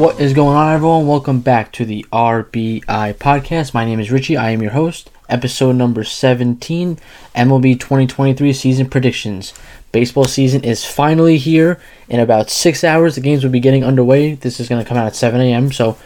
What 0.00 0.18
is 0.18 0.32
going 0.32 0.56
on, 0.56 0.72
everyone? 0.72 1.06
Welcome 1.06 1.40
back 1.40 1.72
to 1.72 1.84
the 1.84 2.06
RBI 2.10 2.86
podcast. 3.16 3.74
My 3.74 3.84
name 3.84 4.00
is 4.00 4.10
Richie. 4.10 4.34
I 4.34 4.48
am 4.48 4.62
your 4.62 4.70
host. 4.70 5.10
Episode 5.28 5.76
number 5.76 6.04
17 6.04 6.98
MLB 7.36 7.78
2023 7.78 8.50
season 8.54 8.88
predictions. 8.88 9.52
Baseball 9.92 10.24
season 10.24 10.64
is 10.64 10.86
finally 10.86 11.36
here. 11.36 11.78
In 12.08 12.18
about 12.18 12.48
six 12.48 12.82
hours, 12.82 13.14
the 13.14 13.20
games 13.20 13.44
will 13.44 13.50
be 13.50 13.60
getting 13.60 13.84
underway. 13.84 14.36
This 14.36 14.58
is 14.58 14.70
going 14.70 14.82
to 14.82 14.88
come 14.88 14.96
out 14.96 15.06
at 15.06 15.16
7 15.16 15.38
a.m. 15.38 15.70
So, 15.70 15.98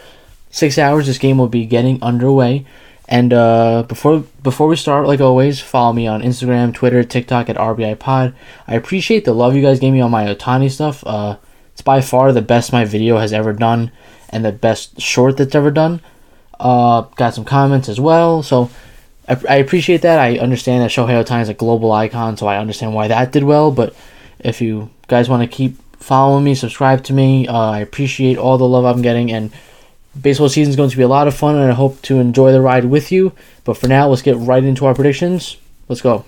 six 0.49 0.77
hours, 0.77 1.05
this 1.05 1.17
game 1.17 1.37
will 1.37 1.47
be 1.47 1.65
getting 1.65 2.03
underway. 2.03 2.65
And 3.07 3.31
uh, 3.31 3.83
before 3.87 4.25
before 4.43 4.67
we 4.67 4.75
start, 4.75 5.07
like 5.07 5.21
always, 5.21 5.61
follow 5.61 5.93
me 5.93 6.05
on 6.05 6.21
Instagram, 6.21 6.73
Twitter, 6.73 7.05
TikTok 7.05 7.47
at 7.47 7.55
RBI 7.55 7.97
Pod. 7.97 8.35
I 8.67 8.75
appreciate 8.75 9.23
the 9.23 9.33
love 9.33 9.55
you 9.55 9.61
guys 9.61 9.79
gave 9.79 9.93
me 9.93 10.01
on 10.01 10.11
my 10.11 10.25
Ohtani 10.25 10.69
stuff. 10.69 11.01
Uh, 11.07 11.37
it's 11.75 11.81
by 11.81 11.99
far 11.99 12.31
the 12.31 12.41
best 12.41 12.71
my 12.71 12.85
video 12.85 13.17
has 13.17 13.33
ever 13.33 13.51
done, 13.51 13.91
and 14.29 14.45
the 14.45 14.53
best 14.53 15.01
short 15.01 15.35
that's 15.35 15.55
ever 15.55 15.71
done. 15.71 15.99
Uh, 16.57 17.01
got 17.17 17.33
some 17.33 17.43
comments 17.43 17.89
as 17.89 17.99
well, 17.99 18.41
so 18.41 18.69
I, 19.27 19.37
I 19.49 19.55
appreciate 19.57 20.01
that. 20.03 20.17
I 20.17 20.37
understand 20.37 20.83
that 20.83 20.89
Shohei 20.91 21.21
Ohtani 21.21 21.41
is 21.41 21.49
a 21.49 21.53
global 21.53 21.91
icon, 21.91 22.37
so 22.37 22.47
I 22.47 22.59
understand 22.59 22.93
why 22.93 23.09
that 23.09 23.33
did 23.33 23.43
well. 23.43 23.71
But 23.71 23.93
if 24.39 24.61
you 24.61 24.89
guys 25.09 25.27
want 25.27 25.43
to 25.43 25.53
keep 25.53 25.75
following 26.01 26.45
me, 26.45 26.55
subscribe 26.55 27.03
to 27.03 27.13
me. 27.13 27.45
Uh, 27.45 27.71
I 27.71 27.79
appreciate 27.79 28.37
all 28.37 28.57
the 28.57 28.65
love 28.65 28.85
I'm 28.85 29.01
getting, 29.01 29.29
and 29.33 29.51
baseball 30.19 30.47
season 30.47 30.69
is 30.69 30.77
going 30.77 30.91
to 30.91 30.97
be 30.97 31.03
a 31.03 31.09
lot 31.09 31.27
of 31.27 31.35
fun, 31.35 31.57
and 31.57 31.69
I 31.69 31.75
hope 31.75 32.01
to 32.03 32.21
enjoy 32.21 32.53
the 32.53 32.61
ride 32.61 32.85
with 32.85 33.11
you. 33.11 33.33
But 33.65 33.75
for 33.75 33.89
now, 33.89 34.07
let's 34.07 34.21
get 34.21 34.37
right 34.37 34.63
into 34.63 34.85
our 34.85 34.95
predictions. 34.95 35.57
Let's 35.89 36.01
go. 36.01 36.23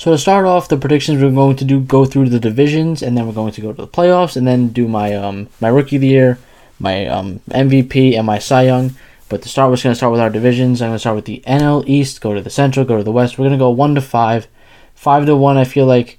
So 0.00 0.12
to 0.12 0.16
start 0.16 0.46
off, 0.46 0.70
the 0.70 0.78
predictions 0.78 1.22
we're 1.22 1.30
going 1.30 1.56
to 1.56 1.64
do 1.66 1.78
go 1.78 2.06
through 2.06 2.30
the 2.30 2.40
divisions, 2.40 3.02
and 3.02 3.18
then 3.18 3.26
we're 3.26 3.34
going 3.34 3.52
to 3.52 3.60
go 3.60 3.70
to 3.70 3.82
the 3.82 3.86
playoffs, 3.86 4.34
and 4.34 4.46
then 4.46 4.68
do 4.68 4.88
my 4.88 5.14
um 5.14 5.48
my 5.60 5.68
rookie 5.68 5.96
of 5.96 6.00
the 6.00 6.08
year, 6.08 6.38
my 6.78 7.06
um 7.06 7.40
MVP, 7.50 8.16
and 8.16 8.24
my 8.24 8.38
Cy 8.38 8.62
Young. 8.62 8.94
But 9.28 9.42
to 9.42 9.50
start, 9.50 9.68
we're 9.68 9.76
going 9.76 9.92
to 9.92 9.94
start 9.94 10.10
with 10.10 10.22
our 10.22 10.30
divisions. 10.30 10.80
I'm 10.80 10.88
going 10.88 10.94
to 10.94 11.00
start 11.00 11.16
with 11.16 11.26
the 11.26 11.42
NL 11.46 11.86
East, 11.86 12.22
go 12.22 12.32
to 12.32 12.40
the 12.40 12.48
Central, 12.48 12.86
go 12.86 12.96
to 12.96 13.04
the 13.04 13.12
West. 13.12 13.36
We're 13.36 13.48
going 13.48 13.58
to 13.58 13.62
go 13.62 13.68
one 13.68 13.94
to 13.94 14.00
five, 14.00 14.48
five 14.94 15.26
to 15.26 15.36
one. 15.36 15.58
I 15.58 15.64
feel 15.64 15.84
like 15.84 16.18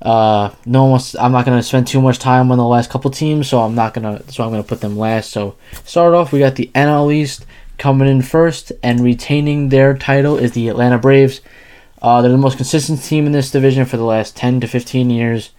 uh, 0.00 0.54
no 0.64 0.84
one 0.84 0.92
wants. 0.92 1.14
I'm 1.14 1.32
not 1.32 1.44
gonna 1.44 1.62
spend 1.62 1.88
too 1.88 2.00
much 2.00 2.18
time 2.18 2.50
on 2.50 2.56
the 2.56 2.64
last 2.64 2.88
couple 2.88 3.10
teams, 3.10 3.50
so 3.50 3.60
I'm 3.60 3.74
not 3.74 3.92
gonna. 3.92 4.22
So 4.32 4.44
I'm 4.44 4.50
gonna 4.50 4.62
put 4.62 4.80
them 4.80 4.96
last. 4.96 5.28
So 5.28 5.56
start 5.84 6.14
off, 6.14 6.32
we 6.32 6.38
got 6.38 6.54
the 6.54 6.70
NL 6.74 7.12
East 7.12 7.44
coming 7.76 8.08
in 8.08 8.22
first 8.22 8.72
and 8.82 9.00
retaining 9.00 9.68
their 9.68 9.92
title 9.92 10.38
is 10.38 10.52
the 10.52 10.68
Atlanta 10.68 10.96
Braves. 10.96 11.42
Uh, 12.02 12.22
they're 12.22 12.30
the 12.30 12.38
most 12.38 12.56
consistent 12.56 13.02
team 13.02 13.26
in 13.26 13.32
this 13.32 13.50
division 13.50 13.84
for 13.84 13.96
the 13.96 14.04
last 14.04 14.36
10 14.36 14.60
to 14.60 14.66
15 14.66 15.10
years. 15.10 15.50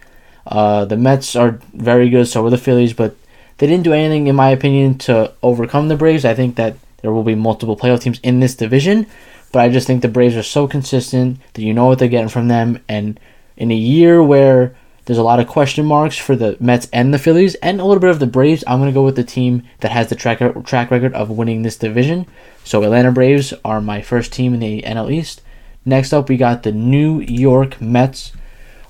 Uh, 0.46 0.84
the 0.84 0.96
Mets 0.96 1.36
are 1.36 1.60
very 1.72 2.08
good, 2.08 2.26
so 2.26 2.44
are 2.44 2.50
the 2.50 2.58
Phillies, 2.58 2.92
but 2.92 3.14
they 3.58 3.66
didn't 3.66 3.84
do 3.84 3.92
anything, 3.92 4.26
in 4.26 4.34
my 4.34 4.50
opinion, 4.50 4.98
to 4.98 5.32
overcome 5.42 5.88
the 5.88 5.96
Braves. 5.96 6.24
I 6.24 6.34
think 6.34 6.56
that 6.56 6.76
there 7.00 7.12
will 7.12 7.22
be 7.22 7.34
multiple 7.34 7.76
playoff 7.76 8.00
teams 8.00 8.20
in 8.22 8.40
this 8.40 8.56
division, 8.56 9.06
but 9.52 9.60
I 9.60 9.68
just 9.68 9.86
think 9.86 10.02
the 10.02 10.08
Braves 10.08 10.36
are 10.36 10.42
so 10.42 10.66
consistent 10.66 11.38
that 11.54 11.62
you 11.62 11.72
know 11.72 11.86
what 11.86 11.98
they're 11.98 12.08
getting 12.08 12.28
from 12.28 12.48
them, 12.48 12.82
and 12.88 13.20
in 13.56 13.70
a 13.70 13.76
year 13.76 14.22
where 14.22 14.74
there's 15.04 15.18
a 15.18 15.22
lot 15.22 15.40
of 15.40 15.48
question 15.48 15.84
marks 15.84 16.16
for 16.16 16.36
the 16.36 16.56
Mets 16.60 16.88
and 16.92 17.12
the 17.12 17.18
Phillies, 17.18 17.54
and 17.56 17.80
a 17.80 17.84
little 17.84 18.00
bit 18.00 18.10
of 18.10 18.20
the 18.20 18.26
Braves. 18.26 18.64
I'm 18.66 18.78
going 18.78 18.90
to 18.90 18.94
go 18.94 19.04
with 19.04 19.16
the 19.16 19.24
team 19.24 19.64
that 19.80 19.90
has 19.90 20.08
the 20.08 20.14
track, 20.14 20.38
track 20.64 20.90
record 20.90 21.12
of 21.14 21.30
winning 21.30 21.62
this 21.62 21.76
division. 21.76 22.26
So, 22.64 22.82
Atlanta 22.82 23.10
Braves 23.10 23.52
are 23.64 23.80
my 23.80 24.00
first 24.00 24.32
team 24.32 24.54
in 24.54 24.60
the 24.60 24.82
NL 24.82 25.12
East. 25.12 25.41
Next 25.84 26.12
up, 26.12 26.28
we 26.28 26.36
got 26.36 26.62
the 26.62 26.72
New 26.72 27.20
York 27.20 27.80
Mets. 27.80 28.32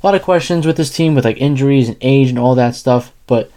A 0.02 0.06
lot 0.06 0.14
of 0.14 0.22
questions 0.22 0.66
with 0.66 0.76
this 0.76 0.94
team 0.94 1.14
with 1.14 1.24
like 1.24 1.36
injuries 1.38 1.88
and 1.88 1.96
age 2.00 2.28
and 2.28 2.38
all 2.38 2.54
that 2.54 2.74
stuff, 2.74 3.12
but 3.26 3.50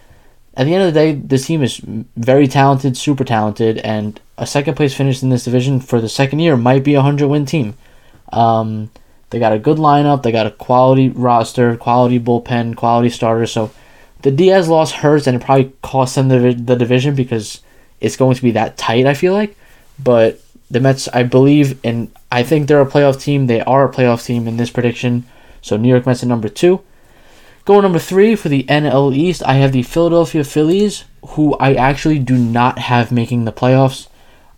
at 0.57 0.66
the 0.66 0.73
end 0.73 0.84
of 0.84 0.94
the 0.94 1.00
day, 1.00 1.12
this 1.13 1.47
team 1.47 1.62
is 1.62 1.81
very 2.16 2.47
talented, 2.47 2.95
super 2.95 3.25
talented, 3.25 3.78
and 3.79 4.19
a 4.38 4.47
second 4.47 4.75
place 4.75 4.94
finish 4.94 5.22
in 5.22 5.29
this 5.29 5.44
division 5.44 5.79
for 5.79 6.00
the 6.00 6.07
second 6.07 6.40
year 6.40 6.56
might 6.56 6.84
be 6.84 6.94
a 6.94 7.00
100 7.00 7.28
win 7.28 7.45
team. 7.45 7.75
Um, 8.31 8.90
they 9.29 9.40
got 9.40 9.53
a 9.53 9.59
good 9.59 9.78
lineup. 9.78 10.24
They 10.24 10.31
got 10.31 10.47
a 10.47 10.51
quality 10.51 11.09
roster, 11.09 11.75
quality 11.75 12.19
bullpen, 12.19 12.75
quality 12.78 13.09
starters. 13.09 13.51
So 13.51 13.72
the 14.22 14.31
Diaz 14.31 14.69
loss 14.69 14.91
hurts, 14.91 15.28
and 15.28 15.35
it 15.35 15.45
probably 15.45 15.74
costs 15.81 16.16
them 16.16 16.29
the, 16.29 16.53
the 16.53 16.75
division 16.75 17.16
because 17.16 17.62
it's 18.00 18.16
going 18.16 18.35
to 18.35 18.41
be 18.41 18.51
that 18.51 18.78
tight. 18.78 19.06
I 19.06 19.13
feel 19.13 19.34
like, 19.34 19.57
but 20.01 20.40
the 20.70 20.80
Mets, 20.80 21.08
I 21.09 21.24
believe, 21.24 21.80
and 21.84 22.12
I 22.31 22.44
think 22.44 22.68
they're 22.68 22.81
a 22.81 22.86
playoff 22.86 23.22
team. 23.22 23.48
They 23.48 23.62
are 23.62 23.88
a 23.88 23.92
playoff 23.92 24.26
team 24.26 24.48
in 24.48 24.58
this 24.58 24.70
prediction. 24.70 25.26
So 25.62 25.78
New 25.78 25.90
York 25.90 26.06
Mets 26.06 26.24
at 26.24 26.30
number 26.30 26.50
two. 26.50 26.81
Going 27.66 27.81
number 27.81 28.00
three 28.00 28.36
for 28.36 28.50
the 28.50 28.64
NL 28.64 29.16
East, 29.16 29.42
I 29.44 29.56
have 29.56 29.72
the 29.72 29.81
Philadelphia 29.81 30.44
Phillies, 30.44 31.06
who 31.30 31.56
I 31.56 31.74
actually 31.74 32.20
do 32.20 32.38
not 32.38 32.78
have 32.78 33.12
making 33.12 33.46
the 33.46 33.52
playoffs. 33.52 34.08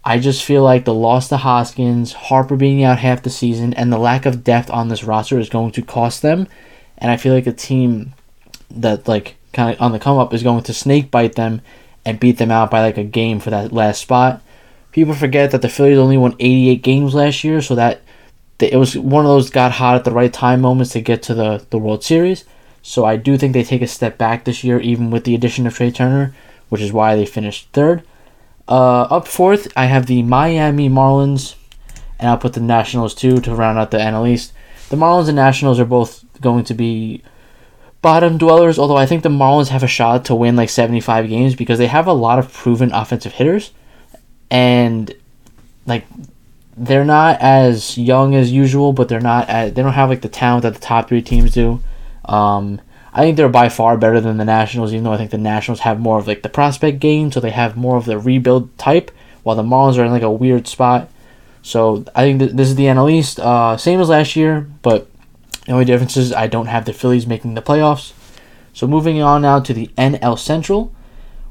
I 0.03 0.19
just 0.19 0.43
feel 0.43 0.63
like 0.63 0.85
the 0.85 0.93
loss 0.93 1.29
to 1.29 1.37
Hoskins, 1.37 2.13
Harper 2.13 2.55
being 2.55 2.83
out 2.83 2.99
half 2.99 3.23
the 3.23 3.29
season, 3.29 3.73
and 3.73 3.91
the 3.91 3.97
lack 3.97 4.25
of 4.25 4.43
depth 4.43 4.69
on 4.69 4.87
this 4.87 5.03
roster 5.03 5.39
is 5.39 5.49
going 5.49 5.71
to 5.71 5.81
cost 5.81 6.21
them. 6.21 6.47
And 6.97 7.11
I 7.11 7.17
feel 7.17 7.33
like 7.33 7.47
a 7.47 7.53
team 7.53 8.13
that 8.71 9.07
like 9.07 9.35
kind 9.53 9.73
of 9.73 9.81
on 9.81 9.91
the 9.91 9.99
come 9.99 10.17
up 10.17 10.33
is 10.33 10.43
going 10.43 10.63
to 10.63 10.73
snake 10.73 11.09
bite 11.11 11.35
them 11.35 11.61
and 12.05 12.19
beat 12.19 12.37
them 12.37 12.51
out 12.51 12.71
by 12.71 12.81
like 12.81 12.97
a 12.97 13.03
game 13.03 13.39
for 13.39 13.49
that 13.49 13.73
last 13.73 14.01
spot. 14.01 14.41
People 14.97 15.13
forget 15.13 15.51
that 15.51 15.61
the 15.61 15.69
Phillies 15.69 15.99
only 15.99 16.17
won 16.17 16.35
88 16.39 16.81
games 16.81 17.13
last 17.13 17.43
year, 17.43 17.61
so 17.61 17.75
that 17.75 18.01
it 18.57 18.77
was 18.77 18.97
one 18.97 19.25
of 19.25 19.29
those 19.29 19.51
got 19.51 19.73
hot 19.73 19.95
at 19.95 20.05
the 20.05 20.11
right 20.11 20.33
time 20.33 20.59
moments 20.59 20.93
to 20.93 21.01
get 21.01 21.21
to 21.21 21.35
the, 21.35 21.63
the 21.69 21.77
World 21.77 22.03
Series. 22.03 22.45
So 22.81 23.05
I 23.05 23.15
do 23.15 23.37
think 23.37 23.53
they 23.53 23.63
take 23.63 23.83
a 23.83 23.87
step 23.87 24.17
back 24.17 24.43
this 24.43 24.63
year, 24.63 24.79
even 24.79 25.11
with 25.11 25.23
the 25.23 25.35
addition 25.35 25.67
of 25.67 25.75
Trea 25.75 25.91
Turner, 25.91 26.33
which 26.69 26.81
is 26.81 26.91
why 26.91 27.15
they 27.15 27.27
finished 27.27 27.69
third. 27.73 28.01
Uh, 28.67 29.01
up 29.01 29.27
fourth, 29.27 29.71
I 29.75 29.85
have 29.85 30.07
the 30.07 30.23
Miami 30.23 30.89
Marlins, 30.89 31.53
and 32.17 32.27
I'll 32.29 32.39
put 32.39 32.53
the 32.53 32.59
Nationals 32.59 33.13
too 33.13 33.39
to 33.41 33.53
round 33.53 33.77
out 33.77 33.91
the 33.91 33.99
NL 33.99 34.27
East. 34.27 34.51
The 34.89 34.97
Marlins 34.97 35.27
and 35.27 35.35
Nationals 35.35 35.79
are 35.79 35.85
both 35.85 36.25
going 36.41 36.63
to 36.63 36.73
be 36.73 37.21
bottom 38.01 38.39
dwellers, 38.39 38.79
although 38.79 38.97
I 38.97 39.05
think 39.05 39.21
the 39.21 39.29
Marlins 39.29 39.67
have 39.67 39.83
a 39.83 39.87
shot 39.87 40.25
to 40.25 40.33
win 40.33 40.55
like 40.55 40.69
75 40.69 41.29
games 41.29 41.53
because 41.53 41.77
they 41.77 41.85
have 41.85 42.07
a 42.07 42.13
lot 42.13 42.39
of 42.39 42.51
proven 42.51 42.91
offensive 42.91 43.33
hitters, 43.33 43.69
and 44.49 45.13
like 45.85 46.05
they're 46.75 47.05
not 47.05 47.39
as 47.41 47.97
young 47.97 48.35
as 48.35 48.51
usual, 48.51 48.93
but 48.93 49.09
they're 49.09 49.19
not 49.19 49.49
as, 49.49 49.73
they 49.73 49.81
don't 49.81 49.93
have 49.93 50.09
like 50.09 50.21
the 50.21 50.29
talent 50.29 50.63
that 50.63 50.75
the 50.75 50.79
top 50.79 51.07
three 51.07 51.21
teams 51.21 51.53
do. 51.53 51.81
Um, 52.25 52.81
I 53.13 53.21
think 53.21 53.35
they're 53.35 53.49
by 53.49 53.69
far 53.69 53.97
better 53.97 54.21
than 54.21 54.37
the 54.37 54.45
Nationals, 54.45 54.93
even 54.93 55.03
though 55.03 55.13
I 55.13 55.17
think 55.17 55.31
the 55.31 55.39
Nationals 55.39 55.79
have 55.79 55.99
more 55.99 56.19
of 56.19 56.27
like 56.27 56.43
the 56.43 56.49
prospect 56.49 56.99
game, 56.99 57.31
so 57.31 57.39
they 57.39 57.49
have 57.49 57.75
more 57.75 57.97
of 57.97 58.05
the 58.05 58.19
rebuild 58.19 58.77
type, 58.77 59.09
while 59.41 59.55
the 59.55 59.63
Marlins 59.63 59.97
are 59.97 60.05
in 60.05 60.11
like 60.11 60.21
a 60.21 60.31
weird 60.31 60.67
spot. 60.67 61.09
So 61.63 62.05
I 62.13 62.23
think 62.23 62.39
th- 62.39 62.51
this 62.51 62.69
is 62.69 62.75
the 62.75 62.85
NL 62.85 63.11
East, 63.11 63.39
uh, 63.39 63.75
same 63.75 63.99
as 63.99 64.09
last 64.09 64.35
year, 64.35 64.69
but 64.83 65.09
the 65.65 65.71
only 65.71 65.85
difference 65.85 66.15
is 66.15 66.31
I 66.31 66.47
don't 66.47 66.67
have 66.67 66.85
the 66.85 66.93
Phillies 66.93 67.25
making 67.25 67.55
the 67.55 67.61
playoffs. 67.61 68.13
So 68.73 68.85
moving 68.85 69.21
on 69.21 69.41
now 69.41 69.59
to 69.61 69.73
the 69.73 69.87
NL 69.97 70.37
Central, 70.37 70.93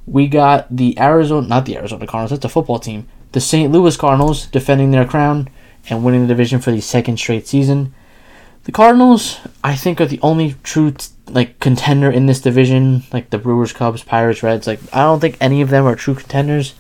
we 0.07 0.29
got 0.29 0.75
the 0.75 0.99
Arizona, 0.99 1.47
not 1.47 1.67
the 1.67 1.77
Arizona 1.77 2.07
Cardinals, 2.07 2.31
that's 2.31 2.45
a 2.45 2.49
football 2.49 2.79
team, 2.79 3.09
the 3.33 3.41
St. 3.41 3.71
Louis 3.71 3.97
Cardinals 3.97 4.47
defending 4.47 4.91
their 4.91 5.05
crown 5.05 5.49
and 5.89 6.05
winning 6.05 6.23
the 6.23 6.29
division 6.29 6.61
for 6.61 6.71
the 6.71 6.81
second 6.81 7.19
straight 7.19 7.47
season. 7.47 7.95
The 8.65 8.73
Cardinals, 8.73 9.39
I 9.63 9.77
think, 9.77 10.01
are 10.01 10.07
the 10.07 10.21
only 10.23 10.57
true 10.65 10.95
like 11.29 11.61
contender 11.61 12.11
in 12.11 12.27
this 12.27 12.41
division. 12.41 13.05
Like 13.13 13.31
the 13.31 13.39
Brewers, 13.39 13.73
Cubs, 13.73 14.03
Pirates, 14.03 14.43
Reds. 14.43 14.67
Like 14.67 14.81
I 14.93 15.03
don't 15.03 15.21
think 15.21 15.37
any 15.41 15.61
of 15.61 15.71
them 15.71 15.87
are 15.87 15.95
true 15.95 16.17
contenders, 16.17 16.75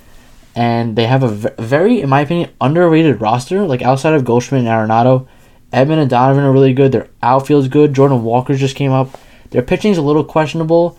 and 0.56 0.96
they 0.96 1.06
have 1.06 1.22
a 1.22 1.28
very, 1.62 2.00
in 2.00 2.08
my 2.08 2.22
opinion, 2.22 2.50
underrated 2.60 3.20
roster. 3.20 3.64
Like 3.64 3.82
outside 3.82 4.14
of 4.14 4.24
Goldschmidt 4.24 4.66
and 4.66 4.68
Arenado, 4.68 5.28
Edman 5.72 5.98
and 5.98 6.10
Donovan 6.10 6.42
are 6.42 6.52
really 6.52 6.74
good. 6.74 6.90
Their 6.90 7.08
outfield's 7.22 7.68
good. 7.68 7.94
Jordan 7.94 8.24
Walker 8.24 8.56
just 8.56 8.74
came 8.74 8.92
up. 8.92 9.16
Their 9.50 9.62
pitching's 9.62 9.98
a 9.98 10.02
little 10.02 10.24
questionable. 10.24 10.98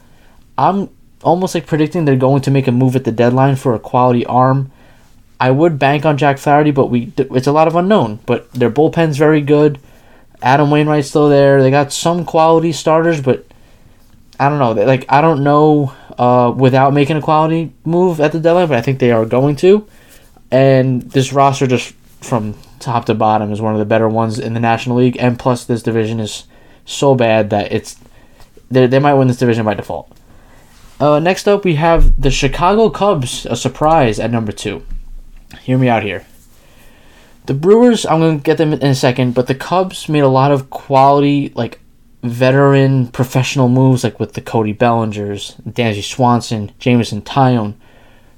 I'm 0.57 0.90
almost 1.24 1.56
like 1.56 1.66
predicting 1.66 2.06
they're 2.06 2.16
going 2.16 2.42
to 2.44 2.52
make 2.52 2.68
a 2.68 2.72
move 2.72 2.96
at 2.96 3.04
the 3.04 3.12
deadline 3.12 3.56
for 3.56 3.74
a 3.74 3.80
quality 3.80 4.25
arm. 4.25 4.72
I 5.40 5.52
would 5.52 5.78
bank 5.78 6.06
on 6.06 6.18
Jack 6.18 6.38
Flaherty, 6.38 6.72
but 6.72 6.88
we 6.88 7.12
it's 7.18 7.48
a 7.48 7.52
lot 7.52 7.68
of 7.68 7.75
unknown. 7.75 8.19
But 8.25 8.52
their 8.52 8.72
bullpen's 8.72 9.18
very 9.18 9.42
good. 9.42 9.80
Adam 10.42 10.69
Wainwright's 10.69 11.10
still 11.10 11.30
there. 11.30 11.62
They 11.62 11.72
got 11.72 11.94
some 11.94 12.25
quality 12.25 12.72
starters, 12.72 13.22
but 13.22 13.46
I 14.40 14.50
don't 14.50 14.60
know. 14.60 14.72
Like 14.84 15.06
I 15.10 15.22
don't 15.22 15.44
know 15.44 15.94
uh, 16.18 16.54
without 16.56 16.94
making 16.94 17.18
a 17.18 17.22
quality 17.22 17.74
move 17.86 18.20
at 18.20 18.31
the 18.31 18.40
deadline, 18.40 18.68
but 18.68 18.78
I 18.78 18.81
think 18.81 19.00
they 19.00 19.12
are 19.12 19.25
going 19.25 19.56
to. 19.58 19.88
And 20.52 21.02
this 21.02 21.34
roster, 21.34 21.68
just 21.68 21.94
from 22.22 22.56
top 22.80 23.06
to 23.06 23.13
bottom, 23.13 23.52
is 23.52 23.62
one 23.62 23.74
of 23.74 23.80
the 23.80 23.86
better 23.86 24.08
ones 24.08 24.40
in 24.40 24.54
the 24.54 24.60
National 24.60 24.98
League. 24.98 25.18
And 25.20 25.38
plus, 25.38 25.66
this 25.66 25.84
division 25.84 26.20
is 26.20 26.46
so 26.86 27.16
bad 27.16 27.50
that 27.50 27.72
it's 27.72 27.98
they, 28.72 28.88
they 28.88 29.00
might 29.00 29.13
win 29.16 29.28
this 29.28 29.38
division 29.38 29.66
by 29.66 29.74
default. 29.74 30.12
Uh, 31.00 31.20
next 31.20 31.48
up, 31.48 31.64
we 31.64 31.76
have 31.76 32.20
the 32.20 32.32
Chicago 32.32 32.90
Cubs, 32.90 33.46
a 33.46 33.56
surprise 33.56 34.20
at 34.20 34.32
number 34.32 34.52
two. 34.52 34.84
Hear 35.62 35.78
me 35.78 35.90
out 35.90 36.04
here. 36.04 36.26
The 37.46 37.54
Brewers, 37.54 38.06
I'm 38.06 38.20
going 38.20 38.40
to 38.40 38.44
get 38.44 38.58
them 38.58 38.74
in 38.74 38.82
a 38.82 38.96
second, 38.96 39.34
but 39.34 39.48
the 39.48 39.56
Cubs 39.56 40.10
made 40.10 40.22
a 40.22 40.28
lot 40.28 40.52
of 40.52 40.70
quality, 40.70 41.54
like 41.56 41.80
veteran 42.24 43.08
professional 43.08 43.70
moves 43.70 44.04
like 44.04 44.20
with 44.20 44.34
the 44.34 44.42
Cody 44.42 44.74
Bellingers, 44.74 45.62
Dansby 45.62 46.04
Swanson, 46.04 46.72
Jameson 46.80 47.22
Taillon. 47.22 47.76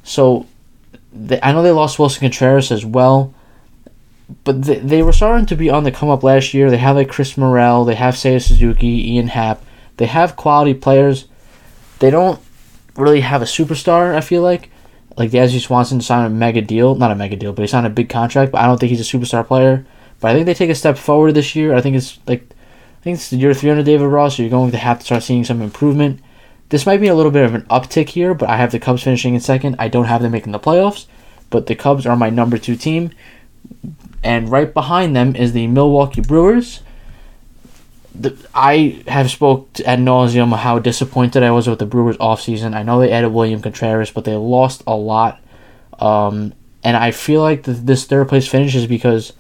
So 0.03 0.45
they, 1.13 1.39
I 1.41 1.53
know 1.53 1.63
they 1.63 1.71
lost 1.71 1.97
Willson 1.97 2.19
Contreras 2.19 2.71
as 2.71 2.85
well, 2.85 3.33
but 4.43 4.63
they, 4.63 4.79
they 4.79 5.01
were 5.01 5.13
starting 5.13 5.45
to 5.47 5.55
be 5.55 5.69
on 5.69 5.85
the 5.85 5.91
come 5.91 6.09
up 6.09 6.23
last 6.23 6.53
year. 6.53 6.69
They 6.69 6.77
have 6.77 6.97
like 6.97 7.09
Chris 7.09 7.37
Morel, 7.37 7.85
they 7.85 7.95
have 7.95 8.15
Seiya 8.15 8.45
Suzuki, 8.45 9.13
Ian 9.13 9.29
Happ. 9.29 9.63
They 9.97 10.05
have 10.05 10.35
quality 10.35 10.73
players. 10.73 11.25
They 11.99 12.09
don't 12.09 12.39
really 13.01 13.21
have 13.21 13.41
a 13.41 13.45
superstar, 13.45 14.15
I 14.15 14.21
feel 14.21 14.41
like. 14.41 14.69
Like 15.17 15.31
Dansby 15.31 15.59
Swanson 15.59 16.01
signed 16.01 16.27
a 16.27 16.29
mega 16.29 16.61
deal. 16.61 16.95
Not 16.95 17.11
a 17.11 17.15
mega 17.15 17.35
deal, 17.35 17.51
but 17.51 17.61
he 17.61 17.67
signed 17.67 17.87
a 17.87 17.89
big 17.89 18.09
contract, 18.09 18.51
but 18.51 18.61
I 18.61 18.65
don't 18.65 18.79
think 18.79 18.91
he's 18.91 19.01
a 19.01 19.17
superstar 19.17 19.45
player. 19.45 19.85
But 20.19 20.31
I 20.31 20.33
think 20.33 20.45
they 20.45 20.53
take 20.53 20.69
a 20.69 20.75
step 20.75 20.97
forward 20.97 21.33
this 21.33 21.55
year. 21.55 21.75
I 21.75 21.81
think 21.81 21.95
it's 21.95 22.19
like 22.27 22.43
I 22.99 23.01
think 23.01 23.15
it's 23.15 23.29
the 23.29 23.37
year 23.37 23.53
three 23.53 23.69
under 23.69 23.83
David 23.83 24.07
Ross, 24.07 24.35
so 24.35 24.43
you're 24.43 24.49
going 24.49 24.71
to 24.71 24.77
have 24.77 24.99
to 24.99 25.05
start 25.05 25.23
seeing 25.23 25.45
some 25.45 25.61
improvement. 25.61 26.19
This 26.67 26.85
might 26.85 26.99
be 26.99 27.07
a 27.07 27.15
little 27.15 27.31
bit 27.31 27.45
of 27.45 27.55
an 27.55 27.63
uptick 27.63 28.09
here, 28.09 28.33
but 28.33 28.49
I 28.49 28.57
have 28.57 28.71
the 28.71 28.79
Cubs 28.79 29.03
finishing 29.03 29.33
in 29.33 29.39
second. 29.39 29.75
I 29.79 29.87
don't 29.87 30.05
have 30.05 30.21
them 30.21 30.33
making 30.33 30.51
the 30.51 30.59
playoffs, 30.59 31.07
but 31.49 31.67
the 31.67 31.75
Cubs 31.75 32.05
are 32.05 32.17
my 32.17 32.29
number 32.29 32.57
two 32.57 32.75
team. 32.75 33.11
And 34.23 34.51
right 34.51 34.73
behind 34.73 35.15
them 35.15 35.35
is 35.35 35.53
the 35.53 35.67
Milwaukee 35.67 36.21
Brewers. 36.21 36.81
The, 38.15 38.35
I 38.53 39.03
have 39.07 39.29
spoke 39.29 39.69
ad 39.85 39.99
nauseum 39.99 40.57
how 40.57 40.79
disappointed 40.79 41.43
I 41.43 41.51
was 41.51 41.67
with 41.67 41.79
the 41.79 41.85
Brewers 41.85 42.17
offseason. 42.17 42.75
I 42.75 42.83
know 42.83 42.99
they 42.99 43.11
added 43.11 43.29
William 43.29 43.61
Contreras, 43.61 44.11
but 44.11 44.25
they 44.25 44.35
lost 44.35 44.83
a 44.87 44.95
lot. 44.95 45.39
Um, 45.99 46.53
and 46.83 46.97
I 46.97 47.11
feel 47.11 47.41
like 47.41 47.63
the, 47.63 47.73
this 47.73 48.05
third 48.05 48.29
place 48.29 48.47
finish 48.47 48.75
is 48.75 48.87
because 48.87 49.33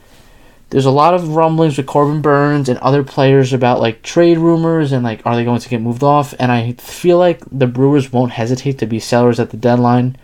there's 0.69 0.85
a 0.85 0.91
lot 0.91 1.13
of 1.13 1.35
rumblings 1.35 1.77
with 1.77 1.87
Corbin 1.87 2.21
Burnes 2.21 2.69
and 2.69 2.77
other 2.79 3.03
players 3.03 3.53
about 3.53 3.79
like 3.79 4.03
trade 4.03 4.37
rumors 4.37 4.91
and 4.91 5.03
like 5.03 5.25
are 5.25 5.35
they 5.35 5.43
going 5.43 5.59
to 5.59 5.69
get 5.69 5.81
moved 5.81 6.03
off? 6.03 6.33
And 6.37 6.51
I 6.51 6.73
feel 6.73 7.17
like 7.17 7.41
the 7.51 7.67
Brewers 7.67 8.11
won't 8.11 8.33
hesitate 8.33 8.77
to 8.79 8.85
be 8.85 8.99
sellers 8.99 9.39
at 9.39 9.49
the 9.49 9.57
deadline, 9.57 10.15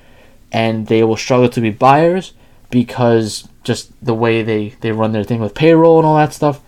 and 0.51 0.87
they 0.87 1.03
will 1.03 1.17
struggle 1.17 1.49
to 1.49 1.61
be 1.61 1.71
buyers 1.71 2.33
because 2.69 3.47
just 3.63 3.91
the 4.05 4.13
way 4.13 4.43
they 4.43 4.75
they 4.81 4.91
run 4.91 5.13
their 5.13 5.23
thing 5.23 5.39
with 5.39 5.55
payroll 5.55 5.97
and 5.97 6.05
all 6.05 6.17
that 6.17 6.33
stuff. 6.33 6.61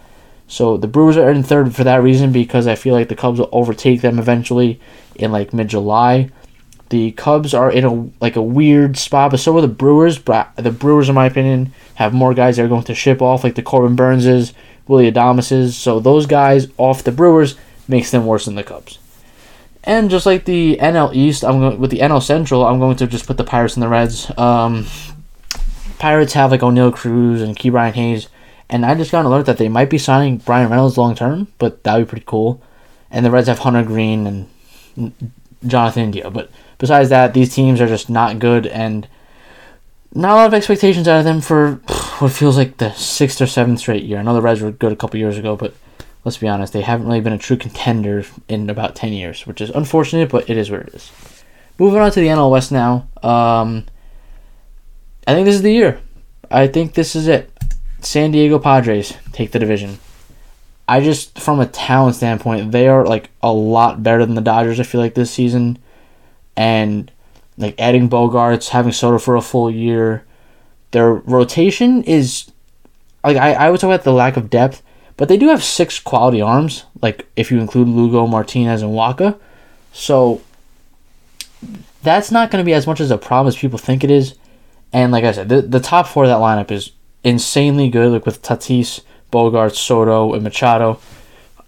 So 0.47 0.77
the 0.77 0.87
Brewers 0.87 1.17
are 1.17 1.29
in 1.29 1.43
third 1.43 1.75
for 1.75 1.83
that 1.83 2.01
reason 2.01 2.31
because 2.31 2.67
I 2.67 2.75
feel 2.75 2.93
like 2.93 3.09
the 3.09 3.15
Cubs 3.15 3.39
will 3.39 3.49
overtake 3.51 4.01
them 4.01 4.17
eventually 4.17 4.79
in 5.15 5.31
like 5.31 5.53
mid 5.53 5.67
July. 5.67 6.29
The 6.89 7.11
Cubs 7.11 7.53
are 7.53 7.69
in 7.69 7.83
a 7.83 8.09
like 8.21 8.37
a 8.37 8.41
weird 8.41 8.97
spot, 8.97 9.31
but 9.31 9.41
so 9.41 9.57
are 9.57 9.61
the 9.61 9.67
Brewers. 9.67 10.17
But 10.17 10.55
the 10.55 10.71
Brewers, 10.71 11.09
in 11.09 11.15
my 11.15 11.25
opinion, 11.25 11.73
have 11.95 12.13
more 12.13 12.33
guys 12.33 12.55
that 12.55 12.63
are 12.63 12.69
going 12.69 12.83
to 12.83 12.95
ship 12.95 13.21
off, 13.21 13.43
like 13.43 13.55
the 13.55 13.61
Corbin 13.61 13.97
Burneses, 13.97 14.53
Willy 14.87 15.11
Adameses. 15.11 15.71
So 15.73 15.99
those 15.99 16.25
guys 16.25 16.67
off 16.77 17.03
the 17.03 17.11
Brewers 17.11 17.55
makes 17.87 18.11
them 18.11 18.25
worse 18.25 18.45
than 18.45 18.55
the 18.55 18.63
Cubs. 18.63 18.99
And 19.83 20.09
just 20.09 20.25
like 20.25 20.45
the 20.45 20.77
NL 20.81 21.15
East, 21.15 21.45
I'm 21.45 21.59
going 21.59 21.79
with 21.79 21.91
the 21.91 21.99
NL 21.99 22.21
Central. 22.21 22.65
I'm 22.65 22.79
going 22.79 22.97
to 22.97 23.07
just 23.07 23.25
put 23.25 23.37
the 23.37 23.45
Pirates 23.45 23.75
and 23.75 23.83
the 23.83 23.87
Reds. 23.87 24.29
Um, 24.37 24.85
Pirates 25.97 26.33
have 26.33 26.51
like 26.51 26.61
Oneil 26.61 26.93
Cruz 26.93 27.41
and 27.41 27.55
Ke'Bryan 27.55 27.93
Hayes, 27.93 28.27
and 28.69 28.85
I 28.85 28.95
just 28.95 29.11
got 29.11 29.21
an 29.21 29.27
alert 29.27 29.45
that 29.45 29.57
they 29.57 29.69
might 29.69 29.89
be 29.89 29.97
signing 29.97 30.37
Bryan 30.37 30.69
Reynolds 30.69 30.97
long 30.97 31.15
term, 31.15 31.47
but 31.57 31.83
that 31.83 31.95
would 31.95 32.05
be 32.05 32.09
pretty 32.09 32.25
cool. 32.27 32.61
And 33.09 33.25
the 33.25 33.31
Reds 33.31 33.47
have 33.47 33.59
Hunter 33.59 33.83
Greene 33.83 34.27
and 34.27 35.13
Jonathan 35.65 36.03
India, 36.03 36.29
but 36.29 36.51
besides 36.77 37.09
that, 37.09 37.33
these 37.33 37.53
teams 37.53 37.79
are 37.79 37.87
just 37.87 38.09
not 38.09 38.39
good, 38.39 38.67
and 38.67 39.07
not 40.13 40.33
a 40.33 40.35
lot 40.35 40.47
of 40.47 40.53
expectations 40.53 41.07
out 41.07 41.19
of 41.19 41.25
them 41.25 41.41
for 41.41 41.75
what 42.19 42.31
feels 42.31 42.57
like 42.57 42.77
the 42.77 42.91
sixth 42.93 43.41
or 43.41 43.47
seventh 43.47 43.79
straight 43.79 44.03
year. 44.03 44.19
I 44.19 44.23
know 44.23 44.33
the 44.33 44.41
Reds 44.41 44.61
were 44.61 44.71
good 44.71 44.91
a 44.91 44.95
couple 44.97 45.19
years 45.19 45.37
ago, 45.37 45.55
but 45.55 45.73
let's 46.25 46.37
be 46.37 46.47
honest, 46.47 46.73
they 46.73 46.81
haven't 46.81 47.07
really 47.07 47.21
been 47.21 47.33
a 47.33 47.37
true 47.37 47.57
contender 47.57 48.25
in 48.49 48.69
about 48.69 48.95
10 48.95 49.13
years, 49.13 49.47
which 49.47 49.61
is 49.61 49.69
unfortunate, 49.69 50.29
but 50.29 50.49
it 50.49 50.57
is 50.57 50.69
what 50.69 50.81
it 50.81 50.93
is. 50.93 51.11
Moving 51.79 52.01
on 52.01 52.11
to 52.11 52.19
the 52.19 52.27
NL 52.27 52.51
West 52.51 52.71
now. 52.71 53.07
Um, 53.23 53.85
I 55.25 55.33
think 55.33 55.45
this 55.45 55.55
is 55.55 55.61
the 55.61 55.71
year. 55.71 56.01
I 56.49 56.67
think 56.67 56.93
this 56.93 57.15
is 57.15 57.27
it. 57.27 57.51
San 58.07 58.31
Diego 58.31 58.57
Padres 58.57 59.17
take 59.33 59.51
the 59.51 59.59
division. 59.59 59.99
I 60.87 61.01
just, 61.01 61.37
from 61.37 61.59
a 61.59 61.65
talent 61.65 62.15
standpoint, 62.15 62.71
they 62.71 62.87
are 62.87 63.05
like 63.05 63.29
a 63.43 63.51
lot 63.51 64.01
better 64.01 64.25
than 64.25 64.35
the 64.35 64.41
Dodgers. 64.41 64.79
I 64.79 64.83
feel 64.83 65.01
like 65.01 65.13
this 65.13 65.29
season, 65.29 65.77
and 66.55 67.11
like 67.57 67.75
adding 67.77 68.09
Bogaerts, 68.09 68.69
having 68.69 68.93
Soto 68.93 69.17
for 69.19 69.35
a 69.35 69.41
full 69.41 69.69
year. 69.69 70.23
Their 70.91 71.15
rotation 71.15 72.01
is 72.03 72.49
like 73.25 73.35
I, 73.35 73.51
I 73.51 73.69
would 73.69 73.81
talk 73.81 73.89
about 73.89 74.05
the 74.05 74.13
lack 74.13 74.37
of 74.37 74.49
depth, 74.49 74.81
but 75.17 75.27
they 75.27 75.35
do 75.35 75.49
have 75.49 75.61
six 75.61 75.99
quality 75.99 76.41
arms, 76.41 76.85
like 77.01 77.27
if 77.35 77.51
you 77.51 77.59
include 77.59 77.89
Lugo, 77.89 78.25
Martinez, 78.25 78.81
and 78.81 78.93
Wacha. 78.93 79.37
So 79.91 80.41
that's 82.03 82.31
not 82.31 82.51
going 82.51 82.63
to 82.63 82.65
be 82.65 82.73
as 82.73 82.87
much 82.87 83.01
as 83.01 83.11
a 83.11 83.17
problem 83.17 83.49
as 83.49 83.57
people 83.57 83.77
think 83.77 84.05
it 84.05 84.11
is. 84.11 84.35
And 84.93 85.11
like 85.11 85.25
I 85.25 85.33
said, 85.33 85.49
the, 85.49 85.61
the 85.61 85.81
top 85.81 86.07
four 86.07 86.23
of 86.23 86.29
that 86.29 86.37
lineup 86.37 86.71
is 86.71 86.93
insanely 87.27 87.89
good, 87.89 88.11
like 88.11 88.25
with 88.25 88.41
Tatis, 88.41 89.01
Bogart, 89.31 89.75
Soto, 89.75 90.33
and 90.33 90.43
Machado. 90.43 90.99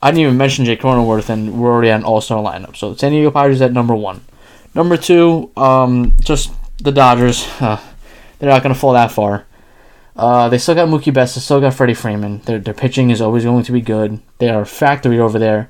I 0.01 0.11
didn't 0.11 0.21
even 0.21 0.37
mention 0.37 0.65
Jake 0.65 0.81
Cronenworth, 0.81 1.29
and 1.29 1.59
we're 1.59 1.71
already 1.71 1.89
at 1.89 1.99
an 1.99 2.05
all-star 2.05 2.41
lineup. 2.41 2.75
So 2.75 2.93
the 2.93 2.99
San 2.99 3.11
Diego 3.11 3.31
Padres 3.31 3.61
at 3.61 3.73
number 3.73 3.95
one. 3.95 4.21
Number 4.73 4.95
two, 4.95 5.51
um, 5.57 6.13
just 6.21 6.51
the 6.77 6.91
Dodgers. 6.91 7.45
They're 7.59 8.49
not 8.49 8.63
going 8.63 8.73
to 8.73 8.79
fall 8.79 8.93
that 8.93 9.11
far. 9.11 9.45
Uh, 10.15 10.49
they 10.49 10.57
still 10.57 10.75
got 10.75 10.87
Mookie 10.87 11.13
Betts. 11.13 11.35
They 11.35 11.41
still 11.41 11.61
got 11.61 11.73
Freddie 11.73 11.93
Freeman. 11.93 12.39
Their, 12.41 12.59
their 12.59 12.73
pitching 12.73 13.09
is 13.09 13.21
always 13.21 13.43
going 13.43 13.63
to 13.63 13.71
be 13.71 13.81
good. 13.81 14.19
They 14.37 14.49
are 14.49 14.61
a 14.61 14.65
factory 14.65 15.19
over 15.19 15.39
there. 15.39 15.69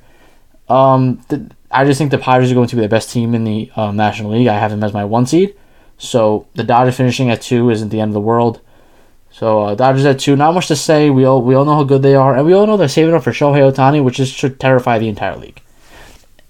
Um, 0.68 1.24
the, 1.30 1.52
I 1.72 1.86
just 1.86 1.98
think 1.98 2.12
the 2.12 2.18
Padres 2.18 2.52
are 2.52 2.56
going 2.56 2.68
to 2.68 2.76
be 2.76 2.82
the 2.82 2.88
best 2.88 3.12
team 3.12 3.34
in 3.34 3.44
the 3.44 3.72
um, 3.76 3.96
National 3.96 4.32
League. 4.32 4.48
I 4.48 4.60
have 4.60 4.72
them 4.72 4.84
as 4.84 4.94
my 4.94 5.06
one 5.06 5.26
seed. 5.26 5.56
So 5.98 6.48
the 6.56 6.64
Dodgers 6.64 6.98
finishing 6.98 7.30
at 7.30 7.42
two 7.42 7.70
isn't 7.70 7.90
the 7.90 8.00
end 8.00 8.10
of 8.10 8.14
the 8.14 8.22
world. 8.22 8.62
So 9.32 9.62
uh, 9.62 9.76
Dodgers 9.76 10.06
at 10.06 10.20
two, 10.20 10.36
not 10.36 10.54
much 10.54 10.68
to 10.68 10.76
say. 10.76 11.10
We 11.10 11.26
all 11.26 11.42
we 11.42 11.56
all 11.56 11.66
know 11.66 11.76
how 11.76 11.84
good 11.84 12.02
they 12.02 12.16
are, 12.16 12.36
and 12.36 12.46
we 12.46 12.54
all 12.54 12.68
know 12.68 12.78
they're 12.78 12.88
saving 12.88 13.14
up 13.14 13.24
for 13.24 13.32
Shohei 13.32 13.72
Ohtani, 13.72 14.04
which 14.04 14.20
is 14.20 14.30
should 14.30 14.60
terrify 14.60 15.00
the 15.00 15.08
entire 15.08 15.38
league. 15.38 15.62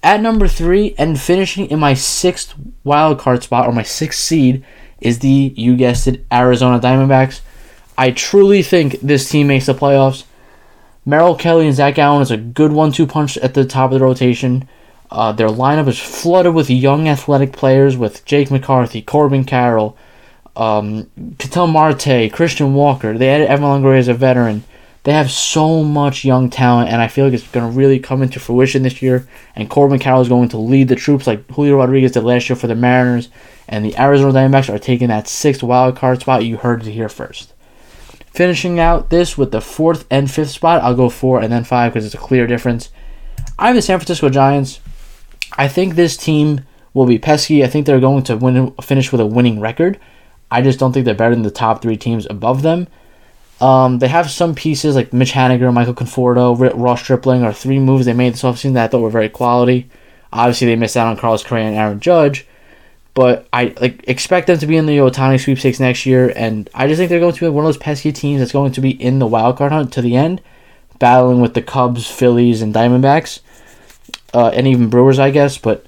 At 0.02 0.22
number 0.22 0.48
three 0.48 0.94
and 0.96 1.20
finishing 1.20 1.66
in 1.70 1.78
my 1.78 1.94
sixth 1.94 2.54
wild 2.84 3.18
card 3.18 3.42
spot 3.42 3.66
or 3.66 3.72
my 3.72 3.82
sixth 3.82 4.20
seed 4.20 4.64
is 5.00 5.18
the 5.18 5.52
you 5.56 5.76
guessed 5.76 6.06
it 6.06 6.24
Arizona 6.32 6.80
Diamondbacks. 6.80 7.40
I 7.98 8.10
truly 8.10 8.62
think 8.62 8.98
this 9.00 9.28
team 9.28 9.48
makes 9.48 9.66
the 9.66 9.74
playoffs. 9.74 10.24
Merrill 11.04 11.34
Kelly 11.34 11.66
and 11.66 11.76
Zac 11.76 11.96
Gallen 11.96 12.22
is 12.22 12.30
a 12.30 12.36
good 12.36 12.72
one-two 12.72 13.06
punch 13.06 13.36
at 13.38 13.54
the 13.54 13.64
top 13.64 13.92
of 13.92 13.98
the 13.98 14.04
rotation. 14.04 14.68
Uh, 15.10 15.32
their 15.32 15.48
lineup 15.48 15.88
is 15.88 15.98
flooded 15.98 16.54
with 16.54 16.70
young 16.70 17.08
athletic 17.08 17.52
players 17.52 17.96
with 17.96 18.24
Jake 18.24 18.50
McCarthy, 18.50 19.02
Corbin 19.02 19.44
Carroll, 19.44 19.96
um, 20.56 21.10
Ketel 21.38 21.66
Marte, 21.66 22.30
Christian 22.32 22.74
Walker. 22.74 23.16
They 23.16 23.30
added 23.30 23.48
Evan 23.48 23.64
Longoria 23.64 23.98
as 23.98 24.08
a 24.08 24.14
veteran. 24.14 24.64
They 25.02 25.12
have 25.12 25.30
so 25.30 25.82
much 25.82 26.26
young 26.26 26.50
talent, 26.50 26.90
and 26.90 27.00
I 27.00 27.08
feel 27.08 27.24
like 27.24 27.32
it's 27.32 27.48
going 27.48 27.70
to 27.70 27.78
really 27.78 27.98
come 27.98 28.22
into 28.22 28.38
fruition 28.38 28.82
this 28.82 29.00
year. 29.00 29.26
And 29.56 29.70
Corbin 29.70 29.98
Carroll 29.98 30.20
is 30.20 30.28
going 30.28 30.50
to 30.50 30.58
lead 30.58 30.88
the 30.88 30.96
troops 30.96 31.26
like 31.26 31.50
Julio 31.50 31.76
Rodriguez 31.76 32.12
did 32.12 32.24
last 32.24 32.50
year 32.50 32.56
for 32.56 32.66
the 32.66 32.74
Mariners. 32.74 33.30
And 33.66 33.84
the 33.84 33.96
Arizona 33.98 34.34
Diamondbacks 34.34 34.72
are 34.72 34.78
taking 34.78 35.08
that 35.08 35.28
sixth 35.28 35.62
wild 35.62 35.96
card 35.96 36.20
spot. 36.20 36.44
You 36.44 36.58
heard 36.58 36.86
it 36.86 36.90
here 36.90 37.08
first. 37.08 37.54
Finishing 38.26 38.78
out 38.78 39.10
this 39.10 39.38
with 39.38 39.52
the 39.52 39.60
fourth 39.60 40.06
and 40.10 40.30
fifth 40.30 40.50
spot, 40.50 40.82
I'll 40.82 40.94
go 40.94 41.08
four 41.08 41.40
and 41.40 41.52
then 41.52 41.64
five 41.64 41.92
because 41.92 42.04
it's 42.04 42.14
a 42.14 42.18
clear 42.18 42.46
difference. 42.46 42.90
I 43.58 43.68
have 43.68 43.76
the 43.76 43.82
San 43.82 43.98
Francisco 43.98 44.28
Giants. 44.28 44.80
I 45.56 45.66
think 45.66 45.94
this 45.94 46.16
team 46.16 46.60
will 46.92 47.06
be 47.06 47.18
pesky. 47.18 47.64
I 47.64 47.68
think 47.68 47.86
they're 47.86 48.00
going 48.00 48.24
to 48.24 48.36
win, 48.36 48.72
finish 48.82 49.12
with 49.12 49.20
a 49.20 49.26
winning 49.26 49.60
record. 49.60 49.98
I 50.50 50.62
just 50.62 50.78
don't 50.78 50.92
think 50.92 51.04
they're 51.04 51.14
better 51.14 51.34
than 51.34 51.44
the 51.44 51.50
top 51.50 51.82
three 51.82 51.96
teams 51.96 52.26
above 52.28 52.62
them. 52.62 52.88
Um, 53.60 53.98
they 53.98 54.08
have 54.08 54.30
some 54.30 54.54
pieces 54.54 54.94
like 54.96 55.12
Mitch 55.12 55.32
Haniger, 55.32 55.72
Michael 55.72 55.94
Conforto, 55.94 56.72
Ross 56.74 57.02
Stripling 57.02 57.44
are 57.44 57.52
three 57.52 57.78
moves 57.78 58.06
they 58.06 58.14
made 58.14 58.32
this 58.32 58.42
offseason 58.42 58.72
that 58.74 58.84
I 58.84 58.88
thought 58.88 59.02
were 59.02 59.10
very 59.10 59.28
quality. 59.28 59.90
Obviously, 60.32 60.68
they 60.68 60.76
missed 60.76 60.96
out 60.96 61.08
on 61.08 61.16
Carlos 61.16 61.44
Correa 61.44 61.66
and 61.66 61.76
Aaron 61.76 62.00
Judge, 62.00 62.46
but 63.14 63.46
I 63.52 63.74
like 63.80 64.08
expect 64.08 64.46
them 64.46 64.58
to 64.58 64.66
be 64.66 64.76
in 64.76 64.86
the 64.86 64.98
Ohtani 64.98 65.38
sweepstakes 65.38 65.80
next 65.80 66.06
year, 66.06 66.32
and 66.34 66.70
I 66.72 66.86
just 66.86 66.98
think 66.98 67.10
they're 67.10 67.20
going 67.20 67.34
to 67.34 67.40
be 67.40 67.48
one 67.48 67.64
of 67.64 67.68
those 67.68 67.76
pesky 67.76 68.12
teams 68.12 68.40
that's 68.40 68.52
going 68.52 68.72
to 68.72 68.80
be 68.80 68.90
in 68.90 69.18
the 69.18 69.26
wild 69.26 69.58
card 69.58 69.72
hunt 69.72 69.92
to 69.94 70.02
the 70.02 70.16
end, 70.16 70.40
battling 70.98 71.40
with 71.40 71.54
the 71.54 71.62
Cubs, 71.62 72.06
Phillies, 72.06 72.62
and 72.62 72.74
Diamondbacks, 72.74 73.40
uh, 74.32 74.48
and 74.48 74.66
even 74.66 74.88
Brewers, 74.88 75.18
I 75.18 75.30
guess. 75.30 75.58
But 75.58 75.84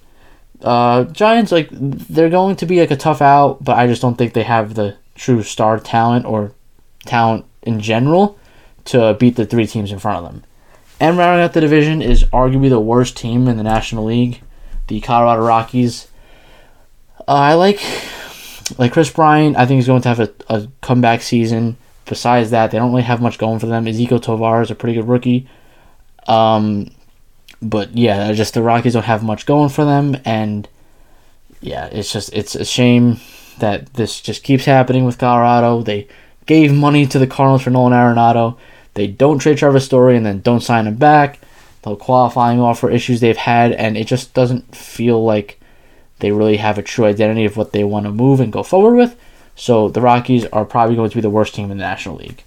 uh, 0.62 1.04
Giants, 1.04 1.52
like 1.52 1.68
they're 1.70 2.30
going 2.30 2.56
to 2.56 2.66
be 2.66 2.80
like 2.80 2.90
a 2.90 2.96
tough 2.96 3.20
out, 3.20 3.62
but 3.62 3.76
I 3.76 3.86
just 3.86 4.02
don't 4.02 4.16
think 4.16 4.32
they 4.32 4.44
have 4.44 4.74
the 4.74 4.96
true 5.14 5.42
star 5.42 5.78
talent 5.78 6.24
or 6.24 6.52
talent 7.04 7.44
in 7.62 7.80
general 7.80 8.38
to 8.86 9.14
beat 9.18 9.36
the 9.36 9.46
three 9.46 9.66
teams 9.66 9.92
in 9.92 9.98
front 9.98 10.24
of 10.24 10.32
them. 10.32 10.44
And 11.00 11.18
rounding 11.18 11.44
out 11.44 11.52
the 11.52 11.60
division 11.60 12.00
is 12.00 12.24
arguably 12.24 12.68
the 12.68 12.80
worst 12.80 13.16
team 13.16 13.48
in 13.48 13.56
the 13.56 13.62
National 13.62 14.04
League, 14.04 14.40
the 14.86 15.00
Colorado 15.00 15.42
Rockies. 15.42 16.08
Uh, 17.20 17.32
I 17.32 17.54
like 17.54 17.80
like 18.78 18.92
Kris 18.92 19.10
Bryant. 19.10 19.56
I 19.56 19.66
think 19.66 19.78
he's 19.78 19.86
going 19.86 20.02
to 20.02 20.08
have 20.08 20.20
a, 20.20 20.30
a 20.48 20.68
comeback 20.80 21.22
season. 21.22 21.76
Besides 22.04 22.50
that, 22.50 22.70
they 22.70 22.78
don't 22.78 22.90
really 22.90 23.02
have 23.02 23.20
much 23.20 23.38
going 23.38 23.58
for 23.58 23.66
them. 23.66 23.84
Ezequiel 23.84 24.22
Tovar 24.22 24.62
is 24.62 24.70
a 24.70 24.74
pretty 24.74 24.94
good 24.94 25.08
rookie. 25.08 25.48
Um, 26.26 26.90
but 27.62 27.96
yeah, 27.96 28.32
just 28.32 28.54
the 28.54 28.62
Rockies 28.62 28.94
don't 28.94 29.04
have 29.04 29.22
much 29.22 29.46
going 29.46 29.68
for 29.68 29.84
them, 29.84 30.16
and 30.24 30.68
yeah, 31.60 31.86
it's 31.86 32.12
just 32.12 32.32
it's 32.32 32.54
a 32.54 32.64
shame 32.64 33.20
that 33.58 33.94
this 33.94 34.20
just 34.20 34.42
keeps 34.42 34.64
happening 34.64 35.04
with 35.04 35.18
Colorado. 35.18 35.82
They 35.82 36.08
gave 36.46 36.74
money 36.74 37.06
to 37.06 37.18
the 37.18 37.26
Cardinals 37.26 37.62
for 37.62 37.70
Nolan 37.70 37.92
Arenado. 37.92 38.58
They 38.94 39.06
don't 39.06 39.38
trade 39.38 39.58
Trevor 39.58 39.80
Story 39.80 40.16
and 40.16 40.26
then 40.26 40.40
don't 40.40 40.60
sign 40.60 40.86
him 40.86 40.96
back. 40.96 41.38
The 41.82 41.96
qualifying 41.96 42.60
offer 42.60 42.90
issues 42.90 43.20
they've 43.20 43.36
had, 43.36 43.72
and 43.72 43.96
it 43.96 44.06
just 44.06 44.34
doesn't 44.34 44.74
feel 44.74 45.24
like 45.24 45.58
they 46.18 46.30
really 46.30 46.58
have 46.58 46.78
a 46.78 46.82
true 46.82 47.04
identity 47.04 47.44
of 47.44 47.56
what 47.56 47.72
they 47.72 47.84
want 47.84 48.06
to 48.06 48.12
move 48.12 48.40
and 48.40 48.52
go 48.52 48.62
forward 48.62 48.96
with. 48.96 49.16
So 49.56 49.88
the 49.88 50.00
Rockies 50.00 50.44
are 50.46 50.64
probably 50.64 50.96
going 50.96 51.10
to 51.10 51.16
be 51.16 51.20
the 51.20 51.30
worst 51.30 51.54
team 51.54 51.70
in 51.70 51.78
the 51.78 51.82
National 51.82 52.16
League. 52.16 52.44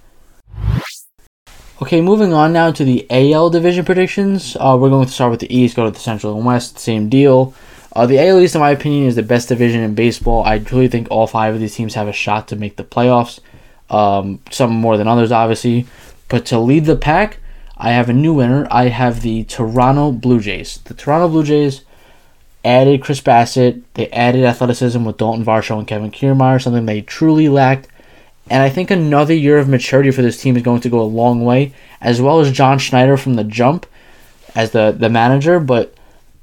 Okay, 1.86 2.02
moving 2.02 2.34
on 2.34 2.52
now 2.52 2.72
to 2.72 2.84
the 2.84 3.06
AL 3.12 3.52
division 3.52 3.86
predictions. 3.86 4.58
Uh, 4.60 4.76
we're 4.76 4.90
going 4.90 5.06
to 5.06 5.12
start 5.12 5.30
with 5.30 5.40
the 5.40 5.56
East, 5.56 5.76
go 5.76 5.86
to 5.86 5.92
the 5.92 6.00
Central 6.00 6.36
and 6.36 6.44
West, 6.44 6.80
same 6.80 7.10
deal. 7.10 7.54
Uh, 7.96 8.08
the 8.08 8.18
AL 8.18 8.40
East, 8.40 8.56
in 8.56 8.62
my 8.62 8.72
opinion, 8.72 9.06
is 9.06 9.16
the 9.16 9.22
best 9.22 9.50
division 9.50 9.82
in 9.82 9.94
baseball. 9.94 10.44
I 10.44 10.58
truly 10.58 10.88
think 10.88 11.08
all 11.12 11.28
five 11.28 11.54
of 11.54 11.60
these 11.60 11.76
teams 11.76 11.94
have 11.94 12.08
a 12.08 12.12
shot 12.12 12.48
to 12.48 12.56
make 12.56 12.78
the 12.78 12.84
playoffs. 12.84 13.40
Um, 13.92 14.40
some 14.50 14.72
more 14.74 14.98
than 14.98 15.08
others, 15.08 15.32
obviously. 15.32 15.86
But 16.28 16.48
to 16.48 16.58
lead 16.58 16.86
the 16.86 16.96
pack, 16.96 17.38
I 17.78 17.92
have 17.92 18.10
a 18.10 18.14
new 18.14 18.34
winner. 18.34 18.68
I 18.72 18.88
have 18.88 19.22
the 19.22 19.44
Toronto 19.44 20.12
Blue 20.12 20.40
Jays. 20.40 20.80
The 20.86 20.96
Toronto 20.96 21.28
Blue 21.28 21.44
Jays 21.44 21.86
added 22.64 23.04
Chris 23.04 23.22
Bassitt. 23.22 23.84
They 23.94 24.10
added 24.10 24.44
athleticism 24.44 25.06
with 25.06 25.18
Dalton 25.18 25.46
Varsho 25.46 25.78
and 25.78 25.88
Kevin 25.88 26.10
Kiermaier, 26.10 26.60
something 26.60 26.88
they 26.88 27.02
truly 27.02 27.48
lacked. 27.48 27.90
And 28.50 28.62
I 28.62 28.70
think 28.70 28.92
another 28.92 29.34
year 29.34 29.58
of 29.58 29.68
maturity 29.68 30.12
for 30.12 30.22
this 30.22 30.40
team 30.42 30.56
is 30.56 30.64
going 30.64 30.82
to 30.82 30.90
go 30.90 31.02
a 31.02 31.04
long 31.04 31.44
way, 31.44 31.74
as 32.00 32.22
well 32.22 32.40
as 32.40 32.52
John 32.52 32.78
Schneider 32.78 33.18
from 33.18 33.34
the 33.34 33.44
jump 33.44 33.86
as 34.54 34.72
the, 34.72 34.96
the 34.98 35.10
manager. 35.10 35.60
But 35.60 35.96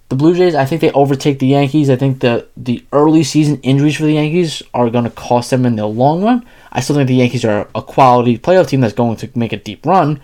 the 0.08 0.16
Blue 0.16 0.34
Jays, 0.34 0.54
I 0.54 0.64
think 0.64 0.80
they 0.80 0.90
overtake 0.92 1.38
the 1.38 1.46
Yankees. 1.46 1.88
I 1.88 1.96
think 1.96 2.20
the, 2.20 2.46
the 2.56 2.84
early 2.92 3.22
season 3.22 3.60
injuries 3.62 3.96
for 3.96 4.04
the 4.04 4.14
Yankees 4.14 4.62
are 4.74 4.90
going 4.90 5.04
to 5.04 5.10
cost 5.10 5.50
them 5.50 5.64
in 5.64 5.76
the 5.76 5.86
long 5.86 6.22
run. 6.24 6.44
I 6.72 6.80
still 6.80 6.96
think 6.96 7.08
the 7.08 7.14
Yankees 7.14 7.44
are 7.44 7.68
a 7.74 7.82
quality 7.82 8.36
playoff 8.36 8.68
team 8.68 8.80
that's 8.80 8.94
going 8.94 9.16
to 9.18 9.30
make 9.34 9.52
a 9.52 9.56
deep 9.56 9.86
run. 9.86 10.20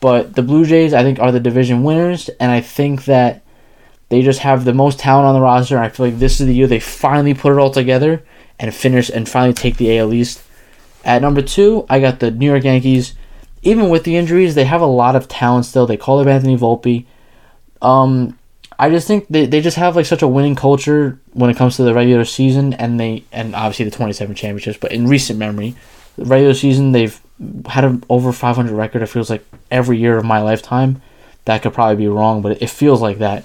But 0.00 0.34
the 0.34 0.42
Blue 0.42 0.66
Jays, 0.66 0.92
I 0.92 1.02
think, 1.02 1.18
are 1.20 1.32
the 1.32 1.40
division 1.40 1.82
winners, 1.82 2.28
and 2.38 2.52
I 2.52 2.60
think 2.60 3.06
that 3.06 3.42
they 4.10 4.20
just 4.20 4.40
have 4.40 4.64
the 4.64 4.74
most 4.74 4.98
talent 4.98 5.26
on 5.26 5.34
the 5.34 5.40
roster. 5.40 5.78
I 5.78 5.88
feel 5.88 6.04
like 6.06 6.18
this 6.18 6.40
is 6.40 6.46
the 6.46 6.54
year 6.54 6.66
they 6.66 6.78
finally 6.78 7.32
put 7.32 7.52
it 7.52 7.58
all 7.58 7.70
together 7.70 8.22
and 8.58 8.74
finish 8.74 9.08
and 9.08 9.26
finally 9.26 9.54
take 9.54 9.78
the 9.78 9.98
AL 9.98 10.12
East. 10.12 10.42
At 11.04 11.22
number 11.22 11.42
two, 11.42 11.86
I 11.88 12.00
got 12.00 12.20
the 12.20 12.30
New 12.30 12.46
York 12.46 12.64
Yankees. 12.64 13.14
Even 13.62 13.88
with 13.88 14.04
the 14.04 14.16
injuries, 14.16 14.54
they 14.54 14.64
have 14.64 14.80
a 14.80 14.86
lot 14.86 15.16
of 15.16 15.28
talent 15.28 15.66
still. 15.66 15.86
They 15.86 15.96
call 15.96 16.20
up 16.20 16.26
Anthony 16.26 16.56
Volpe. 16.56 17.06
Um, 17.80 18.38
I 18.78 18.90
just 18.90 19.06
think 19.06 19.26
they, 19.28 19.46
they 19.46 19.60
just 19.60 19.76
have 19.76 19.96
like 19.96 20.06
such 20.06 20.22
a 20.22 20.28
winning 20.28 20.54
culture 20.54 21.18
when 21.32 21.50
it 21.50 21.56
comes 21.56 21.76
to 21.76 21.82
the 21.82 21.94
regular 21.94 22.24
season 22.24 22.74
and 22.74 22.98
they 22.98 23.24
and 23.30 23.54
obviously 23.54 23.84
the 23.84 23.90
27 23.90 24.34
championships, 24.34 24.78
but 24.78 24.92
in 24.92 25.06
recent 25.06 25.38
memory, 25.38 25.76
the 26.16 26.24
regular 26.24 26.54
season 26.54 26.92
they've 26.92 27.20
had 27.66 27.84
an 27.84 28.02
over 28.08 28.32
500 28.32 28.72
record. 28.74 29.02
It 29.02 29.06
feels 29.06 29.30
like 29.30 29.44
every 29.70 29.98
year 29.98 30.16
of 30.16 30.24
my 30.24 30.40
lifetime. 30.40 31.02
That 31.44 31.62
could 31.62 31.74
probably 31.74 31.96
be 31.96 32.08
wrong, 32.08 32.40
but 32.42 32.62
it 32.62 32.70
feels 32.70 33.02
like 33.02 33.18
that. 33.18 33.44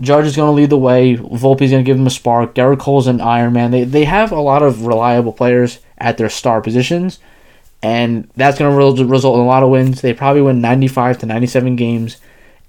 Judge 0.00 0.26
is 0.26 0.36
going 0.36 0.48
to 0.48 0.52
lead 0.52 0.70
the 0.70 0.78
way. 0.78 1.16
Volpe's 1.16 1.70
going 1.70 1.82
to 1.84 1.86
give 1.86 1.98
him 1.98 2.06
a 2.06 2.10
spark. 2.10 2.54
Gerrit 2.54 2.78
Cole's 2.78 3.06
an 3.06 3.20
Iron 3.20 3.52
Man. 3.52 3.70
They, 3.70 3.84
they 3.84 4.04
have 4.04 4.30
a 4.30 4.40
lot 4.40 4.62
of 4.62 4.86
reliable 4.86 5.32
players 5.32 5.80
at 5.98 6.18
their 6.18 6.30
star 6.30 6.60
positions, 6.60 7.18
and 7.82 8.30
that's 8.36 8.58
going 8.58 8.70
to 8.70 9.04
result 9.04 9.34
in 9.34 9.40
a 9.40 9.46
lot 9.46 9.62
of 9.62 9.70
wins. 9.70 10.00
They 10.00 10.14
probably 10.14 10.42
win 10.42 10.60
95 10.60 11.18
to 11.18 11.26
97 11.26 11.76
games 11.76 12.18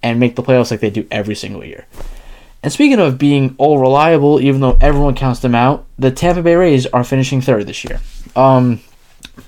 and 0.01 0.19
make 0.19 0.35
the 0.35 0.43
playoffs 0.43 0.71
like 0.71 0.79
they 0.79 0.89
do 0.89 1.07
every 1.11 1.35
single 1.35 1.63
year. 1.63 1.85
And 2.61 2.73
speaking 2.73 2.99
of 2.99 3.17
being 3.17 3.55
all 3.57 3.79
reliable, 3.79 4.41
even 4.41 4.61
though 4.61 4.77
everyone 4.81 5.15
counts 5.15 5.39
them 5.39 5.55
out, 5.55 5.85
the 5.97 6.11
Tampa 6.11 6.41
Bay 6.41 6.55
Rays 6.55 6.85
are 6.87 7.03
finishing 7.03 7.41
third 7.41 7.67
this 7.67 7.83
year. 7.83 8.01
Um, 8.35 8.81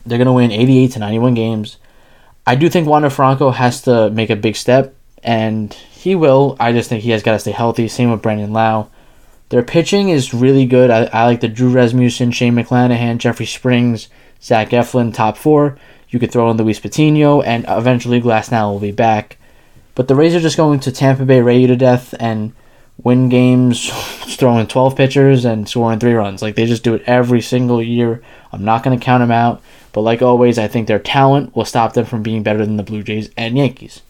they're 0.05 0.17
going 0.17 0.27
to 0.27 0.33
win 0.33 0.51
88 0.51 0.91
to 0.91 0.99
91 0.99 1.33
games. 1.33 1.77
I 2.45 2.55
do 2.55 2.69
think 2.69 2.87
Wander 2.87 3.09
Franco 3.09 3.51
has 3.51 3.81
to 3.83 4.09
make 4.11 4.29
a 4.29 4.35
big 4.35 4.55
step, 4.55 4.95
and 5.23 5.75
he 6.01 6.15
will. 6.15 6.57
I 6.59 6.71
just 6.71 6.89
think 6.89 7.03
he 7.03 7.11
has 7.11 7.21
got 7.21 7.33
to 7.33 7.39
stay 7.39 7.51
healthy. 7.51 7.87
Same 7.87 8.09
with 8.09 8.23
Brandon 8.23 8.51
Lowe. 8.51 8.89
Their 9.49 9.61
pitching 9.61 10.09
is 10.09 10.33
really 10.33 10.65
good. 10.65 10.89
I, 10.89 11.03
I 11.13 11.25
like 11.25 11.41
the 11.41 11.47
Drew 11.47 11.69
Rasmussen, 11.69 12.31
Shane 12.31 12.55
McClanahan, 12.55 13.19
Jeffrey 13.19 13.45
Springs, 13.45 14.09
Zach 14.41 14.71
Eflin, 14.71 15.13
top 15.13 15.37
four. 15.37 15.77
You 16.09 16.17
could 16.17 16.31
throw 16.31 16.49
in 16.49 16.57
Luis 16.57 16.79
Patino, 16.79 17.41
and 17.41 17.65
eventually 17.67 18.19
Glasnow 18.19 18.71
will 18.71 18.79
be 18.79 18.91
back. 18.91 19.37
But 19.93 20.07
the 20.07 20.15
Rays 20.15 20.33
are 20.33 20.39
just 20.39 20.57
going 20.57 20.79
to 20.79 20.91
Tampa 20.91 21.23
Bay 21.23 21.39
Ray 21.39 21.67
to 21.67 21.75
death 21.75 22.15
and 22.19 22.53
win 23.03 23.29
games 23.29 23.87
throwing 24.37 24.65
12 24.65 24.95
pitchers 24.95 25.45
and 25.45 25.69
scoring 25.69 25.99
three 25.99 26.13
runs. 26.13 26.41
Like 26.41 26.55
they 26.55 26.65
just 26.65 26.83
do 26.83 26.95
it 26.95 27.03
every 27.05 27.41
single 27.41 27.81
year. 27.81 28.23
I'm 28.51 28.65
not 28.65 28.81
going 28.81 28.97
to 28.97 29.05
count 29.05 29.21
them 29.21 29.29
out. 29.29 29.61
But 29.93 30.01
like 30.01 30.23
always, 30.23 30.57
I 30.57 30.67
think 30.67 30.87
their 30.87 30.97
talent 30.97 31.55
will 31.55 31.65
stop 31.65 31.93
them 31.93 32.05
from 32.05 32.23
being 32.23 32.41
better 32.41 32.65
than 32.65 32.77
the 32.77 32.83
Blue 32.83 33.03
Jays 33.03 33.29
and 33.37 33.55
Yankees. 33.55 34.01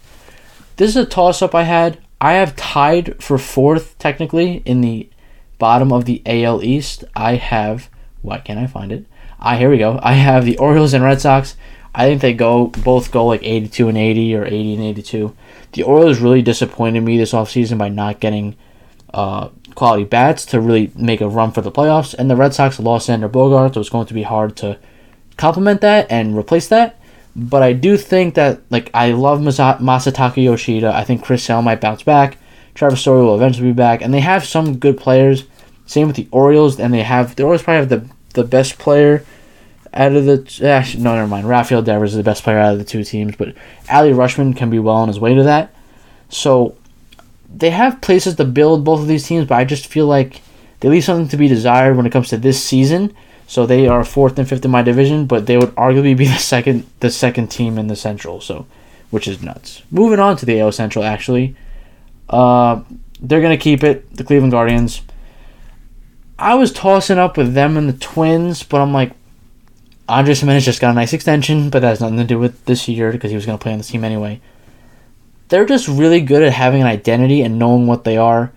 This 0.82 0.96
is 0.96 0.96
a 0.96 1.06
toss 1.06 1.44
up 1.44 1.54
I 1.54 1.62
had. 1.62 2.00
I 2.20 2.34
have 2.34 2.56
tied 2.56 3.24
for 3.24 3.38
fourth, 3.38 3.96
technically, 4.00 4.64
in 4.66 4.82
the 4.82 5.08
bottom 5.60 5.94
of 5.94 6.06
the 6.06 6.24
AL 6.26 6.64
East. 6.64 7.04
I 7.16 7.36
have. 7.36 7.88
Why 8.24 8.40
can't 8.40 8.58
I 8.58 8.66
find 8.66 8.92
it? 8.92 9.06
Ah, 9.40 9.58
here 9.58 9.70
we 9.70 9.78
go. 9.78 10.00
I 10.02 10.14
have 10.14 10.44
the 10.44 10.58
Orioles 10.58 10.96
and 10.96 11.04
Red 11.04 11.22
Sox. 11.22 11.56
I 11.94 12.08
think 12.08 12.22
they 12.22 12.34
go 12.34 12.66
both 12.66 13.12
go 13.12 13.28
like 13.28 13.44
82 13.44 13.90
and 13.90 13.98
80 14.00 14.36
or 14.36 14.46
80 14.46 14.74
and 14.74 14.84
82. 14.84 15.36
The 15.74 15.84
Orioles 15.84 16.18
really 16.18 16.42
disappointed 16.42 17.02
me 17.02 17.16
this 17.16 17.34
offseason 17.34 17.78
by 17.78 17.90
not 17.90 18.20
getting 18.20 18.56
uh, 19.14 19.50
quality 19.76 20.06
bats 20.06 20.48
to 20.48 20.60
really 20.60 20.92
make 20.96 21.22
a 21.22 21.30
run 21.30 21.52
for 21.52 21.62
the 21.62 21.72
playoffs. 21.72 22.16
And 22.16 22.28
the 22.28 22.36
Red 22.36 22.56
Sox 22.56 22.80
lost 22.80 23.08
Xander 23.08 23.32
Bogart, 23.32 23.76
so 23.76 23.82
it's 23.82 23.90
going 23.92 24.08
to 24.08 24.16
be 24.16 24.24
hard 24.24 24.58
to 24.58 24.80
complement 25.38 25.82
that 25.82 26.08
and 26.10 26.36
replace 26.36 26.68
that. 26.70 27.00
But 27.36 27.64
I 27.64 27.74
do 27.74 27.98
think 27.98 28.36
that 28.36 28.62
like 28.70 28.90
I 28.94 29.12
love 29.12 29.40
Masa- 29.40 29.80
Masataka 29.80 30.44
Yoshida. 30.44 30.94
I 30.94 31.04
think 31.04 31.24
Chris 31.24 31.44
Sale 31.44 31.62
might 31.62 31.82
bounce 31.82 32.04
back. 32.04 32.38
Trevor 32.74 32.96
Story 32.96 33.24
will 33.24 33.36
eventually 33.36 33.68
be 33.70 33.74
back, 33.74 34.02
and 34.02 34.14
they 34.14 34.20
have 34.20 34.46
some 34.46 34.78
good 34.78 34.98
players. 34.98 35.46
Same 35.86 36.08
with 36.08 36.16
the 36.16 36.28
Orioles, 36.32 36.80
and 36.80 36.94
they 36.94 37.04
have 37.04 37.36
the 37.36 37.44
Orioles 37.44 37.64
probably 37.64 37.80
have 37.80 37.90
the 37.90 38.14
the 38.34 38.44
best 38.48 38.78
player 38.80 39.26
out 39.94 40.14
of 40.14 40.26
the 40.26 40.68
actually, 40.68 41.04
no, 41.04 41.16
never 41.16 41.28
mind. 41.28 41.48
Rafael 41.48 41.82
Devers 41.82 42.12
is 42.12 42.18
the 42.18 42.24
best 42.24 42.44
player 42.44 42.58
out 42.58 42.74
of 42.74 42.80
the 42.80 42.86
two 42.86 43.04
teams, 43.04 43.36
but 43.36 43.56
Adley 43.86 44.14
Rutschman 44.14 44.56
can 44.56 44.70
be 44.70 44.80
well 44.80 44.96
on 44.96 45.08
his 45.08 45.20
way 45.20 45.34
to 45.34 45.44
that. 45.44 45.74
So 46.30 46.76
they 47.54 47.72
have 47.72 48.02
places 48.02 48.36
to 48.36 48.46
build 48.46 48.86
both 48.86 49.02
of 49.02 49.08
these 49.08 49.28
teams, 49.28 49.48
but 49.48 49.56
I 49.56 49.66
just 49.66 49.88
feel 49.88 50.08
like 50.08 50.42
they 50.80 50.90
leave 50.90 51.04
something 51.04 51.28
to 51.30 51.38
be 51.38 51.48
desired 51.48 51.98
when 51.98 52.06
it 52.06 52.12
comes 52.12 52.30
to 52.30 52.38
this 52.38 52.64
season. 52.64 53.14
So 53.51 53.65
they 53.65 53.86
are 53.86 54.05
fourth 54.05 54.39
and 54.39 54.48
fifth 54.48 54.63
in 54.63 54.72
my 54.72 54.81
division, 54.81 55.25
but 55.25 55.46
they 55.46 55.58
would 55.58 55.75
arguably 55.75 56.15
be 56.15 56.25
the 56.25 56.38
second 56.38 56.86
the 57.01 57.12
second 57.12 57.50
team 57.50 57.77
in 57.77 57.88
the 57.88 57.98
Central. 57.98 58.39
So, 58.39 58.65
which 59.10 59.27
is 59.27 59.43
nuts. 59.43 59.81
Moving 59.91 60.20
on 60.20 60.38
to 60.38 60.46
the 60.46 60.62
AL 60.62 60.72
Central, 60.72 61.03
actually, 61.03 61.58
uh, 62.29 62.79
they're 63.20 63.41
gonna 63.41 63.58
keep 63.58 63.84
it. 63.84 64.15
The 64.15 64.24
Cleveland 64.24 64.53
Guardians. 64.53 65.01
I 66.39 66.55
was 66.55 66.72
tossing 66.72 67.17
up 67.17 67.36
with 67.36 67.53
them 67.53 67.75
and 67.75 67.89
the 67.89 67.98
Twins, 67.98 68.63
but 68.63 68.79
I'm 68.79 68.93
like, 68.93 69.12
Andres 70.08 70.39
Gimenez 70.39 70.63
just 70.63 70.79
got 70.79 70.91
a 70.91 70.93
nice 70.93 71.12
extension, 71.12 71.70
but 71.70 71.81
that 71.81 71.89
has 71.89 72.00
nothing 72.00 72.20
to 72.20 72.24
do 72.24 72.39
with 72.39 72.63
this 72.63 72.88
year 72.88 73.12
because 73.12 73.31
he 73.31 73.36
was 73.36 73.46
to 73.46 73.58
play 73.58 73.74
on 73.74 73.79
the 73.79 73.84
team 73.84 74.05
anyway. 74.05 74.39
They're 75.50 75.65
just 75.65 75.89
really 75.89 76.22
good 76.22 76.41
at 76.41 76.53
having 76.53 76.79
an 76.79 76.88
identity 76.88 77.41
and 77.41 77.60
knowing 77.60 77.86
what 77.86 78.05
they 78.05 78.15
are. 78.15 78.53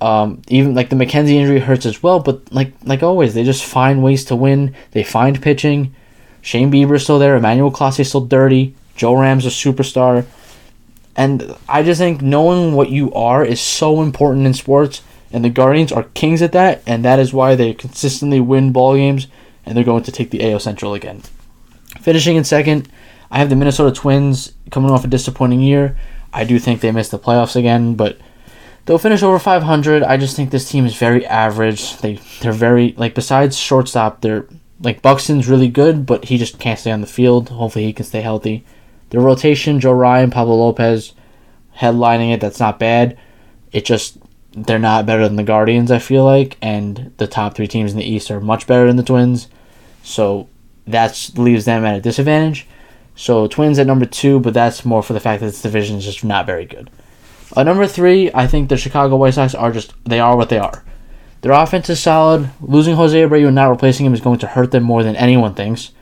Um, 0.00 0.42
even 0.48 0.74
like 0.74 0.90
the 0.90 0.96
McKenzie 0.96 1.34
injury 1.34 1.60
hurts 1.60 1.86
as 1.86 2.02
well, 2.02 2.20
but 2.20 2.52
like 2.52 2.74
like 2.84 3.02
always, 3.02 3.34
they 3.34 3.44
just 3.44 3.64
find 3.64 4.02
ways 4.02 4.24
to 4.26 4.36
win. 4.36 4.74
They 4.90 5.02
find 5.02 5.40
pitching. 5.40 5.94
Shane 6.42 6.70
Bieber's 6.70 7.04
still 7.04 7.18
there. 7.18 7.36
Emmanuel 7.36 7.72
Clase 7.72 8.06
still 8.06 8.20
dirty. 8.20 8.74
Joe 8.94 9.14
Ram's 9.14 9.46
a 9.46 9.48
superstar. 9.48 10.26
And 11.16 11.56
I 11.68 11.82
just 11.82 11.98
think 11.98 12.20
knowing 12.20 12.74
what 12.74 12.90
you 12.90 13.12
are 13.14 13.44
is 13.44 13.60
so 13.60 14.02
important 14.02 14.46
in 14.46 14.52
sports, 14.52 15.02
and 15.32 15.44
the 15.44 15.50
Guardians 15.50 15.92
are 15.92 16.04
kings 16.14 16.42
at 16.42 16.52
that, 16.52 16.82
and 16.86 17.04
that 17.04 17.18
is 17.18 17.32
why 17.32 17.54
they 17.54 17.72
consistently 17.72 18.40
win 18.40 18.72
ball 18.72 18.96
games 18.96 19.26
and 19.66 19.76
they're 19.76 19.84
going 19.84 20.04
to 20.04 20.12
take 20.12 20.30
the 20.30 20.50
AL 20.50 20.60
Central 20.60 20.94
again. 20.94 21.22
Finishing 22.00 22.36
in 22.36 22.44
second, 22.44 22.88
I 23.30 23.38
have 23.38 23.50
the 23.50 23.56
Minnesota 23.56 23.92
Twins 23.92 24.52
coming 24.70 24.90
off 24.90 25.04
a 25.04 25.08
disappointing 25.08 25.60
year. 25.60 25.98
I 26.32 26.44
do 26.44 26.58
think 26.58 26.80
they 26.80 26.92
missed 26.92 27.10
the 27.10 27.18
playoffs 27.18 27.56
again, 27.56 27.94
but 27.94 28.18
they'll 28.86 28.98
finish 28.98 29.22
over 29.22 29.38
500. 29.38 30.02
I 30.02 30.16
just 30.16 30.34
think 30.34 30.50
this 30.50 30.70
team 30.70 30.86
is 30.86 30.96
very 30.96 31.26
average. 31.26 31.98
They 31.98 32.14
they're 32.40 32.52
very 32.52 32.94
like 32.96 33.14
besides 33.14 33.58
shortstop, 33.58 34.22
they're 34.22 34.46
like 34.80 35.02
Buxton's 35.02 35.48
really 35.48 35.68
good, 35.68 36.06
but 36.06 36.26
he 36.26 36.38
just 36.38 36.58
can't 36.58 36.78
stay 36.78 36.90
on 36.90 37.00
the 37.00 37.06
field. 37.06 37.50
Hopefully 37.50 37.84
he 37.84 37.92
can 37.92 38.06
stay 38.06 38.20
healthy. 38.20 38.64
The 39.10 39.20
rotation, 39.20 39.80
Joe 39.80 39.92
Ryan, 39.92 40.30
Pablo 40.30 40.56
Lopez, 40.56 41.12
headlining 41.78 42.32
it. 42.32 42.40
That's 42.40 42.60
not 42.60 42.78
bad. 42.78 43.18
It 43.72 43.84
just 43.84 44.18
they're 44.52 44.78
not 44.78 45.06
better 45.06 45.26
than 45.26 45.36
the 45.36 45.42
Guardians. 45.42 45.90
I 45.90 45.98
feel 45.98 46.24
like, 46.24 46.56
and 46.62 47.12
the 47.18 47.26
top 47.26 47.54
three 47.54 47.68
teams 47.68 47.92
in 47.92 47.98
the 47.98 48.04
East 48.04 48.30
are 48.30 48.40
much 48.40 48.66
better 48.66 48.86
than 48.86 48.96
the 48.96 49.02
Twins. 49.02 49.48
So 50.02 50.48
that 50.86 51.30
leaves 51.36 51.64
them 51.66 51.84
at 51.84 51.96
a 51.96 52.00
disadvantage. 52.00 52.66
So 53.14 53.46
Twins 53.46 53.78
at 53.78 53.86
number 53.86 54.06
two, 54.06 54.40
but 54.40 54.54
that's 54.54 54.84
more 54.84 55.02
for 55.02 55.12
the 55.12 55.20
fact 55.20 55.40
that 55.40 55.46
this 55.46 55.62
division 55.62 55.96
is 55.96 56.04
just 56.04 56.24
not 56.24 56.46
very 56.46 56.64
good. 56.64 56.90
Uh, 57.56 57.62
number 57.62 57.86
three, 57.86 58.30
I 58.34 58.46
think 58.46 58.68
the 58.68 58.76
Chicago 58.76 59.16
White 59.16 59.34
Sox 59.34 59.54
are 59.54 59.72
just 59.72 59.94
they 60.04 60.20
are 60.20 60.36
what 60.36 60.50
they 60.50 60.58
are. 60.58 60.84
Their 61.40 61.52
offense 61.52 61.88
is 61.88 62.00
solid. 62.00 62.50
Losing 62.60 62.96
Jose 62.96 63.18
Abreu 63.18 63.46
and 63.46 63.54
not 63.54 63.70
replacing 63.70 64.04
him 64.04 64.12
is 64.14 64.20
going 64.20 64.38
to 64.40 64.46
hurt 64.46 64.72
them 64.72 64.82
more 64.82 65.02
than 65.02 65.16
anyone 65.16 65.54
thinks. 65.54 65.92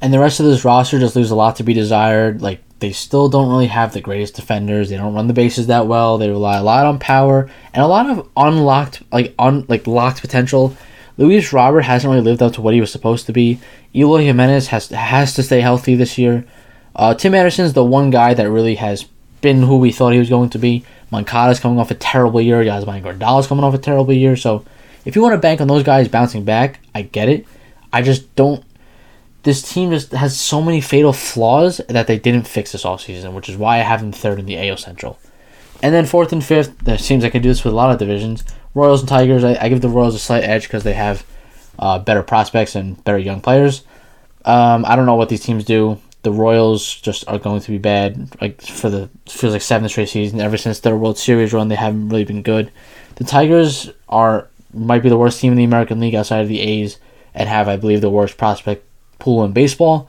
And 0.00 0.12
the 0.12 0.18
rest 0.18 0.40
of 0.40 0.46
this 0.46 0.64
roster 0.64 0.98
just 0.98 1.16
leaves 1.16 1.30
a 1.30 1.34
lot 1.34 1.56
to 1.56 1.62
be 1.62 1.74
desired. 1.74 2.40
Like 2.40 2.62
they 2.78 2.92
still 2.92 3.28
don't 3.28 3.50
really 3.50 3.66
have 3.66 3.92
the 3.92 4.00
greatest 4.00 4.34
defenders. 4.34 4.88
They 4.88 4.96
don't 4.96 5.14
run 5.14 5.26
the 5.26 5.34
bases 5.34 5.66
that 5.66 5.86
well. 5.86 6.16
They 6.16 6.28
rely 6.28 6.58
a 6.58 6.62
lot 6.62 6.86
on 6.86 6.98
power 6.98 7.50
and 7.72 7.82
a 7.82 7.86
lot 7.88 8.08
of 8.08 8.28
unlocked 8.36 9.02
like 9.12 9.34
un 9.38 9.66
like 9.68 9.86
locked 9.86 10.20
potential. 10.20 10.76
Luis 11.16 11.52
Robert 11.52 11.82
hasn't 11.82 12.10
really 12.10 12.24
lived 12.24 12.42
up 12.42 12.54
to 12.54 12.60
what 12.60 12.74
he 12.74 12.80
was 12.80 12.90
supposed 12.90 13.26
to 13.26 13.32
be. 13.32 13.60
Eloy 13.94 14.24
Jimenez 14.24 14.68
has 14.68 14.88
has 14.88 15.34
to 15.34 15.42
stay 15.42 15.60
healthy 15.60 15.94
this 15.94 16.18
year. 16.18 16.44
Uh, 16.96 17.14
Tim 17.14 17.34
Anderson's 17.34 17.72
the 17.72 17.84
one 17.84 18.10
guy 18.10 18.34
that 18.34 18.50
really 18.50 18.76
has 18.76 19.04
been 19.44 19.62
who 19.62 19.76
we 19.76 19.92
thought 19.92 20.14
he 20.14 20.18
was 20.18 20.30
going 20.30 20.50
to 20.50 20.58
be. 20.58 20.84
Moncada's 21.12 21.60
coming 21.60 21.78
off 21.78 21.92
a 21.92 21.94
terrible 21.94 22.40
year. 22.40 22.64
Yasmani 22.64 23.02
Grandal's 23.02 23.46
coming 23.46 23.62
off 23.62 23.74
a 23.74 23.78
terrible 23.78 24.12
year. 24.12 24.34
So 24.36 24.64
if 25.04 25.14
you 25.14 25.22
want 25.22 25.34
to 25.34 25.38
bank 25.38 25.60
on 25.60 25.68
those 25.68 25.84
guys 25.84 26.08
bouncing 26.08 26.44
back, 26.44 26.80
I 26.94 27.02
get 27.02 27.28
it. 27.28 27.46
I 27.92 28.02
just 28.02 28.34
don't. 28.34 28.64
This 29.42 29.60
team 29.60 29.90
just 29.90 30.12
has 30.12 30.40
so 30.40 30.62
many 30.62 30.80
fatal 30.80 31.12
flaws 31.12 31.80
that 31.88 32.06
they 32.06 32.18
didn't 32.18 32.48
fix 32.48 32.72
this 32.72 32.84
offseason, 32.84 33.34
which 33.34 33.50
is 33.50 33.58
why 33.58 33.76
I 33.76 33.82
have 33.82 34.00
them 34.00 34.12
third 34.12 34.38
in 34.38 34.46
the 34.46 34.68
AL 34.68 34.78
Central. 34.78 35.18
And 35.82 35.94
then 35.94 36.06
fourth 36.06 36.32
and 36.32 36.42
fifth, 36.42 36.78
that 36.84 37.00
seems 37.00 37.22
I 37.22 37.30
can 37.30 37.42
do 37.42 37.50
this 37.50 37.62
with 37.62 37.74
a 37.74 37.76
lot 37.76 37.92
of 37.92 37.98
divisions. 37.98 38.42
Royals 38.74 39.00
and 39.00 39.08
Tigers, 39.08 39.44
I, 39.44 39.56
I 39.60 39.68
give 39.68 39.82
the 39.82 39.90
Royals 39.90 40.14
a 40.14 40.18
slight 40.18 40.42
edge 40.42 40.62
because 40.62 40.82
they 40.82 40.94
have 40.94 41.26
uh, 41.78 41.98
better 41.98 42.22
prospects 42.22 42.74
and 42.74 43.02
better 43.04 43.18
young 43.18 43.42
players. 43.42 43.84
Um, 44.46 44.86
I 44.86 44.96
don't 44.96 45.04
know 45.04 45.16
what 45.16 45.28
these 45.28 45.44
teams 45.44 45.64
do. 45.64 46.00
The 46.24 46.32
Royals 46.32 46.92
just 47.00 47.26
are 47.28 47.38
going 47.38 47.60
to 47.60 47.70
be 47.70 47.78
bad. 47.78 48.28
Like 48.40 48.60
for 48.60 48.90
the 48.90 49.08
feels 49.26 49.52
like 49.52 49.62
seventh 49.62 49.92
straight 49.92 50.08
season. 50.08 50.40
Ever 50.40 50.56
since 50.56 50.80
their 50.80 50.96
World 50.96 51.18
Series 51.18 51.52
run, 51.52 51.68
they 51.68 51.76
haven't 51.76 52.08
really 52.08 52.24
been 52.24 52.42
good. 52.42 52.72
The 53.16 53.24
Tigers 53.24 53.90
are 54.08 54.48
might 54.72 55.02
be 55.02 55.08
the 55.08 55.16
worst 55.16 55.40
team 55.40 55.52
in 55.52 55.58
the 55.58 55.64
American 55.64 56.00
League 56.00 56.14
outside 56.14 56.40
of 56.40 56.48
the 56.48 56.60
A's 56.60 56.98
and 57.34 57.48
have, 57.48 57.68
I 57.68 57.76
believe, 57.76 58.00
the 58.00 58.10
worst 58.10 58.36
prospect 58.36 58.84
pool 59.18 59.44
in 59.44 59.52
baseball. 59.52 60.08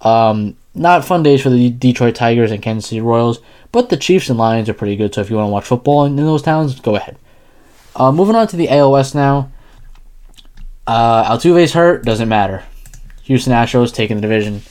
Um, 0.00 0.56
not 0.74 1.04
fun 1.04 1.22
days 1.22 1.42
for 1.42 1.50
the 1.50 1.70
Detroit 1.70 2.14
Tigers 2.14 2.50
and 2.50 2.62
Kansas 2.62 2.88
City 2.88 3.00
Royals, 3.00 3.40
but 3.72 3.88
the 3.88 3.96
Chiefs 3.96 4.28
and 4.28 4.38
Lions 4.38 4.68
are 4.68 4.74
pretty 4.74 4.96
good. 4.96 5.14
So 5.14 5.20
if 5.20 5.30
you 5.30 5.36
want 5.36 5.48
to 5.48 5.52
watch 5.52 5.64
football 5.64 6.04
in, 6.04 6.18
in 6.18 6.24
those 6.24 6.42
towns, 6.42 6.78
go 6.80 6.96
ahead. 6.96 7.16
Uh, 7.96 8.12
moving 8.12 8.34
on 8.34 8.48
to 8.48 8.56
the 8.56 8.68
AL 8.68 8.92
West 8.92 9.14
now. 9.14 9.50
Uh, 10.86 11.24
Altuve's 11.24 11.72
hurt, 11.72 12.04
doesn't 12.04 12.28
matter. 12.28 12.64
Houston 13.22 13.52
Astros 13.52 13.94
taking 13.94 14.16
the 14.16 14.22
division. 14.22 14.62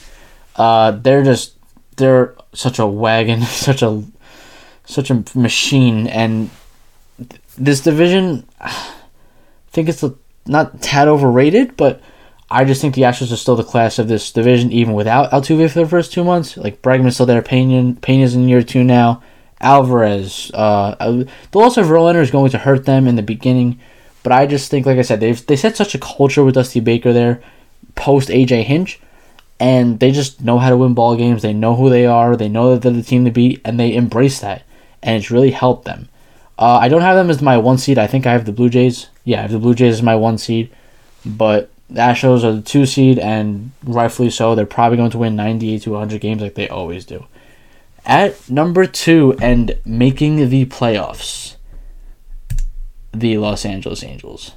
Uh, 0.56 0.92
they're 0.92 1.22
just 1.22 1.54
they're 1.96 2.34
such 2.52 2.78
a 2.78 2.86
wagon, 2.86 3.42
such 3.42 3.82
a 3.82 4.02
such 4.86 5.10
a 5.10 5.24
machine, 5.34 6.06
and 6.06 6.50
this 7.56 7.80
division, 7.80 8.46
I 8.60 8.94
think 9.70 9.88
it's 9.88 10.02
a, 10.02 10.14
not 10.46 10.80
tad 10.82 11.08
overrated, 11.08 11.76
but 11.76 12.00
I 12.50 12.64
just 12.64 12.80
think 12.80 12.94
the 12.94 13.02
Astros 13.02 13.32
are 13.32 13.36
still 13.36 13.56
the 13.56 13.64
class 13.64 13.98
of 13.98 14.08
this 14.08 14.30
division, 14.30 14.70
even 14.72 14.94
without 14.94 15.30
Altuve 15.30 15.70
for 15.70 15.80
the 15.80 15.88
first 15.88 16.12
two 16.12 16.24
months. 16.24 16.56
Like 16.56 16.82
Bregman's 16.82 17.14
still 17.14 17.26
there, 17.26 17.42
Pena, 17.42 17.94
Pena's 18.00 18.34
in 18.34 18.48
year 18.48 18.62
two 18.62 18.84
now. 18.84 19.22
Alvarez, 19.60 20.50
uh, 20.52 20.94
the 20.96 21.58
loss 21.58 21.78
of 21.78 21.86
Verlander 21.86 22.20
is 22.20 22.30
going 22.30 22.50
to 22.50 22.58
hurt 22.58 22.84
them 22.84 23.06
in 23.06 23.16
the 23.16 23.22
beginning, 23.22 23.80
but 24.22 24.30
I 24.30 24.46
just 24.46 24.70
think, 24.70 24.84
like 24.84 24.98
I 24.98 25.02
said, 25.02 25.20
they've 25.20 25.46
they 25.46 25.56
set 25.56 25.76
such 25.76 25.94
a 25.94 25.98
culture 25.98 26.44
with 26.44 26.54
Dusty 26.54 26.80
Baker 26.80 27.14
there, 27.14 27.42
post 27.94 28.28
AJ 28.28 28.64
Hinch, 28.64 29.00
and 29.60 30.00
they 30.00 30.10
just 30.10 30.42
know 30.42 30.58
how 30.58 30.70
to 30.70 30.76
win 30.76 30.94
ball 30.94 31.16
games. 31.16 31.42
They 31.42 31.52
know 31.52 31.76
who 31.76 31.90
they 31.90 32.06
are. 32.06 32.36
They 32.36 32.48
know 32.48 32.72
that 32.72 32.82
they're 32.82 32.92
the 32.92 33.02
team 33.02 33.24
to 33.24 33.30
beat, 33.30 33.60
and 33.64 33.78
they 33.78 33.94
embrace 33.94 34.40
that, 34.40 34.62
and 35.02 35.16
it's 35.16 35.30
really 35.30 35.52
helped 35.52 35.84
them. 35.84 36.08
Uh, 36.58 36.78
I 36.78 36.88
don't 36.88 37.02
have 37.02 37.16
them 37.16 37.30
as 37.30 37.42
my 37.42 37.56
one 37.58 37.78
seed. 37.78 37.98
I 37.98 38.06
think 38.06 38.26
I 38.26 38.32
have 38.32 38.44
the 38.44 38.52
Blue 38.52 38.68
Jays. 38.68 39.08
Yeah, 39.24 39.38
I 39.38 39.42
have 39.42 39.52
the 39.52 39.58
Blue 39.58 39.74
Jays 39.74 39.94
as 39.94 40.02
my 40.02 40.14
one 40.14 40.38
seed, 40.38 40.70
but 41.24 41.70
the 41.88 42.00
Astros 42.00 42.44
are 42.44 42.52
the 42.52 42.62
two 42.62 42.86
seed, 42.86 43.18
and 43.18 43.72
rightfully 43.82 44.30
so. 44.30 44.54
They're 44.54 44.66
probably 44.66 44.96
going 44.96 45.10
to 45.10 45.18
win 45.18 45.36
98 45.36 45.82
to 45.82 45.90
100 45.90 46.20
games 46.20 46.42
like 46.42 46.54
they 46.54 46.68
always 46.68 47.04
do. 47.04 47.26
At 48.06 48.50
number 48.50 48.86
two 48.86 49.34
and 49.40 49.78
making 49.84 50.50
the 50.50 50.66
playoffs, 50.66 51.56
the 53.12 53.38
Los 53.38 53.64
Angeles 53.64 54.04
Angels. 54.04 54.52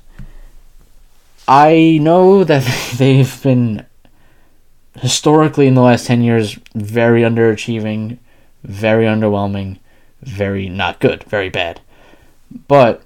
I 1.48 1.98
know 2.02 2.44
that 2.44 2.68
they've 2.98 3.42
been 3.44 3.86
historically 5.00 5.68
in 5.68 5.76
the 5.76 5.82
last 5.82 6.08
10 6.08 6.22
years 6.22 6.60
very 6.76 7.22
underachieving, 7.22 8.18
very 8.64 9.06
underwhelming, 9.06 9.80
very 10.22 10.70
not 10.70 11.00
good, 11.00 11.24
very 11.24 11.50
bad. 11.50 11.82
But 12.68 13.04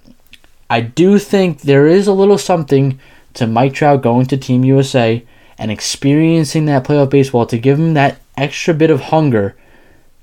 I 0.69 0.81
do 0.81 1.19
think 1.19 1.61
there 1.61 1.87
is 1.87 2.07
a 2.07 2.13
little 2.13 2.37
something 2.37 2.99
to 3.33 3.47
Mike 3.47 3.73
Trout 3.73 4.01
going 4.01 4.25
to 4.27 4.37
Team 4.37 4.63
USA 4.63 5.23
and 5.57 5.71
experiencing 5.71 6.65
that 6.65 6.83
playoff 6.83 7.09
baseball 7.09 7.45
to 7.45 7.57
give 7.57 7.79
him 7.79 7.93
that 7.93 8.19
extra 8.37 8.73
bit 8.73 8.89
of 8.89 9.01
hunger 9.01 9.55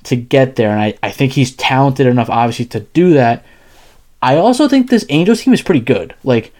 to 0.05 0.17
get 0.17 0.57
there. 0.57 0.71
And 0.71 0.81
I, 0.81 0.95
I 1.03 1.11
think 1.11 1.33
he's 1.33 1.55
talented 1.55 2.07
enough, 2.07 2.31
obviously, 2.31 2.65
to 2.67 2.81
do 2.81 3.13
that. 3.15 3.45
I 4.21 4.37
also 4.37 4.69
think 4.69 4.91
this 4.91 5.07
Angels 5.09 5.43
team 5.43 5.55
is 5.55 5.63
pretty 5.63 5.81
good. 5.81 6.15
Like, 6.25 6.53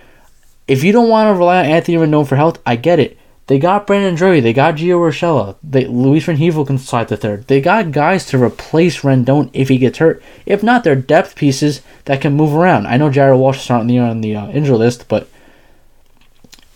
if 0.69 0.85
you 0.85 0.93
don't 0.93 1.09
want 1.09 1.29
to 1.29 1.39
rely 1.39 1.59
on 1.59 1.67
Anthony 1.67 1.97
Rendon 1.97 2.29
for 2.29 2.37
health, 2.37 2.61
I 2.65 2.77
get 2.77 3.01
it. 3.01 3.18
They 3.49 3.59
got 3.59 3.87
Brandon 3.87 4.15
Drury. 4.15 4.41
They 4.41 4.53
got 4.53 4.77
Gio 4.77 5.01
Urshela. 5.01 5.57
They 5.63 5.87
Luis 5.87 6.27
Rengifo 6.27 6.67
can 6.67 6.77
slide 6.77 7.09
to 7.09 7.17
third. 7.17 7.47
They 7.47 7.63
got 7.63 7.93
guys 7.93 8.27
to 8.27 8.43
replace 8.43 9.01
Rendon 9.01 9.49
if 9.55 9.71
he 9.71 9.79
gets 9.79 9.99
hurt. 9.99 10.23
If 10.45 10.63
not, 10.63 10.85
they're 10.85 10.95
depth 10.95 11.35
pieces 11.35 11.81
that 12.05 12.21
can 12.21 12.35
move 12.35 12.55
around. 12.55 12.87
I 12.87 12.99
know 12.99 13.11
Jared 13.11 13.39
Walsh 13.39 13.65
is 13.65 13.71
not 13.71 13.81
on 13.81 13.87
the 13.87 13.99
on 13.99 14.21
the 14.21 14.37
uh, 14.37 14.49
injury 14.51 14.77
list, 14.77 15.09
but 15.09 15.29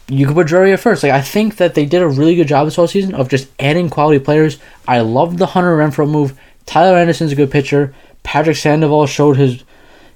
you 0.09 0.27
could 0.27 0.35
put 0.35 0.47
Drury 0.47 0.73
at 0.73 0.81
first. 0.81 1.03
Like 1.03 1.13
I 1.13 1.21
think 1.21 1.57
that 1.57 1.75
they 1.75 1.85
did 1.85 2.01
a 2.01 2.09
really 2.09 2.37
good 2.37 2.49
job 2.49 2.67
this 2.67 2.77
whole 2.77 2.89
season 2.89 3.15
of 3.15 3.29
just 3.29 3.49
adding 3.61 3.91
quality 3.91 4.19
players. 4.19 4.59
I 4.89 5.01
love 5.01 5.37
the 5.37 5.47
Hunter 5.49 5.77
Renfroe 5.77 6.11
move. 6.11 6.39
Tyler 6.65 6.97
Anderson's 6.97 7.33
a 7.33 7.37
good 7.37 7.51
pitcher. 7.51 7.95
Patrick 8.23 8.57
Sandoval 8.57 9.07
showed 9.07 9.37
his 9.37 9.63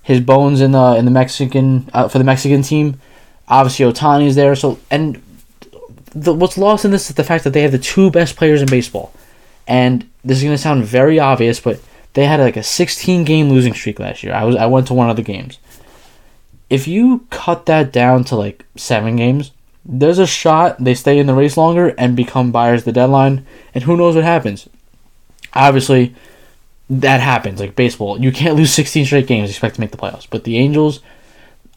his 0.02 0.20
bones 0.20 0.62
in 0.62 0.72
the 0.72 0.96
in 0.96 1.04
the 1.04 1.10
Mexican 1.10 1.90
uh, 1.92 2.08
for 2.08 2.16
the 2.16 2.24
Mexican 2.24 2.62
team. 2.62 2.98
Obviously, 3.46 3.84
Ohtani's 3.84 4.36
there. 4.36 4.56
So 4.56 4.78
and 4.90 5.22
the, 6.12 6.32
what's 6.32 6.58
lost 6.58 6.84
in 6.84 6.90
this 6.90 7.08
is 7.08 7.16
the 7.16 7.24
fact 7.24 7.44
that 7.44 7.52
they 7.52 7.62
have 7.62 7.72
the 7.72 7.78
two 7.78 8.10
best 8.10 8.36
players 8.36 8.62
in 8.62 8.68
baseball. 8.68 9.12
And 9.66 10.08
this 10.24 10.38
is 10.38 10.44
going 10.44 10.54
to 10.54 10.62
sound 10.62 10.84
very 10.84 11.18
obvious, 11.18 11.60
but 11.60 11.80
they 12.14 12.26
had 12.26 12.40
like 12.40 12.56
a 12.56 12.62
16 12.62 13.24
game 13.24 13.48
losing 13.48 13.74
streak 13.74 13.98
last 13.98 14.22
year. 14.22 14.32
I 14.32 14.44
was 14.44 14.56
I 14.56 14.66
went 14.66 14.86
to 14.88 14.94
one 14.94 15.10
of 15.10 15.16
the 15.16 15.22
games. 15.22 15.58
If 16.70 16.88
you 16.88 17.26
cut 17.30 17.66
that 17.66 17.92
down 17.92 18.24
to 18.24 18.36
like 18.36 18.64
7 18.76 19.16
games, 19.16 19.52
there's 19.84 20.18
a 20.18 20.26
shot 20.26 20.82
they 20.82 20.94
stay 20.94 21.18
in 21.18 21.26
the 21.26 21.34
race 21.34 21.56
longer 21.56 21.94
and 21.96 22.16
become 22.16 22.50
buyers 22.50 22.84
the 22.84 22.92
deadline, 22.92 23.46
and 23.74 23.84
who 23.84 23.96
knows 23.96 24.14
what 24.14 24.24
happens. 24.24 24.68
Obviously, 25.52 26.14
that 26.90 27.20
happens 27.20 27.60
like 27.60 27.76
baseball. 27.76 28.20
You 28.20 28.32
can't 28.32 28.56
lose 28.56 28.72
16 28.72 29.06
straight 29.06 29.26
games 29.26 29.50
expect 29.50 29.76
to 29.76 29.80
make 29.80 29.90
the 29.90 29.96
playoffs. 29.96 30.26
But 30.28 30.44
the 30.44 30.56
Angels 30.56 31.00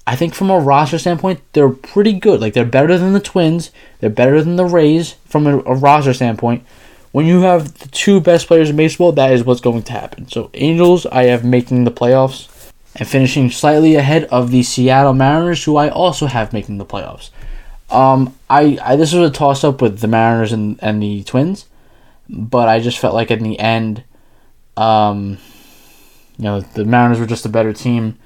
I 0.09 0.15
think 0.15 0.33
from 0.33 0.49
a 0.49 0.57
roster 0.57 0.97
standpoint, 0.97 1.39
they're 1.53 1.69
pretty 1.69 2.13
good. 2.13 2.41
Like 2.41 2.53
they're 2.53 2.65
better 2.65 2.97
than 2.97 3.13
the 3.13 3.19
Twins. 3.19 3.69
They're 3.99 4.09
better 4.09 4.41
than 4.41 4.55
the 4.55 4.65
Rays 4.65 5.13
from 5.25 5.45
a, 5.45 5.59
a, 5.59 5.75
roster 5.75 6.15
standpoint. 6.15 6.65
When 7.11 7.27
you 7.27 7.41
have 7.41 7.77
the 7.77 7.89
two 7.89 8.19
best 8.19 8.47
players 8.47 8.71
in 8.71 8.75
baseball, 8.75 9.11
that 9.11 9.31
is 9.31 9.43
what's 9.43 9.61
going 9.61 9.83
to 9.83 9.91
happen. 9.91 10.27
So 10.27 10.49
Angels, 10.55 11.05
I 11.05 11.25
have 11.25 11.45
making 11.45 11.83
the 11.83 11.91
playoffs 11.91 12.71
and 12.95 13.07
finishing 13.07 13.51
slightly 13.51 13.93
ahead 13.97 14.23
of 14.25 14.49
the 14.49 14.63
Seattle 14.63 15.13
Mariners, 15.13 15.63
who 15.63 15.77
I 15.77 15.89
also 15.89 16.25
have 16.25 16.53
making 16.53 16.79
the 16.79 16.85
playoffs. 16.85 17.29
Um, 17.91 18.35
I, 18.49 18.79
I 18.83 18.95
this 18.95 19.13
was 19.13 19.29
a 19.29 19.31
toss 19.31 19.63
up 19.63 19.79
with 19.79 19.99
the 19.99 20.07
Mariners 20.07 20.51
and, 20.51 20.79
and 20.81 21.03
the 21.03 21.23
Twins, 21.23 21.67
but 22.27 22.67
I 22.67 22.79
just 22.79 22.97
felt 22.97 23.13
like 23.13 23.29
in 23.29 23.43
the 23.43 23.59
end, 23.59 24.03
um, 24.75 25.37
you 26.39 26.45
know, 26.45 26.61
the 26.61 26.83
Mariners 26.83 27.19
were 27.19 27.27
just 27.27 27.45
a 27.45 27.49
better 27.49 27.73
team, 27.73 28.17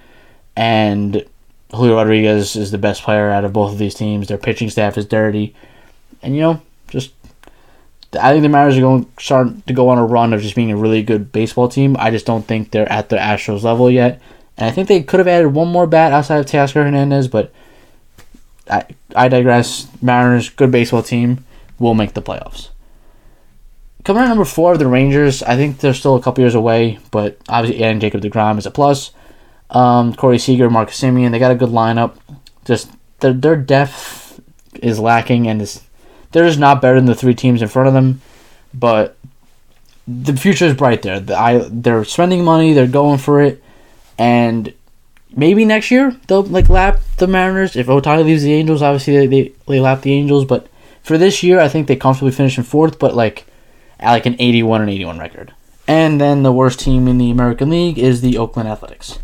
and 0.55 1.25
Julio 1.73 1.95
Rodriguez 1.95 2.55
is 2.55 2.71
the 2.71 2.77
best 2.77 3.03
player 3.03 3.29
out 3.29 3.45
of 3.45 3.53
both 3.53 3.71
of 3.71 3.77
these 3.77 3.95
teams. 3.95 4.27
Their 4.27 4.37
pitching 4.37 4.69
staff 4.69 4.97
is 4.97 5.05
dirty, 5.05 5.55
and 6.21 6.35
you 6.35 6.41
know, 6.41 6.61
just 6.87 7.11
I 8.19 8.31
think 8.31 8.43
the 8.43 8.49
Mariners 8.49 8.77
are 8.77 8.81
going 8.81 9.11
start 9.19 9.65
to 9.67 9.73
go 9.73 9.89
on 9.89 9.97
a 9.97 10.05
run 10.05 10.33
of 10.33 10.41
just 10.41 10.55
being 10.55 10.71
a 10.71 10.77
really 10.77 11.01
good 11.01 11.31
baseball 11.31 11.67
team. 11.67 11.95
I 11.99 12.11
just 12.11 12.25
don't 12.25 12.45
think 12.45 12.71
they're 12.71 12.91
at 12.91 13.09
the 13.09 13.17
Astros 13.17 13.63
level 13.63 13.89
yet, 13.89 14.21
and 14.57 14.67
I 14.67 14.71
think 14.71 14.87
they 14.87 15.01
could 15.01 15.19
have 15.19 15.27
added 15.27 15.49
one 15.49 15.67
more 15.67 15.87
bat 15.87 16.13
outside 16.13 16.37
of 16.37 16.45
Teoscar 16.45 16.83
Hernandez, 16.83 17.27
but 17.27 17.51
I 18.69 18.85
I 19.15 19.27
digress. 19.27 19.87
Mariners, 20.01 20.49
good 20.49 20.71
baseball 20.71 21.03
team, 21.03 21.43
will 21.79 21.95
make 21.95 22.13
the 22.13 22.21
playoffs. 22.21 22.69
Coming 24.03 24.23
at 24.23 24.29
number 24.29 24.45
four, 24.45 24.73
of 24.73 24.79
the 24.79 24.87
Rangers. 24.87 25.41
I 25.41 25.55
think 25.55 25.79
they're 25.79 25.93
still 25.93 26.15
a 26.15 26.21
couple 26.21 26.41
years 26.41 26.55
away, 26.55 26.99
but 27.09 27.37
obviously 27.47 27.83
adding 27.83 28.01
Jacob 28.01 28.21
Degrom 28.21 28.57
is 28.57 28.65
a 28.65 28.71
plus. 28.71 29.11
Um, 29.73 30.13
Corey 30.13 30.37
Seager, 30.37 30.69
Marcus 30.69 30.99
Semien, 30.99 31.31
they 31.31 31.39
got 31.39 31.51
a 31.51 31.55
good 31.55 31.69
lineup. 31.69 32.15
Just 32.65 32.91
their 33.19 33.33
their 33.33 33.55
depth 33.55 34.39
is 34.75 34.99
lacking, 34.99 35.47
and 35.47 35.61
is 35.61 35.81
they're 36.31 36.45
just 36.45 36.59
not 36.59 36.81
better 36.81 36.95
than 36.95 37.05
the 37.05 37.15
three 37.15 37.35
teams 37.35 37.61
in 37.61 37.67
front 37.67 37.87
of 37.87 37.93
them. 37.93 38.21
But 38.73 39.17
the 40.07 40.35
future 40.35 40.65
is 40.65 40.73
bright 40.73 41.01
there. 41.01 41.19
The, 41.19 41.37
I 41.37 41.67
they're 41.69 42.03
spending 42.05 42.43
money, 42.43 42.73
they're 42.73 42.87
going 42.87 43.17
for 43.17 43.41
it, 43.41 43.63
and 44.17 44.73
maybe 45.35 45.65
next 45.65 45.91
year 45.91 46.15
they'll 46.27 46.43
like 46.43 46.69
lap 46.69 46.99
the 47.17 47.27
Mariners. 47.27 47.75
If 47.75 47.87
Ohtani 47.87 48.25
leaves 48.25 48.43
the 48.43 48.53
Angels, 48.53 48.81
obviously 48.81 49.17
they, 49.17 49.27
they, 49.27 49.53
they 49.67 49.79
lap 49.79 50.01
the 50.01 50.13
Angels. 50.13 50.45
But 50.45 50.67
for 51.01 51.17
this 51.17 51.43
year, 51.43 51.59
I 51.59 51.67
think 51.67 51.87
they 51.87 51.95
comfortably 51.95 52.31
finish 52.31 52.57
in 52.57 52.63
fourth, 52.63 52.99
but 52.99 53.15
like 53.15 53.45
at 53.99 54.11
like 54.11 54.25
an 54.25 54.35
81 54.39 54.81
and 54.81 54.89
81 54.89 55.19
record. 55.19 55.53
And 55.87 56.19
then 56.19 56.43
the 56.43 56.51
worst 56.53 56.79
team 56.79 57.07
in 57.07 57.17
the 57.17 57.31
American 57.31 57.69
League 57.69 57.97
is 57.99 58.21
the 58.21 58.37
Oakland 58.37 58.69
Athletics. 58.69 59.19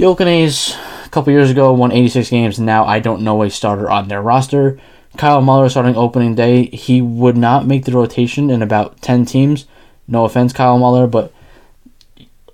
The 0.00 0.06
Oakland 0.06 0.30
A's 0.30 0.74
a 1.04 1.10
couple 1.10 1.30
years 1.30 1.50
ago 1.50 1.74
won 1.74 1.92
86 1.92 2.30
games. 2.30 2.58
Now 2.58 2.86
I 2.86 3.00
don't 3.00 3.20
know 3.20 3.42
a 3.42 3.50
starter 3.50 3.90
on 3.90 4.08
their 4.08 4.22
roster. 4.22 4.80
Kyle 5.18 5.42
Muller 5.42 5.68
starting 5.68 5.94
opening 5.94 6.34
day, 6.34 6.64
he 6.68 7.02
would 7.02 7.36
not 7.36 7.66
make 7.66 7.84
the 7.84 7.92
rotation 7.92 8.48
in 8.48 8.62
about 8.62 9.02
10 9.02 9.26
teams. 9.26 9.66
No 10.08 10.24
offense, 10.24 10.54
Kyle 10.54 10.78
Muller, 10.78 11.06
but 11.06 11.34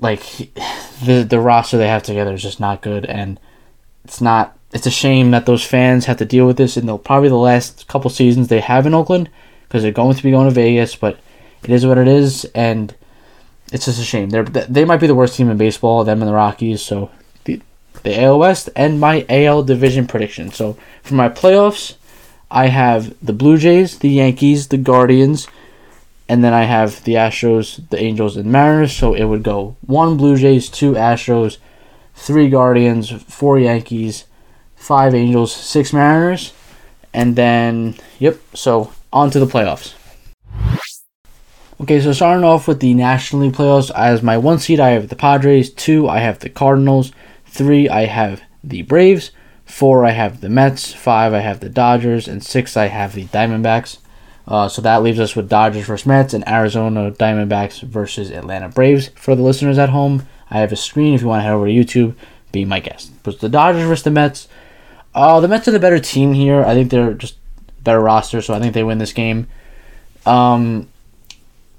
like 0.01 0.23
the 1.05 1.23
the 1.23 1.39
roster 1.39 1.79
they 1.79 1.87
have 1.87 2.03
together 2.03 2.35
is 2.35 2.43
just 2.43 2.59
not 2.59 2.83
good, 2.83 3.07
and 3.07 3.39
it's 4.05 4.21
not. 4.21 4.59
It's 4.73 4.87
a 4.87 4.91
shame 4.91 5.31
that 5.31 5.47
those 5.47 5.65
fans 5.65 6.07
have 6.07 6.17
to 6.17 6.25
deal 6.25 6.49
with 6.49 6.57
this 6.57 6.77
in 6.77 6.87
the 6.87 6.99
probably 6.99 7.29
the 7.29 7.37
last 7.37 7.87
couple 7.87 8.11
seasons 8.11 8.49
they 8.49 8.59
have 8.59 8.87
in 8.87 8.93
Oakland 8.93 9.31
because 9.69 9.85
they're 9.85 9.93
going 9.93 10.17
to 10.17 10.23
be 10.25 10.33
going 10.33 10.49
to 10.49 10.53
Vegas, 10.53 10.97
but 10.97 11.21
it 11.63 11.71
is 11.71 11.87
what 11.87 11.97
it 11.97 12.09
is, 12.09 12.45
and 12.57 12.93
it's 13.71 13.85
just 13.85 14.01
a 14.01 14.05
shame. 14.05 14.31
They're 14.31 14.43
they 14.43 14.85
might 14.85 14.99
be 14.99 15.07
the 15.07 15.15
worst 15.15 15.37
team 15.37 15.49
in 15.49 15.57
baseball, 15.57 16.03
them 16.03 16.21
and 16.23 16.29
the 16.29 16.35
Rockies. 16.35 16.83
So 16.83 17.09
the 18.03 18.21
AL 18.23 18.39
West 18.39 18.69
and 18.77 19.01
my 19.01 19.25
AL 19.29 19.65
division 19.65 20.07
prediction. 20.07 20.51
So 20.51 20.77
for 21.03 21.15
my 21.15 21.29
playoffs, 21.29 21.95
I 22.51 22.69
have 22.69 23.15
the 23.25 23.33
Blue 23.33 23.59
Jays, 23.59 23.99
the 23.99 24.09
Yankees, 24.09 24.69
the 24.69 24.77
Guardians, 24.77 25.49
and 26.29 26.43
then 26.43 26.53
I 26.53 26.65
have 26.65 27.03
the 27.05 27.15
Astros, 27.15 27.89
the 27.91 27.99
Angels, 27.99 28.37
and 28.37 28.51
Mariners. 28.51 28.95
So 28.95 29.15
it 29.15 29.25
would 29.25 29.43
go 29.43 29.77
one 29.87 30.17
Blue 30.17 30.37
Jays, 30.37 30.69
two 30.69 30.93
Astros, 30.93 31.59
three 32.15 32.49
Guardians, 32.49 33.11
four 33.11 33.59
Yankees, 33.59 34.25
five 34.75 35.15
Angels, 35.15 35.55
six 35.55 35.93
Mariners, 35.93 36.53
and 37.13 37.37
then 37.37 37.97
yep. 38.19 38.39
So 38.55 38.93
on 39.13 39.31
to 39.31 39.41
the 39.41 39.47
playoffs. 39.47 39.95
Okay, 41.79 42.01
so 42.01 42.13
starting 42.13 42.43
off 42.43 42.67
with 42.67 42.81
the 42.81 42.95
National 42.95 43.43
League 43.43 43.53
playoffs, 43.53 43.91
as 43.95 44.23
my 44.23 44.39
one 44.39 44.59
seed, 44.59 44.81
I 44.81 44.91
have 44.91 45.09
the 45.09 45.17
Padres. 45.17 45.71
Two, 45.71 46.09
I 46.09 46.21
have 46.21 46.39
the 46.39 46.49
Cardinals. 46.49 47.13
Three, 47.57 47.89
I 47.89 48.07
have 48.07 48.43
the 48.63 48.83
Braves. 48.83 49.31
Four, 49.65 50.05
I 50.05 50.11
have 50.11 50.41
the 50.41 50.49
Mets. 50.49 50.93
Five, 50.93 51.33
I 51.33 51.41
have 51.41 51.61
the 51.61 51.69
Dodgers. 51.69 52.29
And 52.29 52.45
six, 52.45 52.77
I 52.77 52.87
have 52.87 53.15
the 53.15 53.25
Diamondbacks. 53.25 53.99
Uh, 54.47 54.69
so 54.69 54.81
that 54.83 55.03
leaves 55.03 55.19
us 55.19 55.35
with 55.35 55.49
Dodgers 55.49 55.87
versus 55.87 56.07
Mets 56.07 56.35
and 56.35 56.47
Arizona 56.47 57.11
Diamondbacks 57.11 57.83
versus 57.83 58.31
Atlanta 58.31 58.69
Braves. 58.69 59.09
For 59.17 59.35
the 59.35 59.43
listeners 59.43 59.79
at 59.79 59.89
home, 59.89 60.27
I 60.51 60.59
have 60.59 60.71
a 60.71 60.77
screen 60.77 61.15
if 61.15 61.23
you 61.23 61.29
want 61.29 61.41
to 61.41 61.45
head 61.45 61.53
over 61.53 61.67
to 61.67 61.73
YouTube, 61.73 62.15
be 62.53 62.65
my 62.65 62.79
guest. 62.79 63.11
But 63.23 63.41
the 63.41 63.49
Dodgers 63.49 63.87
versus 63.87 64.05
the 64.05 64.11
Mets. 64.11 64.49
Uh, 65.15 65.41
the 65.41 65.49
Mets 65.49 65.67
are 65.67 65.73
the 65.73 65.81
better 65.81 65.99
team 65.99 66.35
here. 66.35 66.63
I 66.63 66.75
think 66.75 66.91
they're 66.91 67.15
just 67.15 67.37
better 67.83 68.01
roster, 68.01 68.43
so 68.43 68.55
I 68.55 68.61
think 68.61 68.75
they 68.75 68.85
win 68.85 68.99
this 68.99 69.13
game. 69.13 69.49
Um, 70.27 70.89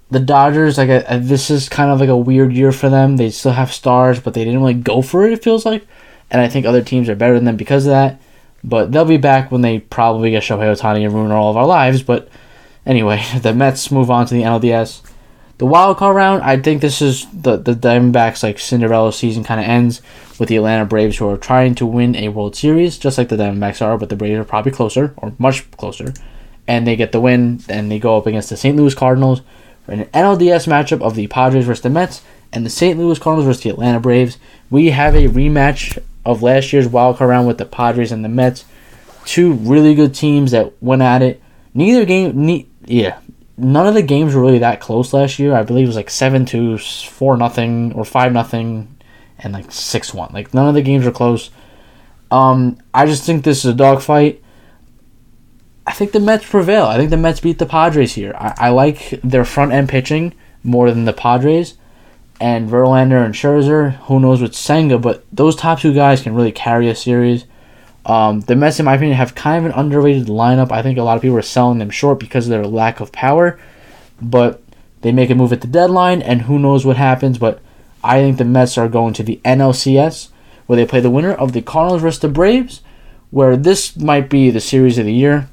the 0.10 0.20
Dodgers, 0.20 0.78
like 0.78 0.90
a, 0.90 1.04
a, 1.08 1.20
this 1.20 1.50
is 1.50 1.70
kind 1.70 1.92
of 1.92 2.00
like 2.00 2.10
a 2.10 2.18
weird 2.18 2.54
year 2.54 2.72
for 2.72 2.90
them. 2.90 3.18
They 3.18 3.30
still 3.30 3.52
have 3.52 3.74
stars, 3.74 4.20
but 4.20 4.34
they 4.34 4.44
didn't 4.44 4.62
really 4.62 4.74
go 4.74 5.02
for 5.02 5.26
it. 5.26 5.34
It 5.34 5.44
feels 5.44 5.66
like, 5.66 5.86
and 6.32 6.42
I 6.42 6.48
think 6.48 6.66
other 6.66 6.82
teams 6.82 7.10
are 7.10 7.16
better 7.16 7.36
than 7.36 7.46
them 7.46 7.58
because 7.58 7.86
of 7.86 7.92
that. 7.92 8.22
But 8.64 8.92
they'll 8.92 9.06
be 9.06 9.18
back 9.18 9.52
when 9.52 9.62
they 9.62 9.80
probably 9.80 10.32
get 10.32 10.44
Shohei 10.44 10.74
Ohtani 10.74 11.06
and 11.06 11.14
ruin 11.14 11.32
all 11.32 11.52
of 11.52 11.58
our 11.58 11.66
lives. 11.66 12.04
But 12.04 12.30
Anyway, 12.88 13.22
the 13.42 13.54
Mets 13.54 13.92
move 13.92 14.10
on 14.10 14.26
to 14.26 14.34
the 14.34 14.42
NLDS. 14.42 15.02
The 15.60 15.66
wild 15.66 15.98
card 15.98 16.16
round, 16.16 16.44
I 16.44 16.58
think 16.58 16.82
this 16.82 17.02
is 17.02 17.26
the 17.34 17.58
the 17.58 17.74
Diamondbacks 17.74 18.44
like 18.44 18.60
Cinderella 18.60 19.12
season 19.12 19.44
kind 19.44 19.60
of 19.60 19.66
ends 19.66 20.02
with 20.40 20.50
the 20.50 20.56
Atlanta 20.56 20.86
Braves 20.86 21.18
who 21.18 21.28
are 21.30 21.38
trying 21.38 21.74
to 21.76 21.86
win 21.86 22.16
a 22.16 22.30
World 22.30 22.56
Series, 22.56 22.98
just 22.98 23.18
like 23.18 23.30
the 23.30 23.36
Diamondbacks 23.36 23.84
are, 23.84 23.98
but 23.98 24.10
the 24.10 24.16
Braves 24.16 24.40
are 24.40 24.44
probably 24.44 24.72
closer 24.72 25.16
or 25.18 25.34
much 25.40 25.70
closer, 25.72 26.14
and 26.68 26.86
they 26.86 26.96
get 26.96 27.12
the 27.12 27.20
win 27.20 27.60
and 27.68 27.92
they 27.92 27.98
go 27.98 28.18
up 28.18 28.28
against 28.28 28.52
the 28.52 28.58
St. 28.58 28.78
Louis 28.78 28.94
Cardinals 28.94 29.42
in 29.88 30.02
an 30.02 30.08
NLDS 30.08 30.68
matchup 30.68 31.02
of 31.02 31.16
the 31.16 31.28
Padres 31.28 31.66
versus 31.66 31.82
the 31.82 31.90
Mets 31.90 32.22
and 32.52 32.66
the 32.66 32.70
St. 32.70 32.98
Louis 32.98 33.20
Cardinals 33.20 33.46
versus 33.46 33.64
the 33.64 33.70
Atlanta 33.70 34.00
Braves. 34.00 34.38
We 34.70 34.92
have 34.92 35.16
a 35.16 35.28
rematch 35.28 36.02
of 36.26 36.44
last 36.44 36.74
year's 36.74 36.88
wild 36.88 37.18
card 37.18 37.30
round 37.30 37.48
with 37.48 37.58
the 37.58 37.66
Padres 37.66 38.12
and 38.12 38.24
the 38.24 38.30
Mets, 38.30 38.66
two 39.26 39.54
really 39.54 39.96
good 39.96 40.14
teams 40.14 40.52
that 40.52 40.74
went 40.82 41.02
at 41.02 41.22
it. 41.22 41.42
Neither 41.74 42.06
game, 42.06 42.46
ne- 42.46 42.68
yeah, 42.86 43.20
none 43.58 43.88
of 43.88 43.94
the 43.94 44.02
games 44.02 44.34
were 44.36 44.42
really 44.42 44.60
that 44.60 44.80
close 44.80 45.14
last 45.14 45.40
year. 45.40 45.56
I 45.56 45.64
believe 45.64 45.86
it 45.86 45.88
was 45.88 45.96
like 45.96 46.10
seven 46.10 46.46
to 46.48 46.78
four 46.78 47.38
nothing 47.38 47.94
or 47.94 48.06
five 48.06 48.34
nothing, 48.34 48.96
and 49.40 49.54
like 49.54 49.72
six 49.72 50.14
one. 50.14 50.32
Like 50.34 50.54
none 50.54 50.68
of 50.68 50.74
the 50.74 50.82
games 50.82 51.06
were 51.06 51.12
close. 51.12 51.50
Um, 52.30 52.78
I 52.94 53.06
just 53.06 53.24
think 53.24 53.44
this 53.44 53.60
is 53.60 53.72
a 53.72 53.74
dogfight. 53.74 54.44
I 55.88 55.94
think 55.94 56.12
the 56.12 56.20
Mets 56.20 56.48
prevail. 56.48 56.86
I 56.86 56.98
think 56.98 57.12
the 57.12 57.18
Mets 57.18 57.40
beat 57.40 57.60
the 57.60 57.66
Padres 57.66 58.14
here. 58.14 58.36
I, 58.38 58.54
I 58.58 58.70
like 58.70 59.22
their 59.24 59.46
front 59.46 59.72
end 59.72 59.88
pitching 59.88 60.34
more 60.62 60.92
than 60.92 61.06
the 61.06 61.14
Padres. 61.14 61.76
And 62.42 62.70
Verlander 62.70 63.26
and 63.26 63.34
Scherzer, 63.34 63.96
who 64.02 64.20
knows 64.20 64.42
with 64.42 64.54
Senga, 64.54 65.00
but 65.00 65.26
those 65.32 65.56
top 65.56 65.80
two 65.80 65.94
guys 65.94 66.22
can 66.22 66.36
really 66.36 66.52
carry 66.52 66.90
a 66.90 66.96
series. 66.96 67.46
Um, 68.06 68.42
the 68.42 68.56
Mets, 68.56 68.80
in 68.80 68.86
my 68.86 68.96
opinion, 68.96 69.16
have 69.16 69.34
kind 69.34 69.66
of 69.66 69.72
an 69.72 69.80
underrated 69.80 70.28
lineup. 70.28 70.72
I 70.72 70.82
think 70.82 70.98
a 70.98 71.04
lot 71.04 71.16
of 71.16 71.22
people 71.22 71.38
are 71.38 71.42
selling 71.42 71.80
them 71.80 71.90
short 71.90 72.20
because 72.20 72.46
of 72.46 72.52
their 72.52 72.68
lack 72.68 73.00
of 73.00 73.12
power, 73.12 73.58
but 74.22 74.62
they 75.02 75.12
make 75.12 75.30
a 75.30 75.36
move 75.36 75.54
at 75.54 75.62
the 75.62 75.68
deadline, 75.68 76.22
and 76.22 76.44
who 76.44 76.60
knows 76.60 76.86
what 76.86 76.98
happens. 76.98 77.38
But 77.38 77.62
I 78.04 78.20
think 78.20 78.38
the 78.38 78.46
Mets 78.46 78.78
are 78.78 78.90
going 78.90 79.14
to 79.16 79.24
the 79.24 79.40
NLCS, 79.44 80.30
where 80.68 80.76
they 80.76 80.86
play 80.86 81.00
the 81.00 81.10
winner 81.10 81.34
of 81.34 81.54
the 81.54 81.62
Cardinals 81.62 82.02
versus 82.02 82.20
the 82.20 82.28
Braves, 82.28 82.82
where 83.32 83.58
this 83.58 83.98
might 83.98 84.30
be 84.30 84.52
the 84.52 84.62
series 84.62 84.98
of 84.98 85.06
the 85.06 85.14
year. 85.14 85.48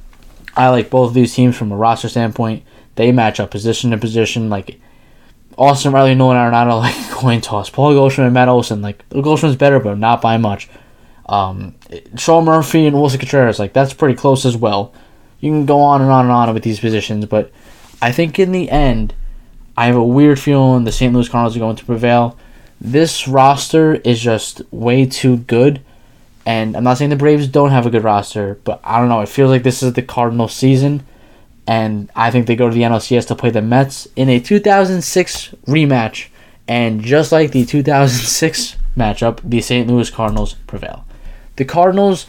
I 0.57 0.69
like 0.69 0.91
both 0.91 1.09
of 1.09 1.15
these 1.15 1.35
teams 1.35 1.57
from 1.57 1.73
a 1.73 1.77
roster 1.77 2.09
standpoint. 2.09 2.65
They 2.97 3.13
match 3.13 3.41
up 3.41 3.51
position 3.51 3.91
to 3.91 3.99
position. 3.99 4.51
Like 4.51 4.81
Austin 5.59 5.93
Riley, 5.93 6.15
Nolan 6.15 6.37
Arenado, 6.37 6.79
like 6.81 7.11
coin 7.11 7.41
toss. 7.41 7.71
Paul 7.71 7.95
Goldschmidt 7.95 8.27
and 8.27 8.35
Matt 8.35 8.49
Olson, 8.49 8.83
like 8.83 9.09
Goldschmidt's 9.11 9.57
better, 9.57 9.81
but 9.81 9.99
not 9.99 10.23
by 10.23 10.37
much. 10.37 10.69
Um, 11.27 11.75
Sean 12.17 12.45
Murphy 12.45 12.87
and 12.87 12.97
Willson 12.97 13.19
Contreras, 13.19 13.59
like 13.59 13.73
that's 13.73 13.95
pretty 13.95 14.15
close 14.15 14.45
as 14.45 14.57
well. 14.57 14.93
You 15.41 15.51
can 15.51 15.67
go 15.67 15.81
on 15.81 16.03
and 16.03 16.11
on 16.11 16.27
and 16.27 16.33
on 16.33 16.53
with 16.55 16.63
these 16.63 16.81
positions, 16.81 17.27
but 17.27 17.51
I 18.01 18.13
think 18.13 18.39
in 18.39 18.53
the 18.53 18.71
end, 18.71 19.15
I 19.77 19.87
have 19.87 19.97
a 19.97 20.05
weird 20.05 20.39
feeling 20.39 20.85
the 20.85 20.93
St. 20.93 21.13
Louis 21.13 21.29
Cardinals 21.29 21.57
are 21.57 21.61
going 21.61 21.77
to 21.77 21.85
prevail. 21.85 22.39
This 22.81 23.27
roster 23.27 23.95
is 23.97 24.21
just 24.21 24.63
way 24.71 25.07
too 25.07 25.39
good, 25.39 25.81
and 26.47 26.77
I'm 26.77 26.85
not 26.85 26.99
saying 26.99 27.11
the 27.11 27.17
Braves 27.17 27.49
don't 27.49 27.71
have 27.71 27.87
a 27.87 27.91
good 27.91 28.05
roster, 28.05 28.59
but 28.65 28.81
I 28.85 28.99
don't 28.99 29.09
know. 29.09 29.21
It 29.21 29.29
feels 29.29 29.51
like 29.51 29.63
this 29.63 29.83
is 29.83 29.95
the 29.95 30.03
Cardinals 30.03 30.55
season, 30.55 31.07
and 31.67 32.11
I 32.15 32.31
think 32.31 32.47
they 32.47 32.57
go 32.57 32.69
to 32.69 32.75
the 32.75 32.83
NLCS 32.83 33.27
to 33.29 33.35
play 33.35 33.51
the 33.51 33.63
Mets 33.63 34.07
in 34.17 34.29
a 34.29 34.41
2006 34.41 35.55
rematch, 35.67 36.29
and 36.69 37.03
just 37.03 37.33
like 37.33 37.53
the 37.53 37.65
2006 37.65 38.77
matchup, 38.97 39.41
the 39.43 39.61
St. 39.61 39.89
Louis 39.89 40.11
Cardinals 40.11 40.55
prevail. 40.67 41.05
The 41.57 41.65
Cardinals, 41.65 42.27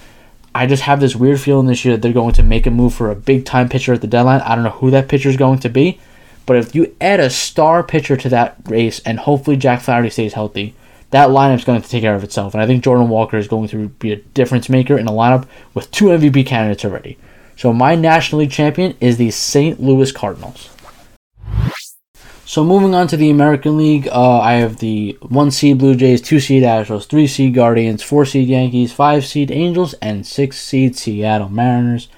I 0.53 0.65
just 0.65 0.83
have 0.83 0.99
this 0.99 1.15
weird 1.15 1.41
feeling 1.41 1.67
this 1.67 1.83
year 1.83 1.95
that 1.95 2.01
they're 2.01 2.13
going 2.13 2.33
to 2.33 2.43
make 2.43 2.65
a 2.65 2.71
move 2.71 2.93
for 2.93 3.11
a 3.11 3.15
big 3.15 3.45
time 3.45 3.67
pitcher 3.67 3.93
at 3.93 4.01
the 4.01 4.07
deadline. 4.07 4.41
I 4.41 4.55
don't 4.55 4.63
know 4.63 4.69
who 4.71 4.91
that 4.91 5.09
pitcher 5.09 5.29
is 5.29 5.37
going 5.37 5.59
to 5.59 5.69
be, 5.69 5.99
but 6.45 6.57
if 6.57 6.75
you 6.75 6.95
add 7.01 7.19
a 7.19 7.29
star 7.29 7.83
pitcher 7.83 8.15
to 8.15 8.29
that 8.29 8.57
race 8.65 8.99
and 8.99 9.19
hopefully 9.19 9.57
Jack 9.57 9.81
Flaherty 9.81 10.09
stays 10.09 10.33
healthy, 10.33 10.75
that 11.15 11.29
lineup 11.29 11.55
is 11.55 11.63
going 11.63 11.81
to 11.81 11.87
take 11.87 12.01
care 12.01 12.13
of 12.13 12.25
itself. 12.25 12.53
And 12.53 12.61
I 12.61 12.67
think 12.67 12.83
Jordan 12.83 13.07
Walker 13.07 13.37
is 13.37 13.47
going 13.47 13.69
to 13.69 13.87
be 13.87 14.11
a 14.11 14.17
difference 14.17 14.67
maker 14.67 14.97
in 14.97 15.07
a 15.07 15.11
lineup 15.11 15.47
with 15.73 15.89
two 15.89 16.07
MVP 16.07 16.45
candidates 16.45 16.83
already. 16.83 17.17
So 17.55 17.71
my 17.71 17.95
National 17.95 18.39
League 18.39 18.51
champion 18.51 18.97
is 18.99 19.15
the 19.15 19.31
St. 19.31 19.81
Louis 19.81 20.11
Cardinals. 20.11 20.69
So 22.43 22.65
moving 22.65 22.93
on 22.93 23.07
to 23.07 23.15
the 23.15 23.29
American 23.29 23.77
League, 23.77 24.09
uh, 24.09 24.39
I 24.41 24.55
have 24.55 24.79
the 24.79 25.17
one 25.21 25.51
seed 25.51 25.77
Blue 25.77 25.95
Jays, 25.95 26.21
two 26.21 26.41
seed 26.41 26.63
Astros, 26.63 27.07
three 27.07 27.27
seed 27.27 27.53
Guardians, 27.53 28.03
four 28.03 28.25
seed 28.25 28.49
Yankees, 28.49 28.91
five 28.91 29.25
seed 29.25 29.51
Angels, 29.51 29.93
and 30.01 30.27
six 30.27 30.59
seed 30.59 30.97
Seattle 30.97 31.47
Mariners. 31.47 32.09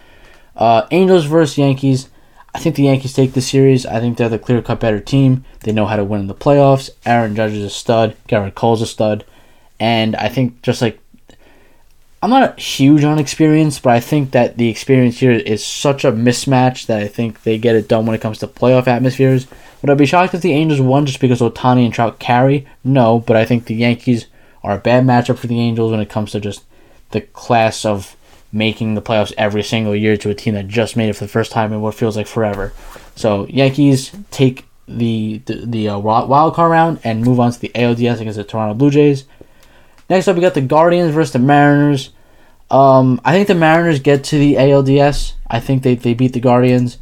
Uh, 0.55 0.87
Angels 0.89 1.25
versus 1.25 1.59
Yankees. 1.59 2.09
I 2.57 2.59
think 2.59 2.75
the 2.75 2.85
Yankees 2.85 3.13
take 3.13 3.33
the 3.33 3.41
series. 3.41 3.85
I 3.85 3.99
think 3.99 4.17
they're 4.17 4.29
the 4.29 4.39
clear 4.39 4.63
cut 4.63 4.79
better 4.79 4.99
team. 4.99 5.45
They 5.59 5.71
know 5.71 5.85
how 5.85 5.95
to 5.95 6.03
win 6.03 6.21
in 6.21 6.27
the 6.27 6.33
playoffs. 6.33 6.89
Aaron 7.05 7.35
Judge 7.35 7.53
is 7.53 7.63
a 7.63 7.69
stud. 7.69 8.17
Gerrit 8.27 8.55
Cole's 8.55 8.81
a 8.81 8.87
stud. 8.87 9.23
And 9.79 10.15
I 10.15 10.27
think 10.27 10.63
just 10.63 10.81
like 10.81 10.99
I'm 12.23 12.31
not 12.31 12.59
huge 12.59 13.03
on 13.03 13.19
experience, 13.19 13.77
but 13.77 13.93
I 13.93 13.99
think 13.99 14.31
that 14.31 14.57
the 14.57 14.69
experience 14.69 15.19
here 15.19 15.33
is 15.33 15.63
such 15.63 16.03
a 16.03 16.11
mismatch 16.11 16.87
that 16.87 16.99
I 16.99 17.07
think 17.07 17.43
they 17.43 17.59
get 17.59 17.75
it 17.75 17.87
done 17.87 18.07
when 18.07 18.15
it 18.15 18.21
comes 18.21 18.39
to 18.39 18.47
playoff 18.47 18.87
atmospheres. 18.87 19.45
Would 19.83 19.91
I 19.91 19.93
be 19.93 20.07
shocked 20.07 20.33
if 20.33 20.41
the 20.41 20.53
Angels 20.53 20.81
won 20.81 21.05
just 21.05 21.19
because 21.19 21.41
Ohtani 21.41 21.85
and 21.85 21.93
Trout 21.93 22.17
carry? 22.17 22.65
No, 22.83 23.19
but 23.19 23.35
I 23.35 23.45
think 23.45 23.65
the 23.65 23.75
Yankees 23.75 24.25
are 24.63 24.73
a 24.73 24.79
bad 24.79 25.03
matchup 25.03 25.37
for 25.37 25.45
the 25.45 25.59
Angels 25.59 25.91
when 25.91 25.99
it 25.99 26.09
comes 26.09 26.31
to 26.31 26.39
just 26.39 26.63
the 27.11 27.21
class 27.21 27.85
of 27.85 28.16
making 28.57 28.95
the 28.95 29.01
playoffs 29.01 29.33
every 29.37 29.63
single 29.63 29.95
year 29.95 30.17
to 30.17 30.29
a 30.29 30.35
team 30.35 30.55
that 30.55 30.67
just 30.67 30.97
made 30.97 31.09
it 31.09 31.13
for 31.13 31.25
the 31.25 31.29
first 31.29 31.51
time 31.51 31.71
in 31.71 31.81
what 31.81 31.95
feels 31.95 32.17
like 32.17 32.27
forever. 32.27 32.73
So 33.15 33.45
Yankees 33.47 34.11
take 34.31 34.65
the 34.87 35.41
the, 35.45 35.65
the 35.65 35.89
uh, 35.89 35.99
wild 35.99 36.53
card 36.53 36.71
round 36.71 36.99
and 37.03 37.23
move 37.23 37.39
on 37.39 37.51
to 37.51 37.59
the 37.59 37.71
ALDS 37.75 38.19
against 38.19 38.37
the 38.37 38.43
Toronto 38.43 38.73
Blue 38.73 38.89
Jays. 38.89 39.25
Next 40.09 40.27
up, 40.27 40.35
we 40.35 40.41
got 40.41 40.53
the 40.53 40.61
Guardians 40.61 41.13
versus 41.13 41.33
the 41.33 41.39
Mariners. 41.39 42.11
Um, 42.71 43.21
I 43.23 43.33
think 43.33 43.47
the 43.47 43.55
Mariners 43.55 43.99
get 43.99 44.23
to 44.25 44.37
the 44.37 44.55
ALDS. 44.55 45.33
I 45.47 45.59
think 45.59 45.83
they, 45.83 45.95
they 45.95 46.13
beat 46.13 46.33
the 46.33 46.39
Guardians. 46.39 46.97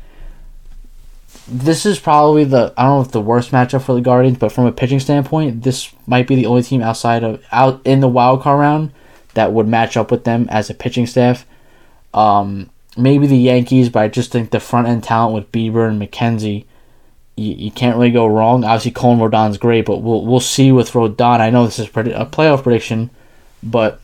This 1.47 1.85
is 1.85 1.99
probably 1.99 2.43
the 2.43 2.73
I 2.75 2.83
don't 2.85 2.97
know 2.97 3.01
if 3.01 3.11
the 3.11 3.21
worst 3.21 3.51
matchup 3.51 3.83
for 3.83 3.93
the 3.93 4.01
Guardians, 4.01 4.39
but 4.39 4.51
from 4.51 4.65
a 4.65 4.71
pitching 4.71 4.99
standpoint, 4.99 5.61
this 5.61 5.93
might 6.07 6.27
be 6.27 6.35
the 6.35 6.47
only 6.47 6.63
team 6.63 6.81
outside 6.81 7.23
of 7.23 7.43
out 7.51 7.81
in 7.85 7.99
the 7.99 8.07
wild 8.07 8.41
card 8.41 8.59
round 8.59 8.91
that 9.35 9.53
would 9.53 9.67
match 9.67 9.95
up 9.95 10.11
with 10.11 10.23
them 10.23 10.47
as 10.49 10.69
a 10.69 10.73
pitching 10.73 11.05
staff. 11.05 11.45
Um, 12.13 12.69
maybe 12.97 13.27
the 13.27 13.37
Yankees, 13.37 13.89
but 13.89 14.01
I 14.01 14.07
just 14.07 14.31
think 14.31 14.49
the 14.49 14.59
front 14.59 14.87
end 14.87 15.03
talent 15.03 15.33
with 15.33 15.51
Bieber 15.51 15.87
and 15.87 16.01
McKenzie, 16.01 16.65
you, 17.35 17.53
you 17.53 17.71
can't 17.71 17.97
really 17.97 18.11
go 18.11 18.25
wrong. 18.25 18.63
Obviously, 18.63 18.91
Colin 18.91 19.19
Rodon's 19.19 19.57
great, 19.57 19.85
but 19.85 19.97
we'll 19.97 20.25
we'll 20.25 20.39
see 20.39 20.71
with 20.71 20.91
Rodon. 20.91 21.39
I 21.39 21.49
know 21.49 21.65
this 21.65 21.79
is 21.79 21.87
a 21.87 22.25
playoff 22.25 22.63
prediction, 22.63 23.09
but 23.61 24.01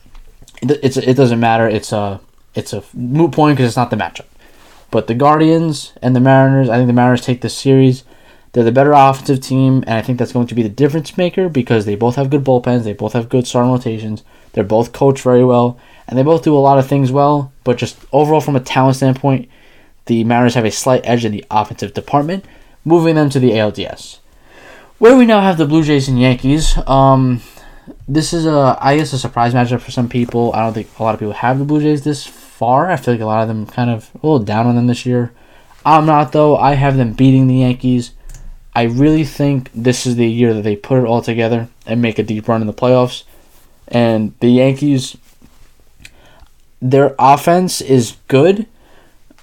it, 0.60 0.78
it's 0.82 0.96
it 0.96 1.14
doesn't 1.14 1.40
matter. 1.40 1.68
It's 1.68 1.92
a 1.92 2.20
it's 2.54 2.72
a 2.72 2.84
moot 2.94 3.32
point 3.32 3.56
because 3.56 3.68
it's 3.68 3.76
not 3.76 3.90
the 3.90 3.96
matchup. 3.96 4.26
But 4.90 5.06
the 5.06 5.14
Guardians 5.14 5.94
and 6.02 6.14
the 6.14 6.20
Mariners, 6.20 6.68
I 6.68 6.76
think 6.76 6.86
the 6.86 6.92
Mariners 6.92 7.24
take 7.24 7.40
this 7.40 7.56
series. 7.56 8.04
They're 8.52 8.62
the 8.62 8.72
better 8.72 8.92
offensive 8.92 9.40
team, 9.40 9.82
and 9.86 9.94
I 9.94 10.02
think 10.02 10.18
that's 10.18 10.32
going 10.32 10.46
to 10.48 10.54
be 10.54 10.62
the 10.62 10.68
difference 10.68 11.16
maker 11.16 11.48
because 11.48 11.86
they 11.86 11.94
both 11.94 12.16
have 12.16 12.28
good 12.28 12.44
bullpens, 12.44 12.84
they 12.84 12.92
both 12.92 13.14
have 13.14 13.30
good 13.30 13.46
starting 13.46 13.72
rotations, 13.72 14.22
they're 14.52 14.64
both 14.64 14.92
coached 14.92 15.22
very 15.22 15.44
well, 15.44 15.78
and 16.06 16.18
they 16.18 16.22
both 16.22 16.42
do 16.42 16.56
a 16.56 16.58
lot 16.58 16.78
of 16.78 16.86
things 16.86 17.10
well. 17.10 17.52
But 17.64 17.78
just 17.78 17.98
overall, 18.12 18.40
from 18.40 18.56
a 18.56 18.60
talent 18.60 18.96
standpoint, 18.96 19.48
the 20.06 20.24
Mariners 20.24 20.54
have 20.54 20.64
a 20.64 20.70
slight 20.70 21.02
edge 21.04 21.24
in 21.24 21.32
the 21.32 21.44
offensive 21.50 21.94
department, 21.94 22.44
moving 22.84 23.14
them 23.14 23.30
to 23.30 23.40
the 23.40 23.50
ALDS. 23.50 24.18
Where 24.98 25.16
we 25.16 25.26
now 25.26 25.40
have 25.40 25.58
the 25.58 25.66
Blue 25.66 25.82
Jays 25.82 26.08
and 26.08 26.20
Yankees. 26.20 26.76
Um, 26.86 27.40
this 28.06 28.32
is 28.32 28.46
a, 28.46 28.76
I 28.80 28.96
guess, 28.96 29.12
a 29.12 29.18
surprise 29.18 29.54
matchup 29.54 29.80
for 29.80 29.90
some 29.90 30.08
people. 30.08 30.52
I 30.52 30.60
don't 30.60 30.74
think 30.74 30.88
a 30.98 31.02
lot 31.02 31.14
of 31.14 31.20
people 31.20 31.34
have 31.34 31.58
the 31.58 31.64
Blue 31.64 31.80
Jays 31.80 32.04
this 32.04 32.26
far. 32.26 32.90
I 32.90 32.96
feel 32.96 33.14
like 33.14 33.20
a 33.20 33.26
lot 33.26 33.42
of 33.42 33.48
them 33.48 33.66
kind 33.66 33.90
of 33.90 34.10
a 34.14 34.26
little 34.26 34.38
down 34.38 34.66
on 34.66 34.76
them 34.76 34.86
this 34.86 35.04
year. 35.06 35.32
I'm 35.84 36.06
not 36.06 36.32
though. 36.32 36.56
I 36.56 36.74
have 36.74 36.96
them 36.96 37.12
beating 37.12 37.48
the 37.48 37.56
Yankees. 37.56 38.12
I 38.74 38.84
really 38.84 39.24
think 39.24 39.70
this 39.74 40.06
is 40.06 40.16
the 40.16 40.28
year 40.28 40.54
that 40.54 40.62
they 40.62 40.76
put 40.76 40.98
it 40.98 41.06
all 41.06 41.20
together 41.20 41.68
and 41.86 42.00
make 42.00 42.18
a 42.18 42.22
deep 42.22 42.48
run 42.48 42.60
in 42.60 42.66
the 42.66 42.72
playoffs. 42.72 43.24
And 43.92 44.34
the 44.40 44.48
Yankees, 44.48 45.16
their 46.80 47.14
offense 47.18 47.80
is 47.80 48.16
good, 48.26 48.66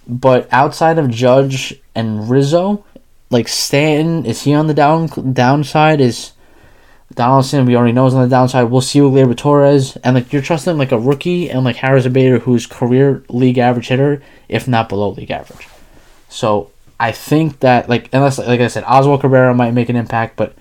but 0.07 0.49
outside 0.51 0.97
of 0.97 1.09
Judge 1.09 1.79
and 1.95 2.29
Rizzo, 2.29 2.83
like 3.29 3.47
Stanton, 3.47 4.25
is 4.25 4.41
he 4.41 4.53
on 4.53 4.67
the 4.67 4.73
down 4.73 5.07
downside? 5.33 6.01
Is 6.01 6.33
Donaldson, 7.13 7.65
we 7.65 7.75
already 7.75 7.93
know 7.93 8.07
is 8.07 8.13
on 8.13 8.23
the 8.23 8.35
downside. 8.35 8.69
We'll 8.69 8.81
see 8.81 9.01
with 9.01 9.13
Gleyber 9.13 9.37
Torres. 9.37 9.97
And 9.97 10.15
like 10.15 10.33
you're 10.33 10.41
trusting 10.41 10.77
like 10.77 10.91
a 10.91 10.99
rookie 10.99 11.49
and 11.49 11.63
like 11.63 11.77
Harrison 11.77 12.13
Bader 12.13 12.39
who's 12.39 12.65
career 12.65 13.23
league 13.29 13.57
average 13.57 13.87
hitter, 13.87 14.21
if 14.47 14.67
not 14.67 14.89
below 14.89 15.09
league 15.09 15.31
average. 15.31 15.67
So 16.27 16.71
I 16.99 17.11
think 17.11 17.59
that 17.59 17.89
like 17.89 18.09
unless 18.13 18.37
like 18.37 18.61
I 18.61 18.67
said, 18.67 18.83
Oswald 18.85 19.21
Cabrera 19.21 19.53
might 19.53 19.73
make 19.73 19.89
an 19.89 19.95
impact, 19.95 20.35
but 20.35 20.53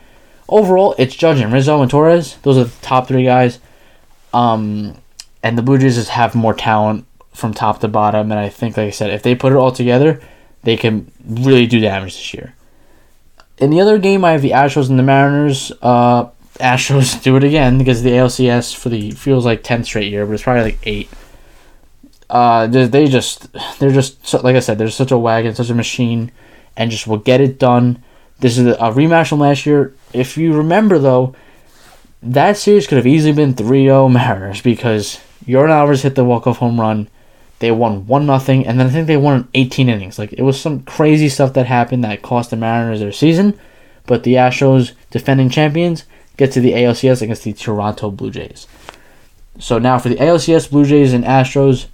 overall 0.49 0.95
it's 0.99 1.15
Judge 1.15 1.41
and 1.41 1.53
Rizzo 1.53 1.83
and 1.83 1.91
Torres. 1.91 2.37
Those 2.43 2.59
are 2.59 2.65
the 2.65 2.83
top 2.83 3.09
three 3.09 3.25
guys. 3.25 3.59
Um 4.33 4.95
and 5.43 5.57
the 5.57 5.63
Blue 5.63 5.79
Jays 5.79 5.97
just 5.97 6.11
have 6.11 6.35
more 6.35 6.55
talent 6.55 7.07
from 7.33 7.55
top 7.55 7.81
to 7.81 7.89
bottom, 7.89 8.31
and 8.33 8.41
I 8.41 8.49
think 8.49 8.77
like 8.77 8.89
I 8.89 8.91
said, 8.91 9.11
if 9.11 9.23
they 9.23 9.35
put 9.35 9.53
it 9.53 9.57
all 9.57 9.71
together, 9.71 10.21
they 10.63 10.77
can 10.77 11.11
really 11.25 11.67
do 11.67 11.81
damage 11.81 12.15
this 12.15 12.35
year. 12.35 12.55
In 13.59 13.71
the 13.71 13.81
other 13.81 13.99
game, 13.99 14.25
I 14.25 14.33
have 14.33 14.43
the 14.43 14.51
Astros 14.51 14.91
and 14.91 14.99
the 14.99 15.05
Mariners. 15.05 15.73
Uh, 15.81 16.31
Astros 16.55 17.23
do 17.23 17.37
it 17.37 17.45
again 17.45 17.79
because 17.79 18.03
the 18.03 18.11
ALCS 18.11 18.75
for 18.75 18.89
the 18.89 19.13
feels 19.13 19.45
like 19.45 19.63
10th 19.63 19.87
straight 19.87 20.11
year, 20.11 20.27
but 20.27 20.33
it's 20.33 20.43
probably 20.43 20.63
like 20.65 20.79
eight. 20.85 21.09
Uh, 22.29 22.67
they 22.67 23.07
just 23.07 23.49
they're 23.79 23.91
just 23.91 24.35
like 24.45 24.57
I 24.57 24.61
said, 24.61 24.77
they're 24.77 24.91
such 24.91 25.13
a 25.13 25.19
wagon, 25.19 25.55
such 25.55 25.71
a 25.71 25.75
machine, 25.75 26.31
and 26.77 26.91
just 26.91 27.07
will 27.07 27.17
get 27.19 27.41
it 27.41 27.59
done. 27.59 28.03
This 28.41 28.59
is 28.59 28.67
a 28.67 28.93
rematch 28.93 29.29
from 29.31 29.41
last 29.41 29.65
year. 29.65 29.95
If 30.13 30.37
you 30.37 30.55
remember 30.55 30.99
though, 30.99 31.35
that 32.23 32.57
series 32.57 32.87
could 32.87 32.97
have 32.97 33.07
easily 33.07 33.33
been 33.33 33.55
3-0 33.55 34.13
Mariners 34.13 34.61
because 34.61 35.21
Yordan 35.47 35.71
Alvarez 35.71 36.03
hit 36.03 36.15
the 36.15 36.25
walk-off 36.25 36.59
home 36.59 36.81
run. 36.81 37.09
They 37.61 37.71
won 37.71 38.07
one 38.07 38.27
nothing, 38.27 38.67
and 38.67 38.79
then 38.79 38.87
I 38.87 38.91
think 38.91 39.07
they 39.07 39.17
won 39.17 39.49
18 39.55 39.89
innings. 39.89 40.19
Like 40.19 40.33
it 40.33 40.43
was 40.43 40.61
some 40.61 40.83
crazy 40.83 41.29
stuff 41.29 41.55
that 41.55 41.67
happened 41.67 42.05
that 42.05 42.23
cost 42.23 42.51
the 42.51 42.57
Mariners 42.57 43.01
their 43.01 43.13
season, 43.13 43.59
but 44.07 44.23
the 44.23 44.35
Astros, 44.35 44.93
defending 45.11 45.51
champions, 45.51 46.05
get 46.37 46.53
to 46.53 46.61
the 46.61 46.73
ALCS 46.73 47.21
against 47.23 47.45
the 47.45 47.53
Toronto 47.53 48.11
Blue 48.11 48.31
Jays. 48.31 48.67
So 49.59 49.79
now 49.79 49.99
for 49.99 50.09
the 50.09 50.17
ALCS 50.17 50.71
Blue 50.71 50.85
Jays 50.85 51.13
and 51.13 51.25
Astros, 51.25 51.87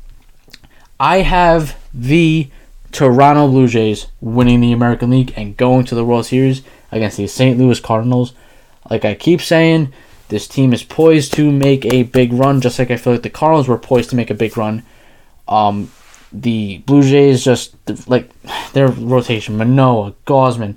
I 1.00 1.18
have 1.18 1.78
the 1.94 2.50
Toronto 2.92 3.48
Blue 3.48 3.66
Jays 3.66 4.06
winning 4.20 4.60
the 4.60 4.72
American 4.72 5.10
League 5.10 5.32
and 5.36 5.56
going 5.56 5.84
to 5.86 5.94
the 5.94 6.04
World 6.04 6.26
Series 6.26 6.62
against 6.92 7.16
the 7.16 7.26
St. 7.26 7.58
Louis 7.58 7.80
Cardinals. 7.80 8.34
Like 8.90 9.04
I 9.04 9.14
keep 9.14 9.40
saying, 9.40 9.92
this 10.28 10.48
team 10.48 10.72
is 10.72 10.82
poised 10.82 11.34
to 11.34 11.50
make 11.50 11.84
a 11.86 12.04
big 12.04 12.32
run, 12.32 12.60
just 12.60 12.78
like 12.78 12.90
I 12.90 12.96
feel 12.96 13.12
like 13.12 13.22
the 13.22 13.30
Cardinals 13.30 13.68
were 13.68 13.78
poised 13.78 14.10
to 14.10 14.16
make 14.16 14.30
a 14.30 14.34
big 14.34 14.56
run. 14.56 14.82
Um, 15.46 15.90
the 16.32 16.78
Blue 16.78 17.02
Jays 17.02 17.44
just 17.44 17.76
like 18.08 18.30
their 18.72 18.88
rotation: 18.88 19.56
Manoah, 19.56 20.14
Gausman, 20.26 20.76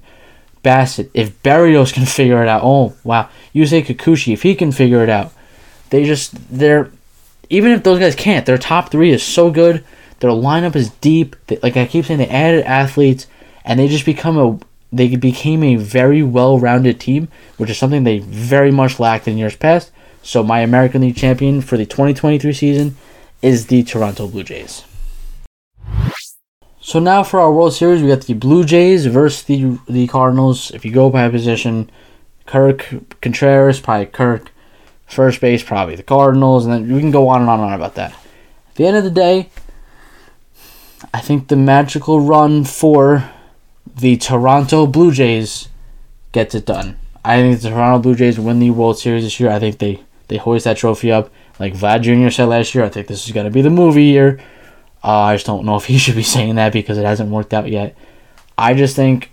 Bassitt. 0.63 1.09
if 1.13 1.41
Berrios 1.43 1.93
can 1.93 2.05
figure 2.05 2.41
it 2.41 2.49
out, 2.49 2.61
oh 2.63 2.95
wow, 3.03 3.29
Yusei 3.55 3.85
Kikuchi, 3.85 4.33
if 4.33 4.43
he 4.43 4.55
can 4.55 4.71
figure 4.71 5.03
it 5.03 5.09
out, 5.09 5.33
they 5.89 6.05
just 6.05 6.33
they're 6.55 6.91
even 7.49 7.71
if 7.71 7.83
those 7.83 7.99
guys 7.99 8.15
can't, 8.15 8.45
their 8.45 8.57
top 8.57 8.91
three 8.91 9.11
is 9.11 9.23
so 9.23 9.49
good. 9.49 9.83
Their 10.19 10.31
lineup 10.31 10.75
is 10.75 10.89
deep. 10.89 11.35
They, 11.47 11.57
like 11.57 11.77
I 11.77 11.85
keep 11.85 12.05
saying, 12.05 12.17
they 12.17 12.27
added 12.27 12.65
athletes, 12.65 13.27
and 13.63 13.79
they 13.79 13.87
just 13.87 14.05
become 14.05 14.37
a 14.37 14.59
they 14.91 15.15
became 15.15 15.63
a 15.63 15.75
very 15.75 16.23
well-rounded 16.23 16.99
team, 16.99 17.27
which 17.57 17.69
is 17.69 17.77
something 17.77 18.03
they 18.03 18.19
very 18.19 18.71
much 18.71 18.99
lacked 18.99 19.27
in 19.27 19.37
years 19.37 19.55
past. 19.55 19.91
So 20.23 20.43
my 20.43 20.59
American 20.59 21.01
League 21.01 21.15
champion 21.15 21.61
for 21.61 21.77
the 21.77 21.85
2023 21.85 22.53
season 22.53 22.97
is 23.41 23.67
the 23.67 23.83
Toronto 23.83 24.27
Blue 24.27 24.43
Jays. 24.43 24.83
So 26.81 26.99
now 26.99 27.23
for 27.23 27.39
our 27.39 27.51
World 27.51 27.73
Series, 27.73 28.01
we 28.01 28.07
got 28.07 28.21
the 28.21 28.33
Blue 28.33 28.63
Jays 28.63 29.05
versus 29.05 29.43
the 29.43 29.77
the 29.89 30.07
Cardinals. 30.07 30.71
If 30.71 30.85
you 30.85 30.91
go 30.91 31.09
by 31.09 31.27
position, 31.29 31.89
Kirk 32.45 32.87
Contreras, 33.21 33.79
probably 33.79 34.05
Kirk. 34.05 34.51
First 35.05 35.39
base, 35.39 35.63
probably 35.63 35.95
the 35.95 36.03
Cardinals, 36.03 36.65
and 36.65 36.73
then 36.73 36.93
we 36.93 36.99
can 36.99 37.11
go 37.11 37.29
on 37.29 37.41
and 37.41 37.49
on 37.49 37.59
and 37.59 37.69
on 37.69 37.73
about 37.73 37.95
that. 37.95 38.11
At 38.11 38.75
the 38.75 38.85
end 38.85 38.97
of 38.97 39.05
the 39.05 39.11
day, 39.11 39.49
I 41.13 41.21
think 41.21 41.47
the 41.47 41.55
magical 41.55 42.19
run 42.19 42.65
for 42.65 43.29
the 43.99 44.17
Toronto 44.17 44.87
Blue 44.87 45.11
Jays 45.11 45.69
gets 46.31 46.53
it 46.55 46.65
done. 46.65 46.97
I 47.25 47.41
think 47.41 47.59
the 47.59 47.69
Toronto 47.69 47.99
Blue 47.99 48.15
Jays 48.15 48.39
win 48.39 48.59
the 48.59 48.71
World 48.71 48.99
Series 48.99 49.23
this 49.23 49.39
year. 49.39 49.49
I 49.49 49.59
think 49.59 49.79
they 49.79 50.03
they 50.27 50.37
hoist 50.37 50.65
that 50.65 50.77
trophy 50.77 51.11
up. 51.11 51.29
Like 51.59 51.73
Vlad 51.73 52.03
Jr. 52.03 52.29
said 52.29 52.45
last 52.45 52.75
year, 52.75 52.83
I 52.83 52.89
think 52.89 53.07
this 53.07 53.25
is 53.25 53.33
going 53.33 53.45
to 53.45 53.51
be 53.51 53.61
the 53.61 53.69
movie 53.69 54.05
year. 54.05 54.39
Uh, 55.03 55.21
I 55.21 55.35
just 55.35 55.45
don't 55.45 55.65
know 55.65 55.75
if 55.75 55.85
he 55.85 55.97
should 55.97 56.15
be 56.15 56.23
saying 56.23 56.55
that 56.55 56.73
because 56.73 56.97
it 56.97 57.05
hasn't 57.05 57.31
worked 57.31 57.53
out 57.53 57.69
yet. 57.69 57.97
I 58.57 58.73
just 58.73 58.95
think 58.95 59.31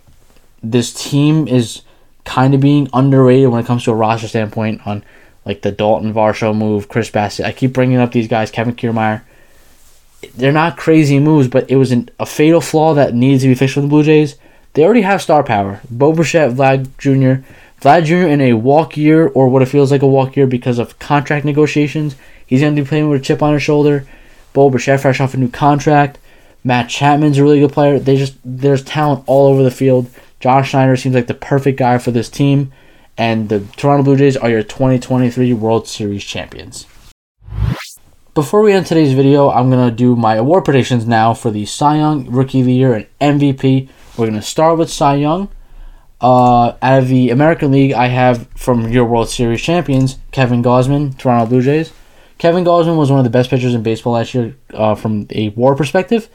this 0.63 0.93
team 0.93 1.47
is 1.47 1.83
kind 2.25 2.55
of 2.55 2.61
being 2.61 2.89
underrated 2.93 3.51
when 3.51 3.63
it 3.63 3.67
comes 3.67 3.85
to 3.85 3.91
a 3.91 3.95
roster 3.95 4.29
standpoint 4.29 4.87
on 4.87 5.05
like 5.45 5.61
the 5.63 5.73
Dalton 5.73 6.13
Varsho 6.15 6.57
move, 6.57 6.89
Chris 6.89 7.11
Bassitt. 7.11 7.45
I 7.45 7.53
keep 7.53 7.73
bringing 7.73 7.99
up 7.99 8.13
these 8.13 8.29
guys, 8.29 8.51
Kevin 8.51 8.75
Kiermaier. 8.75 9.23
They're 10.35 10.53
not 10.53 10.79
crazy 10.79 11.19
moves, 11.19 11.49
but 11.49 11.71
it 11.71 11.77
was 11.77 11.93
an, 11.93 12.09
a 12.19 12.25
fatal 12.25 12.63
flaw 12.63 12.95
that 12.95 13.15
needs 13.15 13.43
to 13.43 13.49
be 13.49 13.55
fixed 13.55 13.75
for 13.75 13.83
the 13.83 13.89
Blue 13.89 14.03
Jays. 14.03 14.37
They 14.75 14.85
already 14.85 15.03
have 15.03 15.23
star 15.23 15.43
power. 15.43 15.81
Bo 15.91 16.13
Vlad 16.13 16.89
Jr. 16.99 17.47
Vlad 17.81 18.05
Jr. 18.05 18.29
in 18.29 18.41
a 18.41 18.55
walk 18.55 18.97
year, 18.97 19.29
or 19.29 19.49
what 19.49 19.63
it 19.63 19.67
feels 19.67 19.91
like 19.91 20.03
a 20.03 20.07
walk 20.07 20.37
year 20.37 20.47
because 20.47 20.79
of 20.79 20.99
contract 20.99 21.45
negotiations. 21.45 22.17
He's 22.47 22.61
going 22.61 22.75
to 22.75 22.83
be 22.83 22.89
playing 22.89 23.09
with 23.09 23.21
a 23.21 23.25
chip 23.25 23.43
on 23.43 23.55
his 23.55 23.63
shoulder. 23.63 24.07
Bo 24.53 24.71
fresh 24.71 25.21
off 25.21 25.35
a 25.35 25.37
new 25.37 25.49
contract. 25.49 26.19
Matt 26.63 26.89
Chapman's 26.89 27.39
a 27.39 27.43
really 27.43 27.61
good 27.61 27.73
player. 27.73 27.99
They 27.99 28.17
just 28.17 28.37
there's 28.45 28.83
talent 28.83 29.25
all 29.27 29.49
over 29.49 29.63
the 29.63 29.71
field. 29.71 30.09
Josh 30.41 30.71
Schneider 30.71 30.97
seems 30.97 31.15
like 31.15 31.27
the 31.27 31.35
perfect 31.35 31.79
guy 31.79 31.99
for 31.99 32.11
this 32.11 32.29
team, 32.29 32.73
and 33.17 33.49
the 33.49 33.61
Toronto 33.77 34.03
Blue 34.03 34.17
Jays 34.17 34.37
are 34.37 34.51
your 34.51 34.63
2023 34.63 35.53
World 35.53 35.87
Series 35.89 36.25
champions. 36.25 36.87
Before 38.35 38.63
we 38.63 38.73
end 38.73 38.87
today's 38.87 39.13
video, 39.13 39.51
I'm 39.51 39.71
gonna 39.71 39.91
do 39.91 40.17
my 40.17 40.35
award 40.37 40.65
predictions 40.65 41.07
now 41.07 41.35
for 41.35 41.51
the 41.51 41.67
Cy 41.67 41.99
Young, 41.99 42.31
Rookie 42.31 42.61
of 42.61 42.67
the 42.67 42.73
Year, 42.73 42.95
and 43.21 43.41
MVP. 43.41 43.89
We're 44.17 44.27
gonna 44.27 44.43
start 44.43 44.79
with 44.79 44.91
Cy 44.91 45.17
Young. 45.17 45.49
Uh, 46.21 46.77
out 46.81 47.03
of 47.03 47.09
the 47.09 47.31
American 47.31 47.73
League, 47.73 47.93
I 47.93 48.07
have 48.07 48.47
from 48.55 48.89
your 48.89 49.05
World 49.05 49.29
Series 49.29 49.61
champions 49.61 50.19
Kevin 50.31 50.63
Gausman, 50.63 51.19
Toronto 51.19 51.47
Blue 51.47 51.63
Jays. 51.63 51.93
Kevin 52.39 52.65
Gausman 52.65 52.97
was 52.97 53.11
one 53.11 53.19
of 53.19 53.25
the 53.25 53.31
best 53.31 53.51
pitchers 53.51 53.75
in 53.75 53.83
baseball 53.83 54.13
last 54.13 54.33
year 54.33 54.57
uh, 54.73 54.95
from 54.95 55.27
a 55.31 55.49
WAR 55.51 55.75
perspective, 55.75 56.29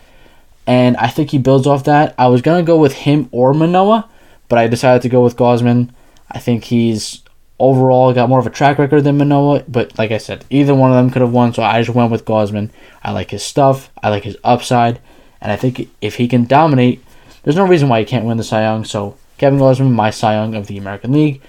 and 0.67 0.97
I 0.97 1.07
think 1.07 1.31
he 1.31 1.37
builds 1.37 1.67
off 1.67 1.85
that. 1.85 2.15
I 2.17 2.27
was 2.27 2.41
gonna 2.41 2.63
go 2.63 2.77
with 2.77 2.93
him 2.93 3.29
or 3.31 3.53
Manoah, 3.53 4.09
but 4.49 4.59
I 4.59 4.67
decided 4.67 5.01
to 5.03 5.09
go 5.09 5.23
with 5.23 5.37
Gausman. 5.37 5.91
I 6.29 6.39
think 6.39 6.65
he's 6.65 7.23
overall 7.59 8.13
got 8.13 8.27
more 8.27 8.39
of 8.39 8.47
a 8.47 8.49
track 8.49 8.77
record 8.77 9.05
than 9.05 9.17
Manoah, 9.17 9.63
But 9.69 9.97
like 9.97 10.11
I 10.11 10.17
said, 10.17 10.43
either 10.49 10.75
one 10.75 10.91
of 10.91 10.97
them 10.97 11.11
could 11.11 11.21
have 11.21 11.31
won, 11.31 11.53
so 11.53 11.63
I 11.63 11.81
just 11.81 11.95
went 11.95 12.11
with 12.11 12.25
Gausman. 12.25 12.71
I 13.01 13.11
like 13.11 13.31
his 13.31 13.43
stuff. 13.43 13.89
I 14.03 14.09
like 14.09 14.23
his 14.23 14.37
upside, 14.43 14.99
and 15.39 15.49
I 15.49 15.55
think 15.55 15.89
if 16.01 16.15
he 16.15 16.27
can 16.27 16.43
dominate, 16.43 17.03
there's 17.49 17.57
no 17.57 17.65
reason 17.65 17.89
why 17.89 17.97
he 17.97 18.05
can't 18.05 18.25
win 18.25 18.37
the 18.37 18.43
Cy 18.43 18.61
Young. 18.61 18.85
So 18.85 19.17
Kevin 19.39 19.57
Gausman, 19.57 19.89
my 19.91 20.11
Cy 20.11 20.35
Young 20.35 20.53
of 20.53 20.67
the 20.67 20.77
American 20.77 21.11
League. 21.11 21.41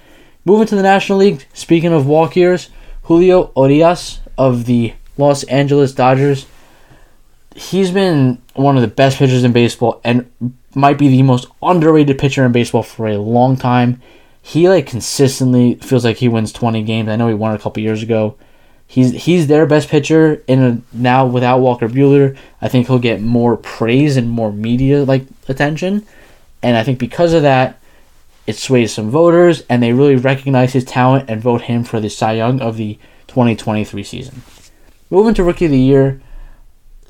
Moving 0.45 0.65
to 0.65 0.75
the 0.75 0.81
National 0.81 1.19
League. 1.19 1.45
Speaking 1.53 1.93
of 1.93 2.07
walk 2.07 2.35
years, 2.35 2.71
Julio 3.03 3.51
Urias 3.55 4.19
of 4.35 4.65
the 4.65 4.95
Los 5.19 5.43
Angeles 5.43 5.93
Dodgers. 5.93 6.47
He's 7.55 7.91
been 7.91 8.41
one 8.55 8.77
of 8.77 8.81
the 8.81 8.87
best 8.87 9.19
pitchers 9.19 9.43
in 9.43 9.51
baseball 9.53 10.01
and 10.03 10.31
might 10.73 10.97
be 10.97 11.07
the 11.07 11.21
most 11.21 11.45
underrated 11.61 12.17
pitcher 12.17 12.43
in 12.47 12.51
baseball 12.51 12.81
for 12.81 13.07
a 13.07 13.19
long 13.19 13.55
time. 13.55 14.01
He 14.41 14.67
like 14.67 14.87
consistently 14.87 15.75
feels 15.75 16.03
like 16.03 16.17
he 16.17 16.27
wins 16.27 16.51
20 16.51 16.81
games. 16.81 17.09
I 17.09 17.15
know 17.15 17.27
he 17.27 17.35
won 17.35 17.53
a 17.53 17.59
couple 17.59 17.83
years 17.83 18.01
ago. 18.01 18.37
He's 18.87 19.11
he's 19.11 19.45
their 19.45 19.67
best 19.67 19.87
pitcher 19.87 20.43
in 20.47 20.63
a, 20.63 20.81
now 20.91 21.27
without 21.27 21.59
Walker 21.59 21.87
Buehler. 21.87 22.35
I 22.59 22.69
think 22.69 22.87
he'll 22.87 22.97
get 22.97 23.21
more 23.21 23.55
praise 23.55 24.17
and 24.17 24.27
more 24.27 24.51
media 24.51 25.03
like 25.03 25.27
attention. 25.51 26.05
And 26.63 26.75
I 26.75 26.83
think 26.83 26.97
because 26.97 27.33
of 27.33 27.43
that, 27.43 27.79
it 28.47 28.55
sways 28.55 28.93
some 28.93 29.09
voters 29.11 29.63
and 29.69 29.83
they 29.83 29.93
really 29.93 30.15
recognize 30.15 30.73
his 30.73 30.83
talent 30.83 31.29
and 31.29 31.41
vote 31.41 31.61
him 31.61 31.83
for 31.83 31.99
the 31.99 32.09
Cy 32.09 32.33
Young 32.33 32.59
of 32.59 32.77
the 32.77 32.97
2023 33.27 34.03
season. 34.03 34.41
Moving 35.09 35.33
to 35.35 35.43
Rookie 35.43 35.65
of 35.65 35.71
the 35.71 35.77
Year, 35.77 36.21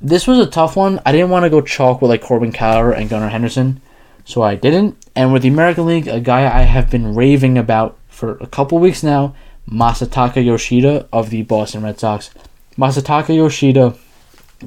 this 0.02 0.28
was 0.28 0.40
a 0.40 0.50
tough 0.50 0.76
one. 0.76 1.00
I 1.06 1.12
didn't 1.12 1.30
want 1.30 1.44
to 1.44 1.50
go 1.50 1.62
chalk 1.62 2.02
with 2.02 2.10
like 2.10 2.22
Corbin 2.22 2.52
Carroll 2.52 2.98
and 2.98 3.10
Gunnar 3.10 3.30
Henderson, 3.30 3.82
so 4.26 4.42
I 4.42 4.56
didn't. 4.56 4.98
And 5.16 5.32
with 5.32 5.44
the 5.44 5.50
American 5.50 5.86
League, 5.86 6.08
a 6.08 6.20
guy 6.20 6.42
I 6.42 6.64
have 6.64 6.90
been 6.90 7.16
raving 7.16 7.58
about 7.58 7.98
for 8.08 8.38
a 8.38 8.48
couple 8.48 8.80
weeks 8.80 9.04
now, 9.04 9.36
Masataka 9.70 10.44
Yoshida 10.44 11.08
of 11.14 11.30
the 11.30 11.44
Boston 11.44 11.84
Red 11.84 12.00
Sox. 12.00 12.32
Masataka 12.78 13.36
Yoshida 13.36 13.96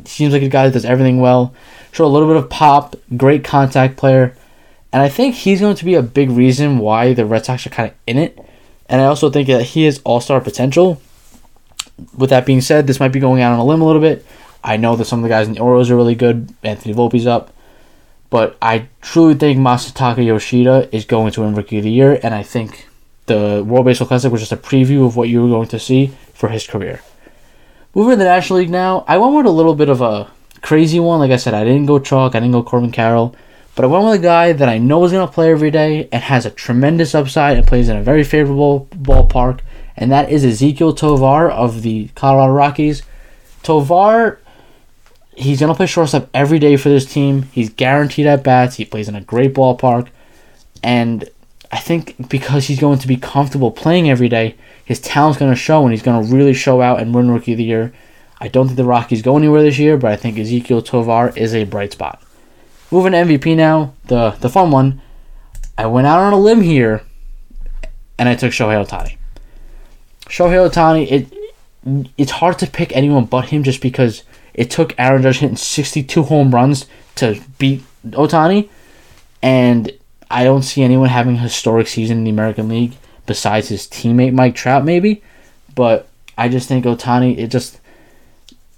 seems 0.05 0.33
like 0.33 0.43
a 0.43 0.49
guy 0.49 0.67
that 0.67 0.73
does 0.73 0.85
everything 0.85 1.21
well. 1.21 1.55
Show 1.93 2.05
a 2.05 2.09
little 2.09 2.29
bit 2.29 2.37
of 2.37 2.51
pop, 2.51 2.97
great 3.17 3.45
contact 3.45 3.97
player, 3.97 4.37
and 4.93 5.03
I 5.03 5.09
think 5.09 5.35
he's 5.35 5.61
going 5.61 5.77
to 5.77 5.85
be 5.85 5.95
a 5.95 6.03
big 6.03 6.31
reason 6.31 6.79
why 6.79 7.15
the 7.15 7.27
Red 7.27 7.45
Sox 7.45 7.67
are 7.67 7.71
kind 7.71 7.91
of 7.91 7.97
in 8.07 8.17
it. 8.17 8.39
And 8.89 9.01
I 9.01 9.07
also 9.07 9.31
think 9.31 9.49
that 9.49 9.63
he 9.63 9.85
has 9.85 10.01
all 10.05 10.21
star 10.21 10.41
potential. 10.41 11.01
With 12.17 12.31
that 12.31 12.47
being 12.47 12.61
said, 12.61 12.87
this 12.87 13.01
might 13.01 13.13
be 13.13 13.21
going 13.21 13.43
out 13.43 13.53
on 13.53 13.59
a 13.59 13.65
limb 13.65 13.83
a 13.83 13.87
little 13.87 14.01
bit. 14.01 14.25
I 14.63 14.77
know 14.77 14.97
that 14.97 15.05
some 15.07 15.19
of 15.19 15.23
the 15.25 15.29
guys 15.29 15.49
in 15.49 15.55
the 15.55 15.61
Orioles 15.61 15.91
are 15.91 15.97
really 15.97 16.15
good. 16.15 16.55
Anthony 16.63 16.95
Volpe's 16.95 17.27
up. 17.27 17.53
But 18.31 18.57
I 18.63 18.89
truly 19.01 19.35
think 19.35 19.59
Masataka 19.59 20.25
Yoshida 20.25 20.89
is 20.95 21.05
going 21.05 21.33
to 21.33 21.43
win 21.43 21.55
Rookie 21.55 21.79
of 21.79 21.85
the 21.85 21.91
Year, 21.91 22.19
and 22.23 22.35
I 22.35 22.43
think 22.43 22.89
the 23.27 23.65
World 23.67 23.87
Baseball 23.87 24.09
Classic 24.09 24.31
was 24.31 24.41
just 24.41 24.53
a 24.53 24.57
preview 24.57 25.07
of 25.07 25.17
what 25.17 25.29
you 25.29 25.43
were 25.43 25.49
going 25.49 25.69
to 25.69 25.79
see 25.79 26.13
for 26.35 26.49
his 26.49 26.67
career. 26.67 27.01
Moving 27.95 28.13
to 28.13 28.17
the 28.17 28.25
National 28.25 28.59
League 28.59 28.71
now, 28.71 29.05
I 29.07 29.19
went 29.19 29.35
with 29.35 29.47
a 29.47 29.51
little 29.51 29.75
bit 29.75 29.89
of 29.89 30.01
a 30.01 30.31
crazy 30.63 30.99
one. 30.99 31.21
Like 31.21 31.31
I 31.31 31.37
said, 31.37 31.55
I 31.55 31.65
didn't 31.65 31.87
go 31.87 31.99
chalk, 31.99 32.35
I 32.35 32.41
didn't 32.41 32.53
go 32.53 32.63
Corbin 32.63 32.91
Carroll, 32.91 33.37
but 33.77 33.85
I 33.85 33.89
went 33.89 34.05
with 34.05 34.21
a 34.21 34.23
guy 34.23 34.53
that 34.53 34.69
I 34.69 34.79
know 34.79 35.05
is 35.05 35.13
going 35.13 35.27
to 35.27 35.33
play 35.33 35.53
every 35.53 35.71
day 35.71 36.09
and 36.11 36.23
has 36.23 36.45
a 36.45 36.51
tremendous 36.51 37.15
upside 37.15 37.57
and 37.57 37.67
plays 37.67 37.89
in 37.89 37.97
a 37.97 38.03
very 38.03 38.25
favorable 38.25 38.89
ballpark, 38.91 39.61
and 39.97 40.11
that 40.11 40.29
is 40.29 40.45
Ezequiel 40.45 40.97
Tovar 40.97 41.51
of 41.51 41.83
the 41.83 42.09
Colorado 42.17 42.53
Rockies. 42.53 43.03
Tovar 43.63 44.41
he's 45.37 45.61
going 45.61 45.73
to 45.73 45.77
play 45.77 45.87
shortstop 45.87 46.29
every 46.35 46.59
day 46.59 46.77
for 46.77 46.89
this 46.89 47.07
team. 47.07 47.43
He's 47.53 47.71
guaranteed 47.71 48.27
at 48.27 48.45
bats. 48.45 48.77
He 48.77 48.85
plays 48.85 49.09
in 49.09 49.15
a 49.15 49.21
great 49.21 49.55
ballpark. 49.55 50.09
And 50.83 51.29
I 51.75 51.79
think 51.79 52.29
because 52.29 52.69
he's 52.69 52.79
going 52.79 53.01
to 53.01 53.09
be 53.09 53.17
comfortable 53.17 53.73
playing 53.73 54.09
every 54.09 54.29
day, 54.29 54.55
his 54.85 55.01
talent's 55.01 55.41
going 55.41 55.51
to 55.51 55.57
show 55.57 55.83
and 55.83 55.91
he's 55.91 56.05
going 56.05 56.25
to 56.25 56.33
really 56.33 56.55
show 56.55 56.81
out 56.81 57.01
and 57.01 57.13
win 57.13 57.29
Rookie 57.29 57.51
of 57.51 57.59
the 57.59 57.65
Year. 57.65 57.93
I 58.41 58.47
don't 58.47 58.67
think 58.67 58.77
the 58.77 58.85
Rockies 58.85 59.23
go 59.23 59.37
anywhere 59.37 59.61
this 59.61 59.77
year, 59.77 59.97
but 59.97 60.13
I 60.13 60.15
think 60.15 60.37
Ezequiel 60.37 60.85
Tovar 60.85 61.33
is 61.37 61.53
a 61.53 61.65
bright 61.65 61.91
spot. 61.91 62.23
Moving 62.93 63.11
to 63.11 63.19
MVP 63.19 63.57
now, 63.57 63.93
the, 64.05 64.31
the 64.39 64.49
fun 64.49 64.71
one. 64.71 65.03
I 65.77 65.87
went 65.87 66.07
out 66.07 66.21
on 66.21 66.33
a 66.33 66.39
limb 66.39 66.61
here 66.61 67.03
and 68.21 68.29
I 68.29 68.37
took 68.37 68.53
Shohei 68.53 68.87
Ohtani. 68.87 69.17
Shohei 70.27 70.71
Ohtani, 70.71 71.11
it 71.11 72.13
it's 72.17 72.31
hard 72.31 72.61
to 72.61 72.69
pick 72.69 72.95
anyone 72.95 73.25
but 73.25 73.47
him 73.47 73.65
just 73.65 73.83
because 73.83 74.23
it 74.55 74.71
took 74.71 74.95
Aaron 74.97 75.23
Judge 75.23 75.39
hitting 75.39 75.57
62 75.57 76.23
home 76.23 76.55
runs 76.55 76.87
to 77.17 77.41
beat 77.59 77.83
Ohtani, 78.07 78.69
and 79.43 79.91
I 80.31 80.45
don't 80.45 80.63
see 80.63 80.83
anyone 80.83 81.09
having 81.09 81.37
a 81.37 81.41
historic 81.41 81.87
season 81.87 82.19
in 82.19 82.25
the 82.25 82.31
American 82.31 82.69
League 82.69 82.93
besides 83.27 83.69
his 83.69 83.87
teammate 83.87 84.33
Mike 84.33 84.55
Trout, 84.55 84.85
maybe. 84.85 85.23
But 85.75 86.09
I 86.37 86.49
just 86.49 86.69
think 86.69 86.85
Ohtani, 86.85 87.39
it 87.39 87.49
just 87.49 87.81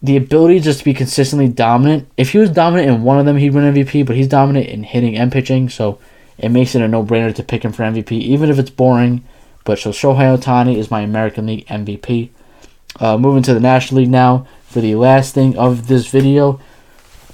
the 0.02 0.16
ability 0.16 0.60
just 0.60 0.80
to 0.80 0.84
be 0.84 0.94
consistently 0.94 1.48
dominant. 1.48 2.08
If 2.16 2.32
he 2.32 2.38
was 2.38 2.50
dominant 2.50 2.88
in 2.88 3.02
one 3.02 3.18
of 3.18 3.26
them, 3.26 3.36
he'd 3.36 3.54
win 3.54 3.74
MVP. 3.74 4.06
But 4.06 4.16
he's 4.16 4.28
dominant 4.28 4.68
in 4.68 4.82
hitting 4.82 5.16
and 5.16 5.32
pitching, 5.32 5.68
so 5.68 5.98
it 6.38 6.50
makes 6.50 6.74
it 6.74 6.82
a 6.82 6.88
no-brainer 6.88 7.34
to 7.34 7.42
pick 7.42 7.64
him 7.64 7.72
for 7.72 7.82
MVP, 7.82 8.12
even 8.12 8.50
if 8.50 8.58
it's 8.58 8.70
boring. 8.70 9.24
But 9.64 9.78
so 9.78 9.90
Shohei 9.90 10.36
Ohtani 10.36 10.76
is 10.76 10.90
my 10.90 11.00
American 11.00 11.46
League 11.46 11.66
MVP. 11.66 12.30
Uh, 13.00 13.18
moving 13.18 13.42
to 13.42 13.52
the 13.52 13.60
National 13.60 14.00
League 14.00 14.10
now 14.10 14.46
for 14.64 14.80
the 14.80 14.94
last 14.94 15.34
thing 15.34 15.56
of 15.58 15.88
this 15.88 16.06
video. 16.06 16.60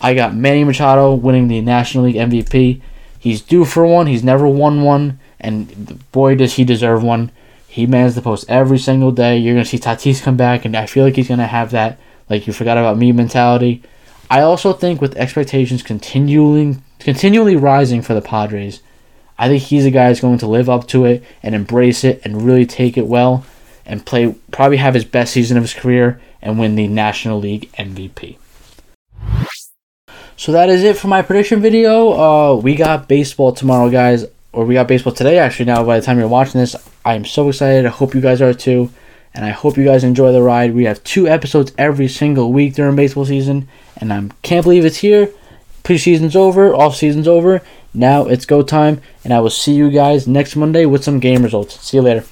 I 0.01 0.14
got 0.14 0.35
Manny 0.35 0.64
Machado 0.64 1.14
winning 1.14 1.48
the 1.48 1.61
National 1.61 2.05
League 2.05 2.16
MVP. 2.16 2.81
He's 3.23 3.41
due 3.41 3.65
for 3.65 3.87
one. 3.87 4.09
He's 4.09 4.25
never 4.25 4.49
won 4.49 4.83
one, 4.83 5.21
and 5.39 6.03
boy, 6.11 6.35
does 6.35 6.55
he 6.55 6.65
deserve 6.65 7.05
one. 7.05 7.31
He 7.69 7.87
mans 7.87 8.17
the 8.17 8.21
post 8.21 8.45
every 8.49 8.79
single 8.79 9.13
day. 9.13 9.39
You're 9.39 9.55
gonna 9.55 9.65
see 9.65 9.79
Tatis 9.79 10.21
come 10.21 10.37
back, 10.37 10.65
and 10.65 10.77
I 10.77 10.87
feel 10.87 11.05
like 11.05 11.15
he's 11.15 11.29
gonna 11.29 11.47
have 11.47 11.71
that 11.71 12.01
like 12.29 12.49
you 12.49 12.53
forgot 12.53 12.79
about 12.79 12.99
me 12.99 13.13
mentality. 13.13 13.81
I 14.29 14.41
also 14.41 14.73
think 14.73 15.01
with 15.01 15.17
expectations 15.17 15.85
continuing 15.85 16.83
continually 16.99 17.55
rising 17.55 18.03
for 18.03 18.13
the 18.13 18.21
Padres, 18.21 18.83
I 19.39 19.47
think 19.47 19.63
he's 19.63 19.87
a 19.87 19.93
guy 19.93 20.09
that's 20.09 20.21
going 20.21 20.39
to 20.39 20.49
live 20.49 20.69
up 20.69 20.89
to 20.89 21.05
it 21.05 21.23
and 21.45 21.55
embrace 21.55 22.03
it 22.03 22.23
and 22.25 22.43
really 22.43 22.67
take 22.67 22.99
it 22.99 23.07
well 23.07 23.45
and 23.87 24.05
play 24.05 24.35
probably 24.51 24.79
have 24.79 24.95
his 24.95 25.05
best 25.05 25.33
season 25.33 25.57
of 25.57 25.63
his 25.63 25.75
career 25.75 26.21
and 26.43 26.59
win 26.59 26.75
the 26.75 26.89
National 26.89 27.39
League 27.39 27.71
MVP. 27.79 28.39
So 30.42 30.50
that 30.50 30.70
is 30.70 30.83
it 30.83 30.96
for 30.96 31.07
my 31.07 31.22
prediction 31.22 31.62
video. 31.62 32.14
Uh, 32.14 32.57
we 32.57 32.74
got 32.74 33.07
baseball 33.07 33.52
tomorrow, 33.52 33.88
guys, 33.88 34.26
or 34.52 34.64
we 34.64 34.74
got 34.74 34.88
baseball 34.88 35.12
today. 35.12 35.38
Actually, 35.38 35.66
now 35.66 35.85
by 35.85 36.00
the 36.00 36.05
time 36.05 36.18
you're 36.18 36.26
watching 36.26 36.61
this, 36.61 36.74
I 37.05 37.14
am 37.14 37.24
so 37.24 37.48
excited. 37.48 37.87
I 37.87 37.90
hope 37.90 38.12
you 38.12 38.20
guys 38.20 38.42
are 38.42 38.52
too, 38.52 38.90
and 39.35 39.44
I 39.44 39.50
hope 39.50 39.76
you 39.76 39.85
guys 39.85 40.02
enjoy 40.02 40.33
the 40.33 40.42
ride. 40.42 40.74
We 40.74 40.83
have 40.87 41.05
two 41.05 41.28
episodes 41.28 41.70
every 41.78 42.09
single 42.09 42.52
week 42.52 42.74
during 42.74 42.96
baseball 42.96 43.24
season, 43.24 43.68
and 43.98 44.12
I 44.12 44.31
can't 44.42 44.64
believe 44.64 44.85
it's 44.85 44.96
here. 44.96 45.31
Preseason's 45.85 46.35
over, 46.35 46.74
off 46.74 46.96
season's 46.96 47.28
over. 47.28 47.62
Now 47.94 48.26
it's 48.26 48.44
go 48.44 48.64
time, 48.64 49.00
and 49.22 49.33
I 49.33 49.38
will 49.38 49.48
see 49.48 49.74
you 49.74 49.92
guys 49.92 50.26
next 50.26 50.57
Monday 50.57 50.87
with 50.87 51.05
some 51.05 51.20
game 51.20 51.44
results. 51.44 51.81
See 51.83 51.98
you 51.98 52.02
later. 52.02 52.24